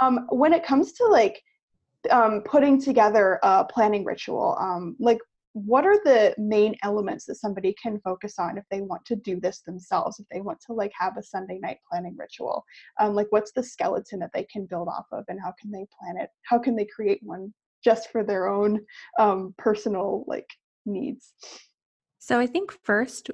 um 0.00 0.26
when 0.30 0.52
it 0.52 0.66
comes 0.66 0.92
to 0.94 1.06
like 1.06 1.40
um 2.10 2.42
putting 2.44 2.80
together 2.80 3.38
a 3.44 3.64
planning 3.64 4.04
ritual 4.04 4.56
um 4.60 4.96
like 4.98 5.18
what 5.52 5.84
are 5.84 5.98
the 6.04 6.34
main 6.38 6.76
elements 6.82 7.24
that 7.26 7.36
somebody 7.36 7.74
can 7.82 8.00
focus 8.00 8.38
on 8.38 8.58
if 8.58 8.64
they 8.70 8.80
want 8.80 9.04
to 9.06 9.16
do 9.16 9.40
this 9.40 9.60
themselves 9.62 10.18
if 10.18 10.26
they 10.30 10.40
want 10.40 10.60
to 10.66 10.72
like 10.72 10.92
have 10.98 11.16
a 11.16 11.22
sunday 11.22 11.58
night 11.58 11.78
planning 11.90 12.16
ritual? 12.18 12.64
Um, 13.00 13.14
like 13.14 13.28
what's 13.30 13.52
the 13.52 13.62
skeleton 13.62 14.18
that 14.20 14.30
they 14.34 14.44
can 14.44 14.66
build 14.66 14.88
off 14.88 15.06
of 15.12 15.24
and 15.28 15.40
how 15.42 15.54
can 15.60 15.70
they 15.70 15.86
plan 15.98 16.16
it? 16.16 16.30
How 16.44 16.58
can 16.58 16.76
they 16.76 16.86
create 16.86 17.20
one 17.22 17.52
just 17.84 18.10
for 18.10 18.24
their 18.24 18.48
own 18.48 18.80
um, 19.18 19.54
personal 19.58 20.24
like 20.26 20.48
needs? 20.86 21.32
So 22.18 22.38
i 22.38 22.46
think 22.46 22.72
first 22.84 23.30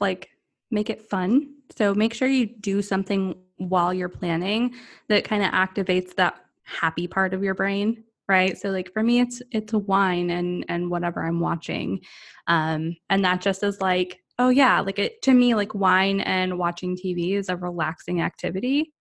like 0.00 0.28
make 0.74 0.90
it 0.90 1.00
fun. 1.00 1.54
So 1.76 1.94
make 1.94 2.12
sure 2.12 2.28
you 2.28 2.46
do 2.46 2.82
something 2.82 3.36
while 3.56 3.94
you're 3.94 4.08
planning 4.08 4.74
that 5.08 5.24
kind 5.24 5.42
of 5.42 5.50
activates 5.52 6.16
that 6.16 6.34
happy 6.64 7.06
part 7.06 7.32
of 7.32 7.42
your 7.42 7.54
brain 7.54 8.02
right? 8.28 8.56
So 8.58 8.70
like 8.70 8.92
for 8.92 9.02
me 9.02 9.20
it's 9.20 9.42
it's 9.50 9.72
wine 9.72 10.30
and 10.30 10.64
and 10.68 10.90
whatever 10.90 11.24
i'm 11.24 11.40
watching 11.40 12.00
um 12.46 12.96
and 13.10 13.24
that 13.24 13.40
just 13.40 13.62
is 13.62 13.80
like 13.80 14.20
oh 14.38 14.48
yeah 14.48 14.80
like 14.80 14.98
it 14.98 15.20
to 15.22 15.32
me 15.32 15.54
like 15.54 15.74
wine 15.74 16.20
and 16.20 16.58
watching 16.58 16.96
tv 16.96 17.36
is 17.36 17.48
a 17.48 17.56
relaxing 17.56 18.20
activity 18.20 18.92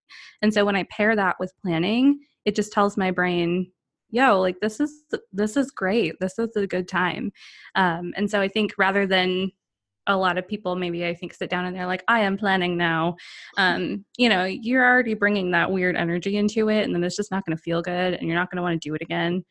and 0.41 0.53
so 0.53 0.65
when 0.65 0.75
i 0.75 0.83
pair 0.91 1.15
that 1.15 1.35
with 1.39 1.53
planning 1.61 2.19
it 2.45 2.55
just 2.55 2.71
tells 2.71 2.97
my 2.97 3.11
brain 3.11 3.71
yo 4.13 4.39
like 4.39 4.59
this 4.61 4.79
is 4.79 5.03
this 5.33 5.57
is 5.57 5.71
great. 5.71 6.13
This 6.19 6.37
is 6.37 6.55
a 6.55 6.67
good 6.67 6.87
time. 6.87 7.31
Um 7.75 8.13
and 8.15 8.29
so 8.29 8.39
i 8.39 8.47
think 8.47 8.73
rather 8.77 9.05
than 9.07 9.51
a 10.07 10.17
lot 10.17 10.37
of 10.37 10.47
people 10.47 10.75
maybe 10.75 11.05
I 11.05 11.13
think 11.13 11.33
sit 11.33 11.49
down 11.49 11.65
and 11.65 11.75
they're 11.75 11.87
like, 11.87 12.03
I 12.07 12.21
am 12.21 12.37
planning 12.37 12.77
now. 12.77 13.15
Um, 13.55 14.03
you 14.17 14.29
know, 14.29 14.45
you're 14.45 14.83
already 14.83 15.13
bringing 15.13 15.51
that 15.51 15.71
weird 15.71 15.95
energy 15.95 16.37
into 16.37 16.69
it, 16.69 16.83
and 16.83 16.93
then 16.93 17.03
it's 17.03 17.15
just 17.15 17.29
not 17.29 17.45
going 17.45 17.55
to 17.55 17.61
feel 17.61 17.83
good, 17.83 18.15
and 18.15 18.27
you're 18.27 18.35
not 18.35 18.49
going 18.49 18.57
to 18.57 18.63
want 18.63 18.81
to 18.81 18.89
do 18.89 18.95
it 18.95 19.01
again. 19.01 19.43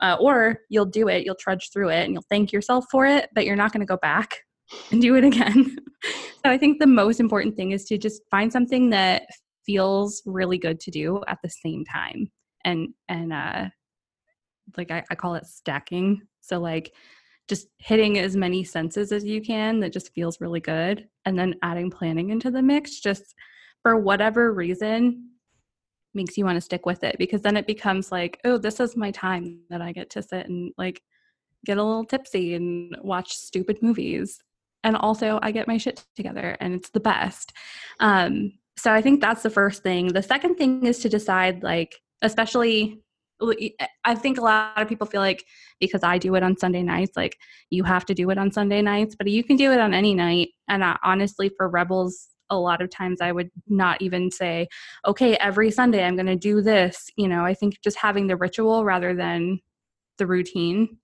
Uh, 0.00 0.16
or 0.20 0.58
you'll 0.68 0.84
do 0.84 1.08
it, 1.08 1.24
you'll 1.24 1.36
trudge 1.36 1.70
through 1.72 1.90
it, 1.90 2.04
and 2.04 2.14
you'll 2.14 2.24
thank 2.28 2.52
yourself 2.52 2.84
for 2.90 3.06
it, 3.06 3.28
but 3.34 3.46
you're 3.46 3.56
not 3.56 3.72
going 3.72 3.80
to 3.80 3.86
go 3.86 3.96
back 4.02 4.38
and 4.90 5.00
do 5.00 5.14
it 5.14 5.24
again. 5.24 5.76
so 6.02 6.50
I 6.50 6.58
think 6.58 6.80
the 6.80 6.86
most 6.86 7.20
important 7.20 7.54
thing 7.54 7.70
is 7.70 7.84
to 7.86 7.96
just 7.96 8.22
find 8.30 8.52
something 8.52 8.90
that 8.90 9.22
feels 9.64 10.20
really 10.26 10.58
good 10.58 10.80
to 10.80 10.90
do 10.90 11.22
at 11.28 11.38
the 11.42 11.50
same 11.50 11.84
time, 11.84 12.30
and 12.64 12.88
and 13.08 13.32
uh, 13.32 13.68
like 14.76 14.90
I, 14.90 15.04
I 15.10 15.14
call 15.14 15.36
it 15.36 15.46
stacking. 15.46 16.22
So 16.40 16.58
like 16.58 16.92
just 17.48 17.68
hitting 17.78 18.18
as 18.18 18.36
many 18.36 18.62
senses 18.62 19.10
as 19.10 19.24
you 19.24 19.40
can 19.40 19.80
that 19.80 19.92
just 19.92 20.14
feels 20.14 20.40
really 20.40 20.60
good 20.60 21.08
and 21.24 21.38
then 21.38 21.54
adding 21.62 21.90
planning 21.90 22.30
into 22.30 22.50
the 22.50 22.62
mix 22.62 23.00
just 23.00 23.34
for 23.82 23.96
whatever 23.96 24.52
reason 24.52 25.30
makes 26.14 26.36
you 26.36 26.44
want 26.44 26.56
to 26.56 26.60
stick 26.60 26.86
with 26.86 27.04
it 27.04 27.16
because 27.18 27.42
then 27.42 27.56
it 27.56 27.66
becomes 27.66 28.10
like 28.10 28.40
oh 28.44 28.58
this 28.58 28.80
is 28.80 28.96
my 28.96 29.10
time 29.10 29.60
that 29.70 29.80
i 29.80 29.92
get 29.92 30.10
to 30.10 30.22
sit 30.22 30.46
and 30.48 30.72
like 30.76 31.02
get 31.64 31.78
a 31.78 31.82
little 31.82 32.04
tipsy 32.04 32.54
and 32.54 32.96
watch 33.02 33.32
stupid 33.32 33.82
movies. 33.82 34.42
And 34.84 34.96
also 34.96 35.38
i 35.42 35.50
get 35.50 35.68
my 35.68 35.76
shit 35.76 36.04
together 36.16 36.56
and 36.60 36.74
it's 36.74 36.90
the 36.90 37.00
best. 37.00 37.52
Um, 38.00 38.52
so 38.76 38.92
i 38.92 39.02
think 39.02 39.20
that's 39.20 39.42
the 39.42 39.50
first 39.50 39.82
thing. 39.82 40.12
The 40.12 40.22
second 40.22 40.56
thing 40.56 40.86
is 40.86 41.00
to 41.00 41.08
decide 41.08 41.62
like 41.62 41.96
especially 42.22 43.02
I 44.04 44.14
think 44.14 44.38
a 44.38 44.42
lot 44.42 44.80
of 44.80 44.88
people 44.88 45.06
feel 45.06 45.20
like 45.20 45.44
because 45.80 46.02
I 46.02 46.18
do 46.18 46.34
it 46.34 46.42
on 46.42 46.56
Sunday 46.56 46.82
nights, 46.82 47.16
like 47.16 47.36
you 47.70 47.84
have 47.84 48.04
to 48.06 48.14
do 48.14 48.30
it 48.30 48.38
on 48.38 48.50
Sunday 48.50 48.82
nights, 48.82 49.14
but 49.16 49.28
you 49.28 49.44
can 49.44 49.56
do 49.56 49.72
it 49.72 49.80
on 49.80 49.94
any 49.94 50.14
night. 50.14 50.48
And 50.68 50.82
uh, 50.82 50.96
honestly, 51.04 51.50
for 51.56 51.68
Rebels, 51.68 52.28
a 52.50 52.58
lot 52.58 52.80
of 52.80 52.90
times 52.90 53.20
I 53.20 53.32
would 53.32 53.50
not 53.68 54.00
even 54.02 54.30
say, 54.30 54.68
okay, 55.06 55.36
every 55.36 55.70
Sunday 55.70 56.04
I'm 56.04 56.16
going 56.16 56.26
to 56.26 56.36
do 56.36 56.62
this. 56.62 57.10
You 57.16 57.28
know, 57.28 57.44
I 57.44 57.54
think 57.54 57.80
just 57.82 57.98
having 57.98 58.26
the 58.26 58.36
ritual 58.36 58.84
rather 58.84 59.14
than 59.14 59.60
the 60.16 60.26
routine 60.26 60.98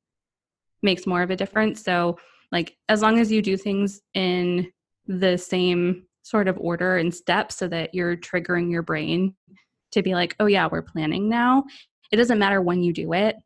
makes 0.82 1.06
more 1.06 1.22
of 1.22 1.30
a 1.30 1.36
difference. 1.36 1.82
So, 1.82 2.18
like, 2.50 2.76
as 2.88 3.02
long 3.02 3.18
as 3.18 3.30
you 3.30 3.42
do 3.42 3.56
things 3.56 4.00
in 4.14 4.70
the 5.06 5.36
same 5.36 6.06
sort 6.22 6.48
of 6.48 6.56
order 6.58 6.96
and 6.96 7.14
steps 7.14 7.56
so 7.56 7.68
that 7.68 7.94
you're 7.94 8.16
triggering 8.16 8.70
your 8.70 8.82
brain 8.82 9.34
to 9.92 10.02
be 10.02 10.14
like, 10.14 10.34
oh, 10.40 10.46
yeah, 10.46 10.68
we're 10.70 10.82
planning 10.82 11.28
now 11.28 11.64
it 12.12 12.16
doesn't 12.16 12.38
matter 12.38 12.60
when 12.60 12.82
you 12.82 12.92
do 12.92 13.12
it. 13.12 13.36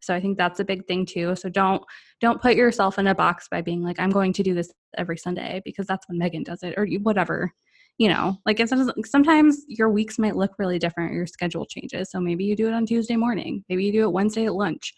So 0.00 0.14
i 0.14 0.20
think 0.20 0.36
that's 0.36 0.60
a 0.60 0.64
big 0.64 0.86
thing 0.86 1.06
too. 1.06 1.36
So 1.36 1.48
don't 1.48 1.82
don't 2.20 2.42
put 2.42 2.56
yourself 2.56 2.98
in 2.98 3.06
a 3.06 3.14
box 3.14 3.48
by 3.50 3.62
being 3.62 3.82
like 3.82 3.98
i'm 3.98 4.10
going 4.10 4.32
to 4.34 4.42
do 4.42 4.54
this 4.54 4.72
every 4.98 5.16
sunday 5.16 5.62
because 5.64 5.86
that's 5.86 6.08
when 6.08 6.18
megan 6.18 6.42
does 6.42 6.62
it 6.62 6.74
or 6.76 6.86
whatever 7.02 7.52
you 7.98 8.08
know? 8.08 8.38
Like 8.46 8.60
sometimes 9.04 9.64
your 9.68 9.90
weeks 9.90 10.18
might 10.18 10.34
look 10.34 10.52
really 10.58 10.78
different 10.78 11.12
your 11.12 11.26
schedule 11.26 11.66
changes. 11.66 12.10
So 12.10 12.20
maybe 12.20 12.44
you 12.44 12.56
do 12.56 12.66
it 12.68 12.74
on 12.74 12.86
tuesday 12.86 13.16
morning 13.16 13.64
maybe 13.68 13.84
you 13.84 13.92
do 13.92 14.02
it 14.02 14.12
wednesday 14.12 14.46
at 14.46 14.54
lunch. 14.54 14.94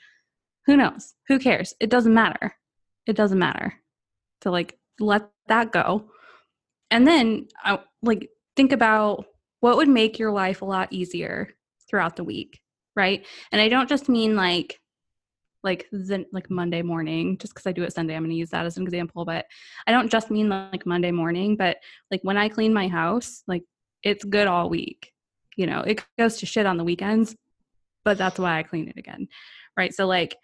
Who 0.67 0.77
knows? 0.77 1.15
Who 1.29 1.39
cares? 1.39 1.75
It 1.81 1.91
doesn't 1.91 2.15
matter. 2.15 2.55
It 3.07 3.17
doesn't 3.17 3.39
matter. 3.39 3.75
To 4.43 4.51
like 4.51 4.79
let 4.99 5.29
that 5.49 5.73
go. 5.73 6.09
And 6.91 7.07
then 7.07 7.49
uh, 7.65 7.79
like 8.03 8.31
think 8.57 8.73
about 8.73 9.27
what 9.61 9.77
would 9.77 9.89
make 9.89 10.19
your 10.19 10.31
life 10.31 10.62
a 10.62 10.67
lot 10.67 10.93
easier 10.93 11.51
throughout 11.91 12.17
the 12.17 12.25
week 12.25 12.61
right? 12.97 13.26
And 13.53 13.61
I 13.61 13.68
don't 13.68 13.88
just 13.88 14.09
mean 14.09 14.36
like 14.36 14.80
like 15.64 15.86
the 15.90 16.26
like 16.30 16.51
Monday 16.51 16.82
morning, 16.82 17.38
just 17.38 17.55
because 17.55 17.66
I 17.66 17.72
do 17.72 17.82
it 17.82 17.92
Sunday, 17.92 18.14
I'm 18.14 18.22
going 18.22 18.30
to 18.30 18.36
use 18.36 18.51
that 18.51 18.66
as 18.66 18.76
an 18.76 18.84
example. 18.84 19.24
But 19.24 19.47
I 19.86 19.92
don't 19.92 20.11
just 20.11 20.30
mean 20.30 20.51
like 20.51 20.86
Monday 20.86 21.11
morning, 21.11 21.57
but 21.57 21.78
like 22.11 22.20
when 22.22 22.36
I 22.36 22.49
clean 22.49 22.72
my 22.74 22.86
house, 22.86 23.42
like 23.49 23.64
it's 24.03 24.24
good 24.24 24.47
all 24.47 24.68
week. 24.68 25.12
You 25.57 25.66
know, 25.66 25.80
it 25.80 26.05
goes 26.18 26.38
to 26.38 26.47
shit 26.47 26.66
on 26.66 26.76
the 26.76 26.84
weekends, 26.84 27.34
but 28.05 28.18
that's 28.18 28.38
why 28.38 28.59
I 28.59 28.62
clean 28.62 28.88
it 28.88 28.99
again, 28.99 29.28
right? 29.76 29.95
So 29.95 30.07
like, 30.07 30.36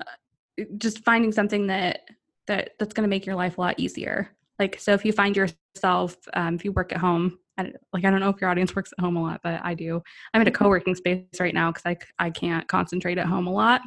uh, 0.00 0.64
just 0.78 1.04
finding 1.04 1.32
something 1.32 1.66
that 1.66 2.00
that 2.46 2.70
that's 2.78 2.94
going 2.94 3.04
to 3.04 3.10
make 3.10 3.26
your 3.26 3.36
life 3.36 3.58
a 3.58 3.60
lot 3.60 3.78
easier. 3.78 4.30
Like, 4.58 4.78
so 4.80 4.92
if 4.92 5.04
you 5.04 5.12
find 5.12 5.36
yourself, 5.36 6.16
um, 6.34 6.54
if 6.54 6.64
you 6.64 6.72
work 6.72 6.92
at 6.92 6.98
home 6.98 7.38
I, 7.60 7.72
like 7.92 8.04
I 8.04 8.10
don't 8.10 8.20
know 8.20 8.30
if 8.30 8.40
your 8.40 8.50
audience 8.50 8.74
works 8.74 8.92
at 8.96 9.02
home 9.02 9.16
a 9.16 9.22
lot, 9.22 9.40
but 9.42 9.60
I 9.62 9.74
do. 9.74 10.02
I'm 10.32 10.40
in 10.40 10.48
a 10.48 10.52
co-working 10.52 10.94
space 10.94 11.24
right 11.38 11.54
now 11.54 11.70
because 11.70 11.86
I 11.86 11.96
I 12.18 12.30
can't 12.30 12.66
concentrate 12.68 13.18
at 13.18 13.26
home 13.26 13.46
a 13.46 13.52
lot. 13.52 13.82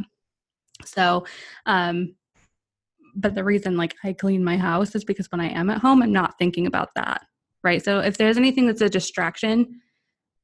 So, 0.86 1.26
um, 1.66 2.16
but 3.16 3.36
the 3.36 3.44
reason 3.44 3.78
like 3.78 3.96
I 4.04 4.14
clean 4.14 4.44
my 4.44 4.58
house 4.58 4.96
is 4.96 5.04
because 5.04 5.32
when 5.32 5.42
I 5.42 5.50
am 5.50 5.70
at 5.70 5.82
home, 5.82 6.02
I'm 6.02 6.14
not 6.14 6.38
thinking 6.38 6.68
about 6.68 6.90
that, 6.96 7.26
right? 7.64 7.84
So 7.84 8.00
if 8.00 8.18
there's 8.18 8.38
anything 8.38 8.68
that's 8.68 8.82
a 8.82 8.90
distraction, 8.90 9.82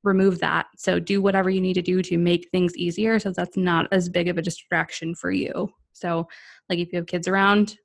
remove 0.03 0.39
that. 0.39 0.67
So 0.77 0.99
do 0.99 1.21
whatever 1.21 1.49
you 1.49 1.61
need 1.61 1.73
to 1.73 1.81
do 1.81 2.01
to 2.03 2.17
make 2.17 2.49
things 2.51 2.75
easier, 2.77 3.19
so 3.19 3.31
that's 3.31 3.57
not 3.57 3.87
as 3.91 4.09
big 4.09 4.27
of 4.27 4.37
a 4.37 4.41
distraction 4.41 5.15
for 5.15 5.31
you. 5.31 5.69
So, 5.93 6.27
like 6.69 6.79
if 6.79 6.91
you 6.91 6.97
have 6.97 7.07
kids 7.07 7.27
around, 7.27 7.77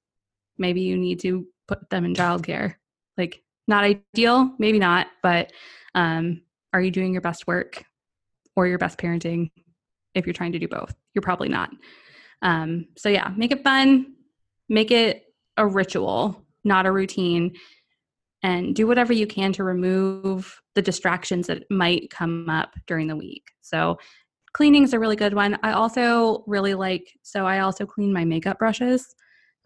maybe 0.59 0.81
you 0.81 0.97
need 0.97 1.21
to 1.21 1.47
put 1.67 1.91
them 1.91 2.05
in 2.05 2.15
childcare. 2.15 2.75
Like 3.19 3.43
not 3.67 3.85
ideal, 3.85 4.51
maybe 4.59 4.79
not, 4.79 5.09
but 5.23 5.53
um, 5.95 6.43
are 6.73 6.81
you 6.81 6.91
doing 6.91 7.13
your 7.13 7.23
best 7.23 7.47
work 7.47 7.85
or 8.57 8.67
your 8.67 8.79
best 8.79 8.99
parenting 8.99 9.51
if 10.15 10.27
you're 10.27 10.35
trying 10.35 10.53
to 10.53 10.59
do 10.59 10.69
both? 10.69 10.95
You're 11.15 11.23
probably 11.23 11.49
not. 11.49 11.71
Um, 12.43 12.87
so, 12.97 13.09
yeah, 13.09 13.33
make 13.37 13.53
it 13.53 13.65
fun, 13.65 14.15
make 14.69 14.91
it 14.91 15.23
a 15.57 15.67
ritual, 15.67 16.45
not 16.65 16.87
a 16.87 16.93
routine, 16.93 17.55
and 18.43 18.75
do 18.75 18.87
whatever 18.87 19.13
you 19.13 19.27
can 19.27 19.53
to 19.55 19.65
remove 19.65 20.61
the 20.75 20.83
distractions 20.83 21.47
that 21.47 21.65
might 21.71 22.11
come 22.11 22.49
up 22.51 22.75
during 22.87 23.07
the 23.07 23.17
week. 23.17 23.45
So, 23.63 23.99
cleaning 24.53 24.85
is 24.85 24.93
a 24.93 24.99
really 24.99 25.17
good 25.17 25.35
one. 25.35 25.59
I 25.63 25.73
also 25.73 26.45
really 26.47 26.75
like, 26.75 27.11
so 27.23 27.47
I 27.47 27.61
also 27.61 27.87
clean 27.87 28.13
my 28.13 28.25
makeup 28.25 28.59
brushes 28.59 29.15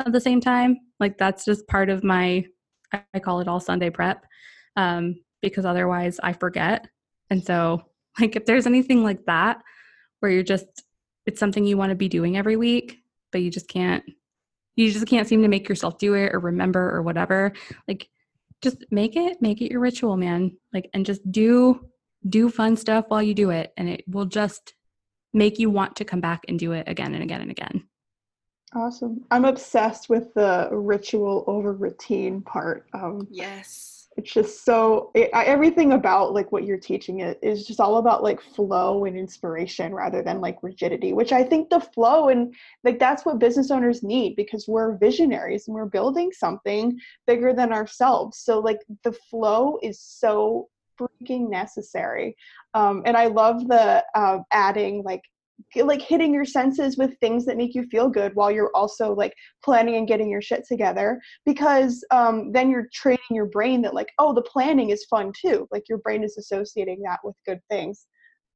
at 0.04 0.12
the 0.12 0.20
same 0.20 0.40
time. 0.40 0.76
Like, 1.00 1.18
that's 1.18 1.44
just 1.44 1.66
part 1.66 1.90
of 1.90 2.04
my 2.04 2.44
I 2.92 3.18
call 3.18 3.40
it 3.40 3.48
all 3.48 3.60
Sunday 3.60 3.90
prep 3.90 4.24
um, 4.76 5.16
because 5.42 5.64
otherwise 5.64 6.18
I 6.22 6.32
forget. 6.32 6.86
And 7.30 7.44
so, 7.44 7.82
like, 8.20 8.36
if 8.36 8.46
there's 8.46 8.66
anything 8.66 9.02
like 9.02 9.24
that 9.26 9.62
where 10.20 10.30
you're 10.30 10.42
just, 10.42 10.66
it's 11.26 11.40
something 11.40 11.64
you 11.64 11.76
want 11.76 11.90
to 11.90 11.96
be 11.96 12.08
doing 12.08 12.36
every 12.36 12.56
week, 12.56 12.98
but 13.32 13.42
you 13.42 13.50
just 13.50 13.68
can't, 13.68 14.04
you 14.76 14.90
just 14.90 15.06
can't 15.06 15.28
seem 15.28 15.42
to 15.42 15.48
make 15.48 15.68
yourself 15.68 15.98
do 15.98 16.14
it 16.14 16.34
or 16.34 16.40
remember 16.40 16.94
or 16.94 17.02
whatever, 17.02 17.52
like, 17.86 18.08
just 18.60 18.84
make 18.90 19.14
it, 19.14 19.40
make 19.40 19.60
it 19.60 19.70
your 19.70 19.80
ritual, 19.80 20.16
man. 20.16 20.56
Like, 20.72 20.90
and 20.92 21.06
just 21.06 21.30
do, 21.30 21.88
do 22.28 22.48
fun 22.48 22.76
stuff 22.76 23.04
while 23.08 23.22
you 23.22 23.34
do 23.34 23.50
it. 23.50 23.72
And 23.76 23.88
it 23.88 24.02
will 24.08 24.24
just 24.24 24.74
make 25.32 25.58
you 25.58 25.70
want 25.70 25.96
to 25.96 26.04
come 26.04 26.20
back 26.20 26.44
and 26.48 26.58
do 26.58 26.72
it 26.72 26.88
again 26.88 27.14
and 27.14 27.22
again 27.22 27.40
and 27.40 27.50
again. 27.50 27.84
Awesome. 28.74 29.24
I'm 29.30 29.44
obsessed 29.44 30.08
with 30.08 30.34
the 30.34 30.68
ritual 30.72 31.44
over 31.46 31.72
routine 31.72 32.42
part. 32.42 32.86
Um, 32.92 33.26
yes. 33.30 34.08
It's 34.16 34.32
just 34.32 34.64
so 34.64 35.12
it, 35.14 35.30
everything 35.32 35.92
about 35.92 36.34
like 36.34 36.50
what 36.50 36.64
you're 36.64 36.76
teaching 36.76 37.20
it 37.20 37.38
is 37.40 37.64
just 37.64 37.78
all 37.78 37.98
about 37.98 38.24
like 38.24 38.40
flow 38.40 39.04
and 39.04 39.16
inspiration 39.16 39.94
rather 39.94 40.22
than 40.22 40.40
like 40.40 40.58
rigidity, 40.60 41.12
which 41.12 41.30
I 41.32 41.44
think 41.44 41.70
the 41.70 41.80
flow 41.80 42.28
and 42.28 42.52
like 42.82 42.98
that's 42.98 43.24
what 43.24 43.38
business 43.38 43.70
owners 43.70 44.02
need 44.02 44.34
because 44.34 44.66
we're 44.66 44.98
visionaries 44.98 45.68
and 45.68 45.74
we're 45.74 45.86
building 45.86 46.32
something 46.32 46.98
bigger 47.28 47.52
than 47.52 47.72
ourselves. 47.72 48.38
So 48.38 48.58
like 48.58 48.80
the 49.04 49.12
flow 49.12 49.78
is 49.82 50.00
so 50.00 50.68
freaking 50.98 51.48
necessary. 51.48 52.36
Um, 52.74 53.02
and 53.06 53.16
I 53.16 53.26
love 53.26 53.68
the 53.68 54.04
uh, 54.16 54.38
adding 54.50 55.04
like 55.04 55.22
like 55.76 56.00
hitting 56.00 56.32
your 56.32 56.44
senses 56.44 56.96
with 56.96 57.18
things 57.18 57.44
that 57.44 57.56
make 57.56 57.74
you 57.74 57.84
feel 57.90 58.08
good 58.08 58.34
while 58.34 58.50
you're 58.50 58.70
also 58.74 59.14
like 59.14 59.34
planning 59.64 59.96
and 59.96 60.08
getting 60.08 60.30
your 60.30 60.42
shit 60.42 60.64
together 60.66 61.20
because 61.44 62.04
um, 62.10 62.52
then 62.52 62.70
you're 62.70 62.88
training 62.92 63.18
your 63.30 63.46
brain 63.46 63.82
that 63.82 63.94
like 63.94 64.08
oh 64.18 64.32
the 64.32 64.42
planning 64.42 64.90
is 64.90 65.04
fun 65.06 65.32
too. 65.38 65.66
Like 65.70 65.88
your 65.88 65.98
brain 65.98 66.22
is 66.22 66.36
associating 66.38 67.00
that 67.02 67.20
with 67.24 67.36
good 67.46 67.60
things 67.70 68.06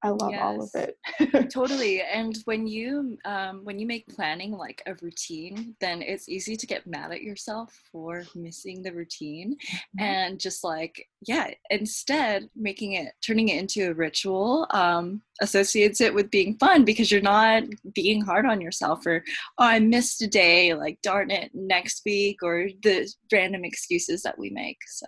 I 0.04 0.08
love 0.08 0.32
yes, 0.32 0.42
all 0.42 0.62
of 0.62 0.70
it. 0.74 1.50
totally. 1.52 2.02
And 2.02 2.36
when 2.44 2.66
you 2.66 3.18
um, 3.24 3.64
when 3.64 3.78
you 3.78 3.86
make 3.86 4.08
planning 4.08 4.52
like 4.52 4.82
a 4.86 4.94
routine, 5.00 5.76
then 5.80 6.02
it's 6.02 6.28
easy 6.28 6.56
to 6.56 6.66
get 6.66 6.86
mad 6.86 7.12
at 7.12 7.22
yourself 7.22 7.80
for 7.90 8.24
missing 8.34 8.82
the 8.82 8.92
routine, 8.92 9.54
mm-hmm. 9.54 10.04
and 10.04 10.40
just 10.40 10.64
like 10.64 11.08
yeah, 11.26 11.50
instead 11.70 12.48
making 12.56 12.94
it 12.94 13.12
turning 13.24 13.48
it 13.48 13.58
into 13.58 13.90
a 13.90 13.94
ritual 13.94 14.66
um, 14.70 15.22
associates 15.40 16.00
it 16.00 16.12
with 16.12 16.30
being 16.30 16.56
fun 16.58 16.84
because 16.84 17.12
you're 17.12 17.20
not 17.20 17.62
being 17.94 18.20
hard 18.20 18.44
on 18.44 18.60
yourself 18.60 19.06
or 19.06 19.22
oh 19.58 19.64
I 19.64 19.78
missed 19.78 20.20
a 20.22 20.26
day, 20.26 20.74
like 20.74 20.98
darn 21.02 21.30
it, 21.30 21.50
next 21.54 22.02
week 22.04 22.42
or 22.42 22.68
the 22.82 23.08
random 23.32 23.64
excuses 23.64 24.22
that 24.22 24.38
we 24.38 24.50
make. 24.50 24.78
So. 24.88 25.06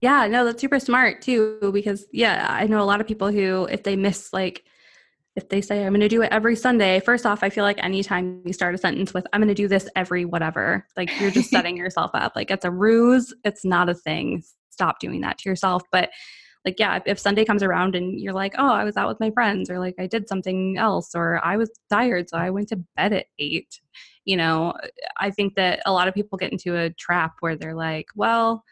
Yeah, 0.00 0.26
no, 0.26 0.44
that's 0.44 0.60
super 0.60 0.78
smart 0.78 1.22
too, 1.22 1.70
because 1.72 2.06
yeah, 2.12 2.46
I 2.48 2.66
know 2.66 2.82
a 2.82 2.84
lot 2.84 3.00
of 3.00 3.06
people 3.06 3.30
who, 3.30 3.64
if 3.64 3.82
they 3.82 3.96
miss 3.96 4.32
like 4.32 4.64
if 5.36 5.50
they 5.50 5.60
say 5.60 5.84
I'm 5.84 5.92
going 5.92 6.00
to 6.00 6.08
do 6.08 6.22
it 6.22 6.32
every 6.32 6.56
Sunday, 6.56 6.98
first 7.00 7.26
off, 7.26 7.42
I 7.42 7.50
feel 7.50 7.62
like 7.62 7.82
anytime 7.84 8.42
you 8.46 8.54
start 8.54 8.74
a 8.74 8.78
sentence 8.78 9.12
with 9.12 9.26
I'm 9.32 9.40
going 9.40 9.48
to 9.48 9.54
do 9.54 9.68
this 9.68 9.88
every 9.94 10.24
whatever, 10.24 10.86
like 10.96 11.10
you're 11.20 11.30
just 11.30 11.50
setting 11.56 11.76
yourself 11.76 12.10
up. 12.14 12.32
Like 12.34 12.50
it's 12.50 12.64
a 12.64 12.70
ruse, 12.70 13.34
it's 13.44 13.64
not 13.64 13.88
a 13.88 13.94
thing. 13.94 14.42
Stop 14.70 14.98
doing 14.98 15.20
that 15.20 15.38
to 15.38 15.48
yourself. 15.48 15.82
But 15.92 16.10
like 16.64 16.80
yeah, 16.80 17.00
if, 17.06 17.18
Sunday 17.18 17.44
comes 17.44 17.62
around 17.62 17.94
and 17.94 18.18
you're 18.20 18.32
like, 18.32 18.54
"Oh, 18.58 18.72
I 18.72 18.82
was 18.84 18.96
out 18.96 19.08
with 19.08 19.20
my 19.20 19.30
friends," 19.30 19.70
or 19.70 19.78
like 19.78 19.94
I 20.00 20.06
did 20.08 20.28
something 20.28 20.76
else, 20.78 21.14
or 21.14 21.40
I 21.44 21.56
was 21.56 21.70
tired, 21.90 22.28
so 22.28 22.38
I 22.38 22.50
went 22.50 22.68
to 22.70 22.82
bed 22.96 23.12
at 23.12 23.26
8. 23.38 23.80
You 24.24 24.36
know, 24.36 24.74
I 25.18 25.30
think 25.30 25.54
that 25.54 25.80
a 25.86 25.92
lot 25.92 26.08
of 26.08 26.14
people 26.14 26.38
get 26.38 26.50
into 26.50 26.76
a 26.76 26.90
trap 26.90 27.34
where 27.40 27.56
they're 27.56 27.76
like, 27.76 28.06
"Well, 28.16 28.64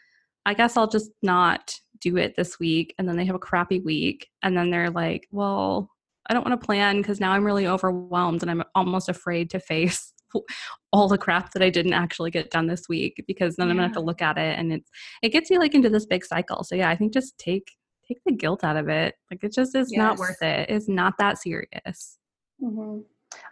I 0.45 0.53
guess 0.53 0.77
I'll 0.77 0.87
just 0.87 1.11
not 1.21 1.75
do 2.01 2.17
it 2.17 2.35
this 2.35 2.59
week 2.59 2.93
and 2.97 3.07
then 3.07 3.15
they 3.17 3.25
have 3.25 3.35
a 3.35 3.39
crappy 3.39 3.79
week 3.79 4.27
and 4.43 4.55
then 4.55 4.69
they're 4.69 4.91
like 4.91 5.27
well 5.31 5.89
I 6.27 6.33
don't 6.33 6.45
want 6.45 6.59
to 6.59 6.65
plan 6.65 6.97
because 6.97 7.19
now 7.19 7.31
I'm 7.31 7.45
really 7.45 7.67
overwhelmed 7.67 8.41
and 8.41 8.51
I'm 8.51 8.63
almost 8.73 9.09
afraid 9.09 9.49
to 9.51 9.59
face 9.59 10.13
all 10.91 11.07
the 11.07 11.17
crap 11.17 11.51
that 11.51 11.61
I 11.61 11.69
didn't 11.69 11.93
actually 11.93 12.31
get 12.31 12.51
done 12.51 12.67
this 12.67 12.89
week 12.89 13.23
because 13.27 13.55
then 13.55 13.67
yeah. 13.67 13.71
I'm 13.71 13.77
gonna 13.77 13.87
have 13.87 13.95
to 13.95 14.01
look 14.01 14.21
at 14.21 14.37
it 14.37 14.57
and 14.57 14.73
it's 14.73 14.89
it 15.21 15.29
gets 15.29 15.49
you 15.49 15.59
like 15.59 15.75
into 15.75 15.89
this 15.89 16.05
big 16.05 16.25
cycle. 16.25 16.63
So 16.63 16.75
yeah, 16.75 16.89
I 16.89 16.95
think 16.95 17.13
just 17.13 17.37
take 17.37 17.71
take 18.07 18.19
the 18.25 18.33
guilt 18.33 18.63
out 18.63 18.77
of 18.77 18.87
it. 18.89 19.15
Like 19.31 19.43
it 19.43 19.53
just 19.53 19.75
is 19.75 19.89
yes. 19.91 19.97
not 19.97 20.17
worth 20.17 20.41
it. 20.41 20.69
It's 20.69 20.87
not 20.87 21.13
that 21.19 21.37
serious. 21.37 22.17
Mm-hmm. 22.61 22.99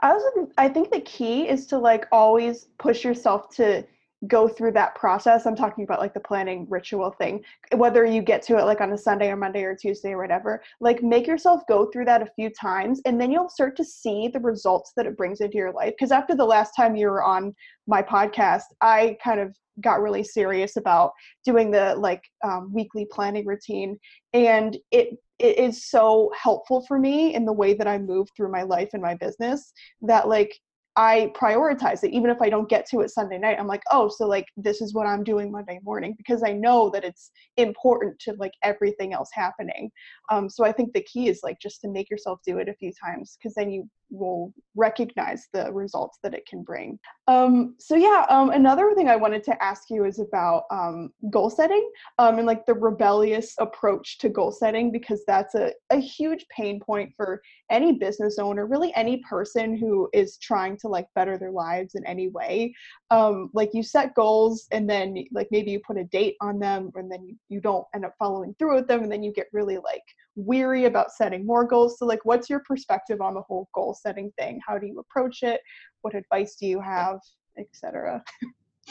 I 0.01 0.11
also 0.11 0.49
I 0.57 0.69
think 0.69 0.91
the 0.91 1.01
key 1.01 1.47
is 1.47 1.65
to 1.67 1.77
like 1.77 2.07
always 2.11 2.67
push 2.79 3.03
yourself 3.03 3.49
to 3.55 3.85
go 4.27 4.47
through 4.47 4.71
that 4.71 4.95
process 4.95 5.45
i'm 5.45 5.55
talking 5.55 5.83
about 5.83 5.99
like 5.99 6.13
the 6.13 6.19
planning 6.19 6.65
ritual 6.69 7.11
thing 7.11 7.43
whether 7.75 8.05
you 8.05 8.21
get 8.21 8.41
to 8.41 8.57
it 8.57 8.63
like 8.63 8.81
on 8.81 8.93
a 8.93 8.97
sunday 8.97 9.29
or 9.29 9.35
monday 9.35 9.63
or 9.63 9.75
tuesday 9.75 10.11
or 10.11 10.17
whatever 10.17 10.61
like 10.79 11.03
make 11.03 11.27
yourself 11.27 11.61
go 11.67 11.89
through 11.91 12.05
that 12.05 12.21
a 12.21 12.31
few 12.35 12.49
times 12.49 13.01
and 13.05 13.19
then 13.19 13.31
you'll 13.31 13.49
start 13.49 13.75
to 13.75 13.83
see 13.83 14.27
the 14.27 14.39
results 14.39 14.93
that 14.95 15.05
it 15.05 15.17
brings 15.17 15.41
into 15.41 15.57
your 15.57 15.73
life 15.73 15.93
because 15.97 16.11
after 16.11 16.35
the 16.35 16.45
last 16.45 16.71
time 16.71 16.95
you 16.95 17.07
were 17.07 17.23
on 17.23 17.53
my 17.87 18.01
podcast 18.01 18.63
i 18.81 19.17
kind 19.23 19.39
of 19.39 19.53
got 19.81 20.01
really 20.01 20.23
serious 20.23 20.77
about 20.77 21.11
doing 21.43 21.71
the 21.71 21.95
like 21.95 22.23
um, 22.43 22.71
weekly 22.71 23.07
planning 23.11 23.45
routine 23.45 23.97
and 24.33 24.77
it 24.91 25.17
it 25.39 25.57
is 25.57 25.89
so 25.89 26.31
helpful 26.39 26.85
for 26.87 26.99
me 26.99 27.33
in 27.33 27.43
the 27.43 27.51
way 27.51 27.73
that 27.73 27.87
i 27.87 27.97
move 27.97 28.27
through 28.35 28.51
my 28.51 28.61
life 28.61 28.89
and 28.93 29.01
my 29.01 29.15
business 29.15 29.73
that 30.01 30.27
like 30.27 30.53
I 30.95 31.31
prioritize 31.35 32.03
it. 32.03 32.11
Even 32.11 32.29
if 32.29 32.41
I 32.41 32.49
don't 32.49 32.69
get 32.69 32.87
to 32.89 33.01
it 33.01 33.09
Sunday 33.09 33.39
night, 33.39 33.57
I'm 33.59 33.67
like, 33.67 33.81
oh, 33.91 34.09
so 34.09 34.27
like 34.27 34.45
this 34.57 34.81
is 34.81 34.93
what 34.93 35.07
I'm 35.07 35.23
doing 35.23 35.51
Monday 35.51 35.79
morning 35.83 36.13
because 36.17 36.43
I 36.43 36.51
know 36.51 36.89
that 36.91 37.03
it's 37.03 37.31
important 37.57 38.19
to 38.19 38.33
like 38.33 38.53
everything 38.61 39.11
else 39.13 39.29
happening. 39.33 39.91
Um, 40.29 40.49
so 40.49 40.63
I 40.63 40.71
think 40.71 40.93
the 40.93 41.03
key 41.03 41.29
is 41.29 41.41
like 41.43 41.59
just 41.59 41.81
to 41.81 41.89
make 41.89 42.09
yourself 42.09 42.39
do 42.45 42.59
it 42.59 42.69
a 42.69 42.75
few 42.75 42.91
times 43.03 43.37
because 43.37 43.55
then 43.55 43.71
you 43.71 43.89
will 44.13 44.53
recognize 44.75 45.47
the 45.53 45.71
results 45.73 46.19
that 46.23 46.33
it 46.33 46.45
can 46.45 46.63
bring. 46.63 46.99
Um, 47.27 47.75
so 47.79 47.95
yeah, 47.95 48.25
um, 48.29 48.51
another 48.51 48.93
thing 48.95 49.09
I 49.09 49.15
wanted 49.15 49.43
to 49.45 49.63
ask 49.63 49.83
you 49.89 50.05
is 50.05 50.19
about 50.19 50.63
um, 50.71 51.09
goal 51.29 51.49
setting 51.49 51.89
um, 52.19 52.37
and 52.37 52.47
like 52.47 52.65
the 52.65 52.73
rebellious 52.73 53.55
approach 53.59 54.17
to 54.19 54.29
goal 54.29 54.51
setting 54.51 54.91
because 54.91 55.23
that's 55.27 55.55
a, 55.55 55.73
a 55.89 55.97
huge 55.97 56.45
pain 56.55 56.79
point 56.79 57.11
for 57.15 57.41
any 57.71 57.93
business 57.93 58.37
owner, 58.39 58.65
really 58.65 58.93
any 58.95 59.17
person 59.29 59.75
who 59.75 60.09
is 60.13 60.37
trying 60.37 60.77
to 60.77 60.87
like 60.87 61.07
better 61.15 61.37
their 61.37 61.51
lives 61.51 61.95
in 61.95 62.05
any 62.05 62.29
way. 62.29 62.73
Um, 63.11 63.49
like 63.53 63.71
you 63.73 63.83
set 63.83 64.15
goals 64.15 64.67
and 64.71 64.89
then 64.89 65.23
like 65.31 65.47
maybe 65.51 65.71
you 65.71 65.79
put 65.85 65.97
a 65.97 66.03
date 66.05 66.35
on 66.41 66.59
them 66.59 66.91
and 66.95 67.11
then 67.11 67.25
you, 67.25 67.35
you 67.49 67.61
don't 67.61 67.85
end 67.95 68.05
up 68.05 68.13
following 68.19 68.55
through 68.59 68.75
with 68.75 68.87
them 68.87 69.03
and 69.03 69.11
then 69.11 69.23
you 69.23 69.33
get 69.33 69.47
really 69.53 69.77
like 69.77 70.03
weary 70.35 70.85
about 70.85 71.11
setting 71.11 71.45
more 71.45 71.65
goals. 71.65 71.97
So, 71.99 72.05
like, 72.05 72.23
what's 72.23 72.49
your 72.49 72.61
perspective 72.67 73.21
on 73.21 73.33
the 73.33 73.41
whole 73.41 73.69
goal 73.73 73.93
setting 73.93 74.31
thing? 74.39 74.59
How 74.65 74.77
do 74.77 74.87
you 74.87 74.99
approach 74.99 75.43
it? 75.43 75.61
What 76.01 76.15
advice 76.15 76.55
do 76.59 76.67
you 76.67 76.81
have, 76.81 77.19
etc.? 77.57 78.23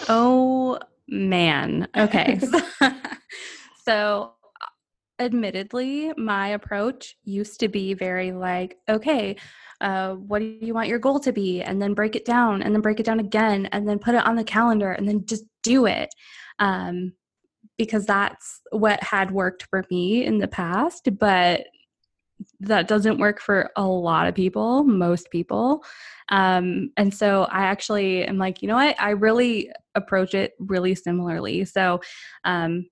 Oh 0.09 0.79
man. 1.09 1.89
Okay. 1.97 2.41
so, 3.85 4.33
admittedly, 5.19 6.13
my 6.17 6.49
approach 6.49 7.17
used 7.25 7.61
to 7.61 7.69
be 7.69 7.95
very 7.95 8.33
like, 8.33 8.79
okay, 8.89 9.37
uh, 9.81 10.15
what 10.15 10.39
do 10.39 10.57
you 10.61 10.75
want 10.75 10.89
your 10.89 10.99
goal 10.99 11.19
to 11.21 11.33
be? 11.33 11.63
And 11.63 11.83
then 11.83 11.95
break 11.95 12.17
it 12.17 12.25
down, 12.25 12.63
and 12.63 12.75
then 12.75 12.83
break 12.83 13.01
it 13.01 13.07
down 13.07 13.21
again, 13.21 13.67
and 13.73 13.89
then 13.89 13.99
put 13.99 14.15
it 14.15 14.25
on 14.25 14.37
the 14.37 14.45
calendar, 14.45 14.93
and 14.93 15.09
then 15.09 15.27
just 15.27 15.45
do 15.63 15.87
it. 15.87 16.09
Um, 16.59 17.13
because 17.79 18.07
that's 18.07 18.61
what 18.71 19.03
had 19.03 19.31
worked 19.31 19.67
for 19.71 19.85
me 19.91 20.25
in 20.25 20.39
the 20.39 20.49
past, 20.49 21.09
but 21.19 21.65
that 22.61 22.89
doesn't 22.89 23.19
work 23.19 23.41
for 23.41 23.71
a 23.77 23.85
lot 23.85 24.27
of 24.27 24.35
people, 24.35 24.85
most 24.85 25.31
people. 25.31 25.85
Um, 26.29 26.91
and 26.97 27.13
so 27.13 27.45
I 27.45 27.65
actually 27.65 28.25
am 28.25 28.39
like, 28.39 28.63
you 28.63 28.69
know 28.69 28.77
what? 28.77 29.01
I 29.01 29.11
really 29.11 29.71
approach 29.95 30.35
it 30.35 30.53
really 30.59 30.95
similarly. 30.95 31.65
So 31.65 32.01
um, 32.45 32.87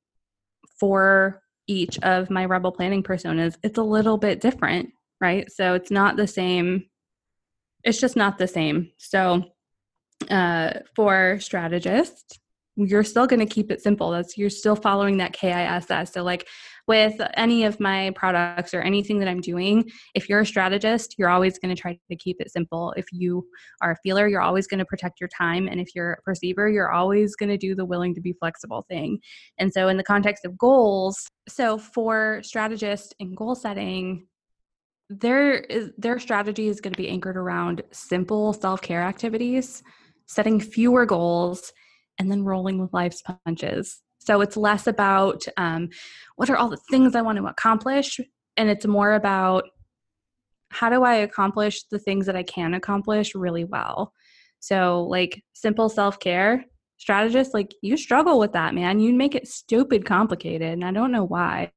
for 0.78 1.42
each 1.66 1.98
of 2.00 2.30
my 2.30 2.44
rebel 2.44 2.72
planning 2.72 3.02
personas, 3.02 3.56
it's 3.62 3.78
a 3.78 3.82
little 3.82 4.18
bit 4.18 4.40
different, 4.40 4.90
right? 5.20 5.50
So 5.50 5.74
it's 5.74 5.90
not 5.90 6.16
the 6.16 6.26
same. 6.26 6.86
It's 7.84 8.00
just 8.00 8.16
not 8.16 8.38
the 8.38 8.48
same. 8.48 8.90
So 8.98 9.44
uh, 10.30 10.80
for 10.96 11.38
strategists, 11.40 12.39
you're 12.86 13.04
still 13.04 13.26
going 13.26 13.40
to 13.40 13.52
keep 13.52 13.70
it 13.70 13.82
simple. 13.82 14.10
That's 14.10 14.38
you're 14.38 14.50
still 14.50 14.76
following 14.76 15.18
that 15.18 15.32
KISS. 15.32 16.12
So 16.12 16.22
like 16.22 16.48
with 16.86 17.20
any 17.34 17.64
of 17.64 17.78
my 17.78 18.10
products 18.16 18.72
or 18.74 18.80
anything 18.80 19.18
that 19.18 19.28
I'm 19.28 19.40
doing, 19.40 19.90
if 20.14 20.28
you're 20.28 20.40
a 20.40 20.46
strategist, 20.46 21.16
you're 21.18 21.28
always 21.28 21.58
going 21.58 21.74
to 21.74 21.80
try 21.80 21.98
to 22.10 22.16
keep 22.16 22.40
it 22.40 22.50
simple. 22.50 22.92
If 22.96 23.06
you 23.12 23.46
are 23.82 23.92
a 23.92 23.96
feeler, 24.02 24.28
you're 24.28 24.40
always 24.40 24.66
going 24.66 24.78
to 24.78 24.84
protect 24.84 25.20
your 25.20 25.28
time. 25.28 25.68
And 25.68 25.80
if 25.80 25.94
you're 25.94 26.14
a 26.14 26.22
perceiver, 26.22 26.68
you're 26.68 26.90
always 26.90 27.36
going 27.36 27.50
to 27.50 27.58
do 27.58 27.74
the 27.74 27.84
willing 27.84 28.14
to 28.14 28.20
be 28.20 28.32
flexible 28.32 28.84
thing. 28.88 29.20
And 29.58 29.72
so 29.72 29.88
in 29.88 29.96
the 29.96 30.04
context 30.04 30.44
of 30.44 30.56
goals, 30.56 31.30
so 31.48 31.78
for 31.78 32.40
strategists 32.42 33.12
in 33.18 33.34
goal 33.34 33.54
setting, 33.54 34.26
their 35.08 35.54
is 35.54 35.90
their 35.98 36.20
strategy 36.20 36.68
is 36.68 36.80
going 36.80 36.92
to 36.92 37.02
be 37.02 37.08
anchored 37.08 37.36
around 37.36 37.82
simple 37.90 38.52
self-care 38.52 39.02
activities, 39.02 39.82
setting 40.26 40.60
fewer 40.60 41.04
goals 41.04 41.72
and 42.18 42.30
then 42.30 42.44
rolling 42.44 42.80
with 42.80 42.92
life's 42.92 43.22
punches. 43.46 44.00
So 44.18 44.40
it's 44.40 44.56
less 44.56 44.86
about 44.86 45.44
um, 45.56 45.88
what 46.36 46.50
are 46.50 46.56
all 46.56 46.68
the 46.68 46.80
things 46.90 47.14
I 47.14 47.22
want 47.22 47.38
to 47.38 47.46
accomplish, 47.46 48.20
and 48.56 48.68
it's 48.68 48.86
more 48.86 49.14
about 49.14 49.64
how 50.70 50.88
do 50.90 51.02
I 51.02 51.16
accomplish 51.16 51.84
the 51.90 51.98
things 51.98 52.26
that 52.26 52.36
I 52.36 52.42
can 52.42 52.74
accomplish 52.74 53.34
really 53.34 53.64
well. 53.64 54.12
So, 54.60 55.04
like 55.04 55.42
simple 55.54 55.88
self 55.88 56.20
care, 56.20 56.64
strategists, 56.98 57.54
like 57.54 57.74
you 57.82 57.96
struggle 57.96 58.38
with 58.38 58.52
that, 58.52 58.74
man. 58.74 59.00
You 59.00 59.14
make 59.14 59.34
it 59.34 59.48
stupid 59.48 60.04
complicated, 60.04 60.72
and 60.72 60.84
I 60.84 60.92
don't 60.92 61.12
know 61.12 61.24
why. 61.24 61.72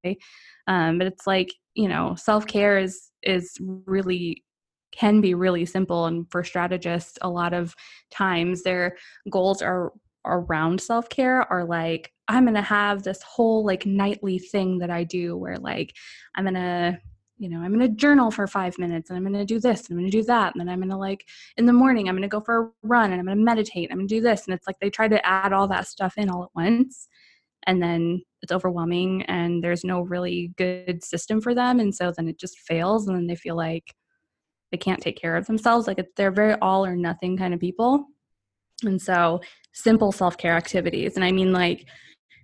Um, 0.67 0.97
but 0.97 1.07
it's 1.07 1.25
like 1.25 1.53
you 1.75 1.87
know, 1.87 2.15
self 2.15 2.45
care 2.45 2.77
is 2.77 3.09
is 3.23 3.57
really 3.61 4.43
can 4.91 5.21
be 5.21 5.33
really 5.33 5.65
simple 5.65 6.05
and 6.05 6.29
for 6.29 6.43
strategists 6.43 7.17
a 7.23 7.29
lot 7.29 7.51
of 7.51 7.73
times 8.11 8.61
their 8.61 8.95
goals 9.29 9.59
are 9.59 9.91
around 10.25 10.81
self-care 10.81 11.41
are 11.51 11.65
like 11.65 12.11
i'm 12.27 12.45
gonna 12.45 12.61
have 12.61 13.03
this 13.03 13.21
whole 13.21 13.65
like 13.65 13.85
nightly 13.85 14.39
thing 14.39 14.77
that 14.79 14.89
i 14.89 15.03
do 15.03 15.35
where 15.35 15.57
like 15.57 15.93
i'm 16.35 16.45
gonna 16.45 16.97
you 17.37 17.49
know 17.49 17.59
i'm 17.59 17.71
gonna 17.71 17.89
journal 17.89 18.31
for 18.31 18.47
five 18.47 18.77
minutes 18.77 19.09
and 19.09 19.17
i'm 19.17 19.23
gonna 19.23 19.45
do 19.45 19.59
this 19.59 19.87
and 19.87 19.91
i'm 19.91 19.97
gonna 19.97 20.11
do 20.11 20.23
that 20.23 20.53
and 20.53 20.61
then 20.61 20.69
i'm 20.69 20.79
gonna 20.79 20.97
like 20.97 21.25
in 21.57 21.65
the 21.65 21.73
morning 21.73 22.07
i'm 22.07 22.15
gonna 22.15 22.27
go 22.27 22.41
for 22.41 22.61
a 22.61 22.69
run 22.83 23.11
and 23.11 23.19
i'm 23.19 23.25
gonna 23.25 23.41
meditate 23.41 23.89
and 23.89 23.93
i'm 23.93 23.99
gonna 23.99 24.07
do 24.07 24.21
this 24.21 24.45
and 24.45 24.53
it's 24.53 24.67
like 24.67 24.79
they 24.79 24.89
try 24.89 25.07
to 25.07 25.25
add 25.25 25.51
all 25.53 25.67
that 25.67 25.87
stuff 25.87 26.13
in 26.17 26.29
all 26.29 26.43
at 26.43 26.49
once 26.55 27.07
and 27.65 27.81
then 27.81 28.21
it's 28.41 28.51
overwhelming 28.51 29.23
and 29.23 29.63
there's 29.63 29.83
no 29.83 30.01
really 30.01 30.53
good 30.57 31.03
system 31.03 31.41
for 31.41 31.53
them 31.55 31.79
and 31.79 31.93
so 31.93 32.11
then 32.15 32.27
it 32.27 32.37
just 32.37 32.59
fails 32.59 33.07
and 33.07 33.15
then 33.15 33.27
they 33.27 33.35
feel 33.35 33.55
like 33.55 33.93
they 34.71 34.77
can't 34.77 35.01
take 35.01 35.17
care 35.19 35.35
of 35.35 35.45
themselves 35.45 35.87
like 35.87 36.03
they're 36.15 36.31
very 36.31 36.53
all 36.61 36.85
or 36.85 36.95
nothing 36.95 37.37
kind 37.37 37.53
of 37.53 37.59
people 37.59 38.05
and 38.85 39.01
so, 39.01 39.41
simple 39.73 40.11
self 40.11 40.37
care 40.37 40.55
activities. 40.55 41.15
And 41.15 41.25
I 41.25 41.31
mean, 41.31 41.51
like, 41.51 41.87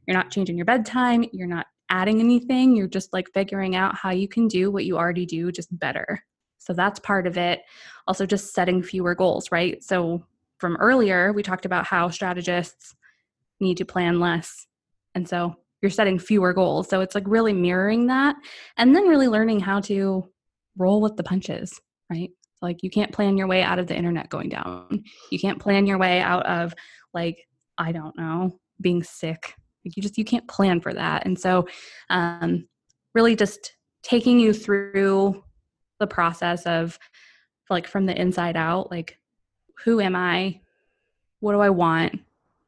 you're 0.06 0.18
not 0.18 0.32
changing 0.32 0.58
your 0.58 0.66
bedtime, 0.66 1.24
you're 1.32 1.48
not 1.48 1.68
adding 1.90 2.20
anything, 2.20 2.76
you're 2.76 2.88
just 2.88 3.14
like 3.14 3.32
figuring 3.34 3.76
out 3.76 3.96
how 3.96 4.12
you 4.12 4.28
can 4.28 4.48
do 4.48 4.72
what 4.72 4.86
you 4.86 4.98
already 4.98 5.26
do 5.26 5.52
just 5.52 5.78
better. 5.80 6.24
So, 6.58 6.74
that's 6.74 7.00
part 7.00 7.28
of 7.28 7.38
it. 7.38 7.62
Also, 8.08 8.26
just 8.26 8.54
setting 8.54 8.84
fewer 8.84 9.16
goals, 9.16 9.52
right? 9.52 9.82
So, 9.84 10.24
from 10.58 10.76
earlier, 10.78 11.32
we 11.32 11.44
talked 11.44 11.66
about 11.66 11.86
how 11.86 12.10
strategists 12.10 12.96
need 13.62 13.78
to 13.78 13.86
plan 13.86 14.20
less. 14.20 14.68
And 15.16 15.28
so, 15.28 15.56
you're 15.82 15.92
setting 15.92 16.20
fewer 16.20 16.54
goals. 16.54 16.90
So, 16.90 17.02
it's 17.02 17.16
like 17.16 17.26
really 17.28 17.54
mirroring 17.54 18.08
that 18.08 18.36
and 18.78 18.96
then 18.96 19.08
really 19.08 19.28
learning 19.28 19.62
how 19.62 19.80
to 19.82 20.28
roll 20.78 21.02
with 21.02 21.16
the 21.18 21.24
punches, 21.24 21.80
right? 22.10 22.32
Like 22.62 22.84
you 22.84 22.90
can't 22.90 23.12
plan 23.12 23.38
your 23.38 23.48
way 23.48 23.62
out 23.62 23.80
of 23.80 23.88
the 23.88 23.96
internet 23.96 24.30
going 24.30 24.50
down. 24.50 25.04
You 25.32 25.40
can't 25.40 25.60
plan 25.60 25.86
your 25.86 25.98
way 25.98 26.20
out 26.20 26.46
of 26.46 26.74
like 27.14 27.48
I 27.78 27.92
don't 27.92 28.18
know, 28.18 28.60
being 28.82 29.04
sick. 29.04 29.56
Like 29.86 29.96
you 29.96 30.04
just 30.04 30.18
you 30.18 30.26
can't 30.26 30.48
plan 30.48 30.82
for 30.82 30.94
that. 30.94 31.26
And 31.26 31.40
so 31.40 31.68
um 32.10 32.68
really 33.16 33.36
just 33.36 33.74
taking 34.04 34.40
you 34.40 34.54
through 34.54 35.44
the 36.00 36.08
process 36.08 36.66
of 36.66 36.98
like 37.70 37.88
from 37.88 38.06
the 38.06 38.20
inside 38.20 38.56
out 38.56 38.90
like 38.90 39.18
who 39.84 40.00
am 40.00 40.16
i? 40.16 40.60
What 41.40 41.54
do 41.54 41.60
i 41.60 41.70
want? 41.70 42.20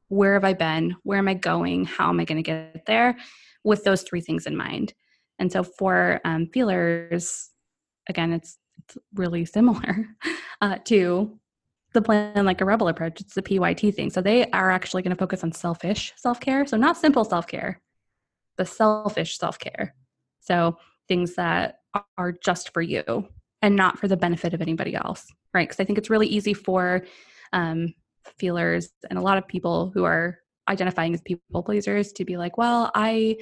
Where 0.07 0.33
have 0.33 0.43
i 0.43 0.53
been? 0.53 0.95
Where 1.03 1.17
am 1.17 1.27
i 1.27 1.33
going? 1.33 1.85
How 1.85 2.09
am 2.09 2.19
i 2.19 2.25
going 2.25 2.37
to 2.37 2.43
get 2.43 2.85
there? 2.85 3.17
With 3.63 3.83
those 3.83 4.03
three 4.03 4.21
things 4.21 4.47
in 4.47 4.55
mind. 4.55 4.93
And 5.39 5.51
so 5.51 5.63
for 5.63 6.21
um, 6.25 6.47
feelers 6.47 7.49
again 8.09 8.33
it's, 8.33 8.57
it's 8.77 8.97
really 9.13 9.45
similar 9.45 10.07
uh, 10.61 10.77
to 10.85 11.39
the 11.93 12.01
plan 12.01 12.45
like 12.45 12.61
a 12.61 12.65
rebel 12.65 12.87
approach 12.87 13.19
it's 13.19 13.33
the 13.33 13.41
pyt 13.41 13.93
thing 13.93 14.09
so 14.09 14.21
they 14.21 14.49
are 14.51 14.71
actually 14.71 15.01
going 15.01 15.15
to 15.15 15.19
focus 15.19 15.43
on 15.43 15.51
selfish 15.51 16.13
self-care 16.17 16.65
so 16.65 16.77
not 16.77 16.97
simple 16.97 17.25
self-care 17.25 17.81
but 18.57 18.67
selfish 18.67 19.37
self-care 19.37 19.93
so 20.39 20.77
things 21.07 21.35
that 21.35 21.75
are 22.17 22.31
just 22.31 22.73
for 22.73 22.81
you 22.81 23.27
and 23.61 23.75
not 23.75 23.99
for 23.99 24.07
the 24.07 24.17
benefit 24.17 24.53
of 24.53 24.61
anybody 24.61 24.95
else, 24.95 25.27
right? 25.53 25.67
Because 25.67 25.79
I 25.79 25.85
think 25.85 25.97
it's 25.97 26.09
really 26.09 26.27
easy 26.27 26.53
for 26.53 27.05
um, 27.53 27.93
feelers 28.39 28.89
and 29.09 29.19
a 29.19 29.21
lot 29.21 29.37
of 29.37 29.47
people 29.47 29.91
who 29.93 30.03
are 30.03 30.39
identifying 30.67 31.13
as 31.13 31.21
people 31.21 31.63
pleasers 31.63 32.11
to 32.13 32.25
be 32.25 32.37
like, 32.37 32.57
well, 32.57 32.91
I 32.95 33.37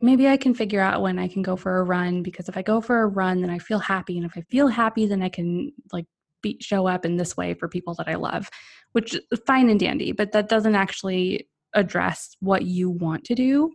maybe 0.00 0.28
I 0.28 0.36
can 0.36 0.54
figure 0.54 0.80
out 0.80 1.02
when 1.02 1.18
I 1.18 1.26
can 1.26 1.42
go 1.42 1.56
for 1.56 1.78
a 1.78 1.82
run 1.82 2.22
because 2.22 2.48
if 2.48 2.56
I 2.56 2.62
go 2.62 2.80
for 2.80 3.02
a 3.02 3.06
run, 3.06 3.40
then 3.40 3.50
I 3.50 3.58
feel 3.58 3.80
happy. 3.80 4.16
And 4.16 4.24
if 4.24 4.36
I 4.36 4.42
feel 4.42 4.68
happy, 4.68 5.06
then 5.06 5.22
I 5.22 5.28
can 5.28 5.72
like 5.92 6.06
be, 6.42 6.58
show 6.60 6.86
up 6.86 7.04
in 7.04 7.16
this 7.16 7.36
way 7.36 7.54
for 7.54 7.68
people 7.68 7.94
that 7.94 8.08
I 8.08 8.14
love, 8.14 8.48
which 8.92 9.14
is 9.14 9.40
fine 9.46 9.70
and 9.70 9.80
dandy, 9.80 10.12
but 10.12 10.32
that 10.32 10.48
doesn't 10.48 10.74
actually 10.74 11.48
address 11.74 12.36
what 12.40 12.62
you 12.64 12.90
want 12.90 13.24
to 13.24 13.34
do 13.34 13.72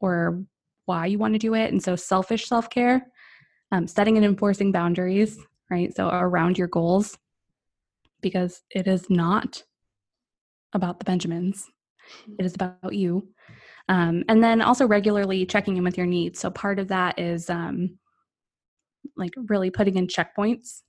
or 0.00 0.42
why 0.86 1.06
you 1.06 1.18
want 1.18 1.34
to 1.34 1.38
do 1.38 1.54
it. 1.54 1.72
And 1.72 1.82
so 1.82 1.96
selfish 1.96 2.46
self 2.46 2.70
care 2.70 3.06
um, 3.74 3.88
setting 3.88 4.16
and 4.16 4.24
enforcing 4.24 4.70
boundaries, 4.70 5.38
right? 5.70 5.94
So 5.94 6.08
around 6.08 6.58
your 6.58 6.68
goals, 6.68 7.18
because 8.20 8.62
it 8.70 8.86
is 8.86 9.10
not 9.10 9.64
about 10.72 10.98
the 10.98 11.04
Benjamins, 11.04 11.66
it 12.38 12.46
is 12.46 12.54
about 12.54 12.92
you. 12.92 13.28
Um, 13.88 14.24
and 14.28 14.42
then 14.42 14.62
also 14.62 14.86
regularly 14.86 15.44
checking 15.44 15.76
in 15.76 15.84
with 15.84 15.98
your 15.98 16.06
needs. 16.06 16.38
So 16.38 16.50
part 16.50 16.78
of 16.78 16.88
that 16.88 17.18
is 17.18 17.50
um, 17.50 17.98
like 19.16 19.34
really 19.48 19.70
putting 19.70 19.96
in 19.96 20.06
checkpoints 20.06 20.82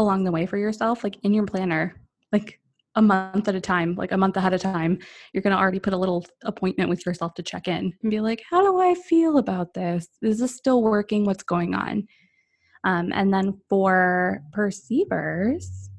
along 0.00 0.24
the 0.24 0.32
way 0.32 0.46
for 0.46 0.56
yourself, 0.56 1.04
like 1.04 1.18
in 1.22 1.32
your 1.32 1.46
planner. 1.46 1.94
Like 2.32 2.60
a 2.96 3.02
month 3.02 3.48
at 3.48 3.54
a 3.54 3.60
time, 3.60 3.94
like 3.94 4.12
a 4.12 4.16
month 4.16 4.36
ahead 4.36 4.52
of 4.52 4.60
time, 4.60 4.98
you're 5.32 5.42
going 5.42 5.54
to 5.54 5.60
already 5.60 5.78
put 5.78 5.92
a 5.92 5.96
little 5.96 6.26
appointment 6.44 6.90
with 6.90 7.06
yourself 7.06 7.34
to 7.34 7.42
check 7.42 7.68
in 7.68 7.92
and 8.02 8.10
be 8.10 8.20
like, 8.20 8.42
how 8.48 8.60
do 8.60 8.80
I 8.80 8.94
feel 8.94 9.38
about 9.38 9.74
this? 9.74 10.08
Is 10.22 10.40
this 10.40 10.56
still 10.56 10.82
working? 10.82 11.24
What's 11.24 11.44
going 11.44 11.74
on? 11.74 12.08
Um, 12.84 13.12
and 13.12 13.32
then 13.32 13.60
for 13.68 14.42
perceivers, 14.52 15.90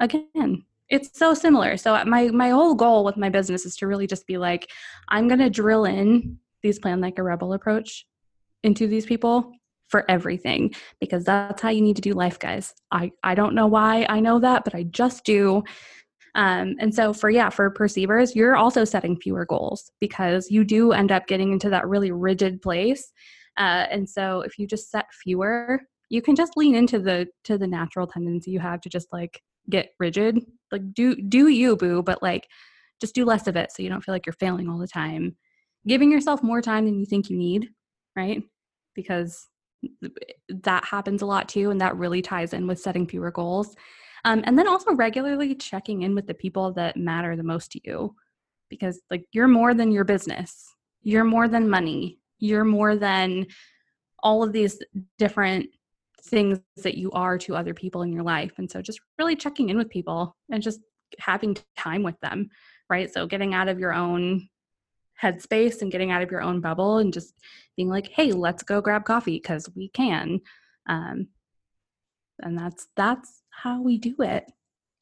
again, 0.00 0.64
it's 0.88 1.16
so 1.16 1.34
similar. 1.34 1.76
So 1.76 2.04
my 2.04 2.28
my 2.28 2.48
whole 2.48 2.74
goal 2.74 3.04
with 3.04 3.16
my 3.16 3.28
business 3.28 3.64
is 3.64 3.76
to 3.76 3.86
really 3.86 4.08
just 4.08 4.26
be 4.26 4.38
like, 4.38 4.68
I'm 5.08 5.28
going 5.28 5.38
to 5.40 5.50
drill 5.50 5.84
in 5.84 6.38
these 6.62 6.78
plan 6.78 7.00
like 7.00 7.18
a 7.18 7.22
rebel 7.22 7.52
approach 7.52 8.06
into 8.64 8.86
these 8.86 9.06
people 9.06 9.52
for 9.90 10.10
everything 10.10 10.72
because 11.00 11.24
that's 11.24 11.60
how 11.60 11.68
you 11.68 11.82
need 11.82 11.96
to 11.96 12.02
do 12.02 12.12
life 12.12 12.38
guys 12.38 12.74
i 12.92 13.10
i 13.22 13.34
don't 13.34 13.54
know 13.54 13.66
why 13.66 14.06
i 14.08 14.20
know 14.20 14.38
that 14.38 14.64
but 14.64 14.74
i 14.74 14.82
just 14.84 15.24
do 15.24 15.62
um, 16.34 16.76
and 16.78 16.94
so 16.94 17.12
for 17.12 17.30
yeah, 17.30 17.50
for 17.50 17.70
perceivers, 17.70 18.36
you're 18.36 18.56
also 18.56 18.84
setting 18.84 19.16
fewer 19.16 19.44
goals 19.44 19.90
because 20.00 20.50
you 20.50 20.64
do 20.64 20.92
end 20.92 21.10
up 21.10 21.26
getting 21.26 21.52
into 21.52 21.70
that 21.70 21.88
really 21.88 22.12
rigid 22.12 22.62
place. 22.62 23.12
Uh, 23.56 23.86
and 23.90 24.08
so 24.08 24.40
if 24.42 24.58
you 24.58 24.66
just 24.66 24.90
set 24.90 25.06
fewer, 25.12 25.80
you 26.08 26.22
can 26.22 26.36
just 26.36 26.56
lean 26.56 26.74
into 26.74 26.98
the 26.98 27.26
to 27.44 27.58
the 27.58 27.66
natural 27.66 28.06
tendency 28.06 28.50
you 28.50 28.60
have 28.60 28.80
to 28.82 28.88
just 28.88 29.08
like 29.12 29.42
get 29.68 29.90
rigid. 29.98 30.38
Like 30.70 30.94
do 30.94 31.16
do 31.16 31.48
you 31.48 31.76
boo, 31.76 32.02
but 32.02 32.22
like 32.22 32.48
just 33.00 33.14
do 33.14 33.24
less 33.24 33.46
of 33.46 33.56
it 33.56 33.72
so 33.72 33.82
you 33.82 33.88
don't 33.88 34.02
feel 34.02 34.14
like 34.14 34.26
you're 34.26 34.32
failing 34.34 34.68
all 34.68 34.78
the 34.78 34.86
time. 34.86 35.36
Giving 35.86 36.12
yourself 36.12 36.42
more 36.42 36.60
time 36.60 36.84
than 36.84 36.98
you 36.98 37.06
think 37.06 37.30
you 37.30 37.36
need, 37.36 37.68
right? 38.14 38.42
Because 38.94 39.48
that 40.48 40.84
happens 40.84 41.22
a 41.22 41.26
lot 41.26 41.48
too 41.48 41.70
and 41.70 41.80
that 41.80 41.96
really 41.96 42.22
ties 42.22 42.52
in 42.52 42.66
with 42.66 42.80
setting 42.80 43.06
fewer 43.06 43.30
goals. 43.30 43.74
Um, 44.24 44.42
and 44.44 44.58
then 44.58 44.68
also 44.68 44.92
regularly 44.94 45.54
checking 45.54 46.02
in 46.02 46.14
with 46.14 46.26
the 46.26 46.34
people 46.34 46.72
that 46.72 46.96
matter 46.96 47.36
the 47.36 47.42
most 47.42 47.72
to 47.72 47.80
you. 47.84 48.14
Because 48.68 49.00
like 49.10 49.24
you're 49.32 49.48
more 49.48 49.74
than 49.74 49.90
your 49.90 50.04
business. 50.04 50.74
You're 51.02 51.24
more 51.24 51.48
than 51.48 51.70
money. 51.70 52.18
You're 52.38 52.64
more 52.64 52.96
than 52.96 53.46
all 54.22 54.42
of 54.42 54.52
these 54.52 54.78
different 55.18 55.70
things 56.22 56.60
that 56.76 56.98
you 56.98 57.10
are 57.12 57.38
to 57.38 57.56
other 57.56 57.72
people 57.72 58.02
in 58.02 58.12
your 58.12 58.22
life. 58.22 58.52
And 58.58 58.70
so 58.70 58.82
just 58.82 59.00
really 59.18 59.34
checking 59.34 59.70
in 59.70 59.78
with 59.78 59.88
people 59.88 60.36
and 60.50 60.62
just 60.62 60.80
having 61.18 61.56
time 61.76 62.02
with 62.02 62.20
them 62.20 62.50
right? 62.90 63.10
So 63.10 63.26
getting 63.26 63.54
out 63.54 63.68
of 63.68 63.78
your 63.78 63.94
own 63.94 64.48
headspace 65.22 65.80
and 65.80 65.92
getting 65.92 66.10
out 66.10 66.22
of 66.22 66.30
your 66.30 66.42
own 66.42 66.60
bubble 66.60 66.98
and 66.98 67.12
just 67.12 67.32
being 67.80 67.88
like 67.88 68.08
hey 68.08 68.30
let's 68.32 68.62
go 68.62 68.82
grab 68.82 69.04
coffee 69.04 69.38
because 69.38 69.66
we 69.74 69.88
can 69.88 70.38
um, 70.86 71.28
and 72.42 72.58
that's 72.58 72.88
that's 72.96 73.42
how 73.50 73.80
we 73.80 73.98
do 73.98 74.14
it. 74.20 74.44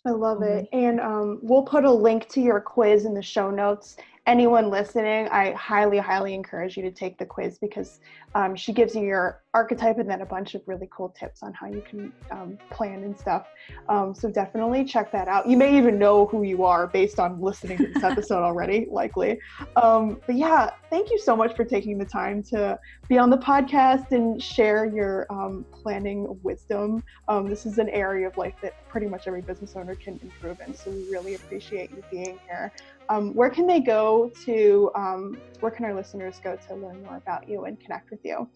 I 0.05 0.11
love 0.11 0.43
it. 0.43 0.67
Mm-hmm. 0.73 0.77
And 0.77 1.01
um, 1.01 1.39
we'll 1.43 1.63
put 1.63 1.85
a 1.85 1.91
link 1.91 2.29
to 2.31 2.41
your 2.41 2.61
quiz 2.61 3.05
in 3.05 3.15
the 3.15 3.23
show 3.23 3.51
notes 3.51 3.97
anyone 4.29 4.69
listening, 4.69 5.27
I 5.29 5.53
highly, 5.53 5.97
highly 5.97 6.35
encourage 6.35 6.77
you 6.77 6.83
to 6.83 6.91
take 6.91 7.19
the 7.19 7.25
quiz 7.25 7.59
because 7.59 7.99
um, 8.35 8.55
she 8.55 8.75
gives 8.75 8.95
you 8.95 9.03
your 9.03 9.43
archetype 9.59 9.99
and 9.99 10.09
then 10.09 10.21
a 10.21 10.27
bunch 10.27 10.55
of 10.55 10.63
really 10.67 10.89
cool 10.97 11.09
tips 11.19 11.43
on 11.43 11.53
how 11.53 11.67
you 11.67 11.83
can 11.91 12.13
um, 12.31 12.57
plan 12.71 13.03
and 13.03 13.19
stuff. 13.19 13.49
Um, 13.89 14.15
so 14.15 14.31
definitely 14.31 14.85
check 14.85 15.11
that 15.11 15.27
out. 15.27 15.49
You 15.49 15.57
may 15.57 15.77
even 15.77 15.99
know 15.99 16.27
who 16.27 16.45
you 16.45 16.65
are 16.65 16.87
based 16.87 17.19
on 17.19 17.41
listening 17.41 17.79
to 17.79 17.87
this 17.89 18.03
episode 18.13 18.45
already, 18.45 18.87
likely. 18.91 19.41
Um, 19.75 20.21
but 20.27 20.37
yeah, 20.37 20.71
thank 20.91 21.11
you 21.11 21.19
so 21.19 21.35
much 21.35 21.57
for 21.57 21.65
taking 21.65 21.99
the 21.99 22.05
time 22.05 22.43
to 22.45 22.79
be 23.09 23.19
on 23.19 23.31
the 23.31 23.39
podcast 23.39 24.13
and 24.13 24.41
share 24.41 24.87
your 24.87 25.27
um, 25.29 25.65
planning 25.73 26.39
wisdom. 26.45 27.03
Um, 27.27 27.49
this 27.49 27.67
is 27.67 27.79
an 27.79 27.89
area 27.89 28.29
of 28.29 28.37
life 28.37 28.55
that 28.63 28.75
pretty 28.89 29.09
much 29.09 29.27
every 29.27 29.43
business 29.43 29.75
owner 29.75 29.97
can 29.97 30.21
improve 30.23 30.59
in. 30.65 30.73
So 30.73 30.91
we 30.91 31.11
really 31.11 31.35
appreciate 31.35 31.91
you 31.91 32.05
being 32.13 32.39
here 32.47 32.73
um, 33.09 33.35
where 33.35 33.51
can 33.51 33.67
they 33.67 33.81
go 33.81 34.31
to, 34.45 34.91
um, 34.95 35.41
where 35.61 35.73
can 35.73 35.85
our 35.85 35.95
listeners 35.95 36.41
go 36.43 36.57
to 36.69 36.75
learn 36.75 37.03
more 37.03 37.17
about 37.17 37.49
you 37.49 37.65
and 37.65 37.81
connect 37.81 38.11
with 38.11 38.21
you? 38.23 38.49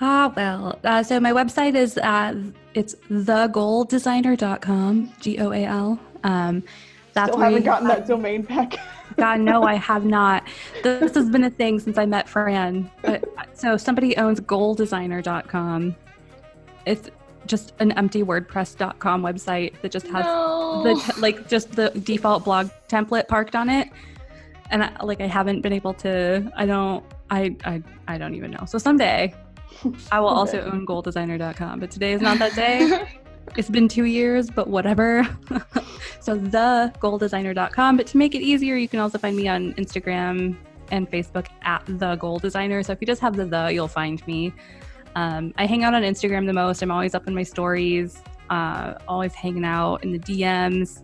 Ah, 0.00 0.32
well, 0.36 0.78
uh, 0.84 1.02
so 1.02 1.18
my 1.18 1.32
website 1.32 1.74
is, 1.74 1.98
uh, 1.98 2.34
it's 2.74 2.94
thegoaldesigner.com, 3.10 5.12
G-O-A-L. 5.20 5.98
Um, 6.22 6.62
that's 7.14 7.32
Still 7.32 7.40
haven't 7.40 7.64
gotten 7.64 7.88
that 7.88 8.06
domain 8.06 8.42
back. 8.42 8.76
God, 9.16 9.40
no, 9.40 9.64
I 9.64 9.74
have 9.74 10.04
not. 10.04 10.46
This 10.84 11.14
has 11.14 11.28
been 11.28 11.42
a 11.42 11.50
thing 11.50 11.80
since 11.80 11.98
I 11.98 12.06
met 12.06 12.28
Fran. 12.28 12.88
But 13.02 13.24
so 13.54 13.76
somebody 13.76 14.16
owns 14.16 14.40
goaldesigner.com. 14.40 15.96
It's 16.86 17.10
just 17.46 17.74
an 17.80 17.90
empty 17.92 18.22
WordPress.com 18.22 19.22
website 19.22 19.80
that 19.80 19.90
just 19.90 20.06
has 20.08 20.24
no. 20.24 20.84
the 20.84 21.14
like 21.18 21.48
just 21.48 21.72
the 21.72 21.90
default 21.90 22.44
blog 22.44 22.70
template 22.88 23.26
parked 23.26 23.56
on 23.56 23.68
it, 23.68 23.88
and 24.70 24.84
I, 24.84 24.92
like 25.02 25.20
I 25.20 25.26
haven't 25.26 25.62
been 25.62 25.72
able 25.72 25.94
to. 25.94 26.52
I 26.56 26.66
don't. 26.66 27.04
I 27.30 27.56
I 27.64 27.82
I 28.06 28.18
don't 28.18 28.34
even 28.34 28.50
know. 28.50 28.64
So 28.66 28.78
someday, 28.78 29.34
I 30.12 30.20
will 30.20 30.28
also 30.28 30.60
own 30.60 30.86
GoalDesigner.com. 30.86 31.80
But 31.80 31.90
today 31.90 32.12
is 32.12 32.20
not 32.20 32.38
that 32.38 32.54
day. 32.54 33.18
it's 33.56 33.70
been 33.70 33.88
two 33.88 34.04
years, 34.04 34.50
but 34.50 34.68
whatever. 34.68 35.26
so 36.20 36.36
the 36.36 36.92
goaldesigner.com. 37.00 37.96
But 37.96 38.06
to 38.08 38.16
make 38.16 38.34
it 38.34 38.42
easier, 38.42 38.76
you 38.76 38.88
can 38.88 39.00
also 39.00 39.18
find 39.18 39.36
me 39.36 39.48
on 39.48 39.72
Instagram 39.74 40.56
and 40.90 41.10
Facebook 41.10 41.46
at 41.62 41.82
the 41.86 42.16
goal 42.16 42.38
designer. 42.38 42.82
So 42.82 42.92
if 42.92 43.00
you 43.00 43.06
just 43.06 43.20
have 43.20 43.36
the 43.36 43.44
the, 43.44 43.70
you'll 43.72 43.88
find 43.88 44.26
me. 44.26 44.52
Um, 45.14 45.52
I 45.56 45.66
hang 45.66 45.84
out 45.84 45.94
on 45.94 46.02
Instagram 46.02 46.46
the 46.46 46.52
most. 46.52 46.82
I'm 46.82 46.90
always 46.90 47.14
up 47.14 47.26
in 47.26 47.34
my 47.34 47.42
stories, 47.42 48.22
uh, 48.50 48.94
always 49.06 49.34
hanging 49.34 49.64
out 49.64 50.04
in 50.04 50.12
the 50.12 50.18
DMs. 50.18 51.02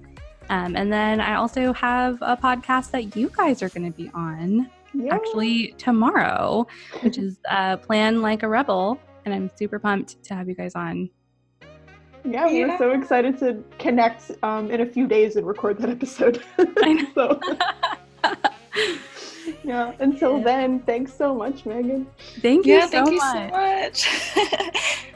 Um, 0.51 0.77
and 0.77 0.93
then 0.93 1.21
I 1.21 1.37
also 1.37 1.73
have 1.73 2.19
a 2.21 2.37
podcast 2.37 2.91
that 2.91 3.17
you 3.17 3.31
guys 3.35 3.63
are 3.63 3.71
going 3.71 3.91
to 3.91 3.97
be 3.97 4.11
on 4.15 4.71
yeah. 4.95 5.15
actually 5.15 5.75
tomorrow, 5.79 6.67
which 7.03 7.19
is 7.25 7.39
uh, 7.49 7.77
Plan 7.79 8.23
Like 8.23 8.43
a 8.43 8.49
Rebel. 8.49 8.99
And 9.25 9.35
I'm 9.35 9.51
super 9.57 9.79
pumped 9.79 10.23
to 10.25 10.35
have 10.35 10.49
you 10.49 10.55
guys 10.55 10.75
on. 10.75 11.09
Yeah, 12.27 12.47
we're 12.47 12.67
yeah. 12.69 12.79
so 12.79 12.91
excited 12.91 13.39
to 13.39 13.63
connect 13.79 14.31
um, 14.43 14.71
in 14.71 14.81
a 14.81 14.87
few 14.87 15.07
days 15.07 15.37
and 15.37 15.47
record 15.47 15.79
that 15.79 15.91
episode. 15.91 16.43
I 16.59 17.09
know. 17.15 17.41
yeah 19.65 19.93
until 19.99 20.39
yeah. 20.39 20.45
then 20.45 20.81
thanks 20.81 21.13
so 21.13 21.35
much 21.35 21.67
megan 21.67 22.07
thank 22.41 22.67
you 22.67 22.75
yeah, 22.75 22.87
so 22.87 23.05
thank 23.05 23.15
much. 23.17 24.07
you 24.07 24.41
so 24.41 24.49
much 24.51 25.07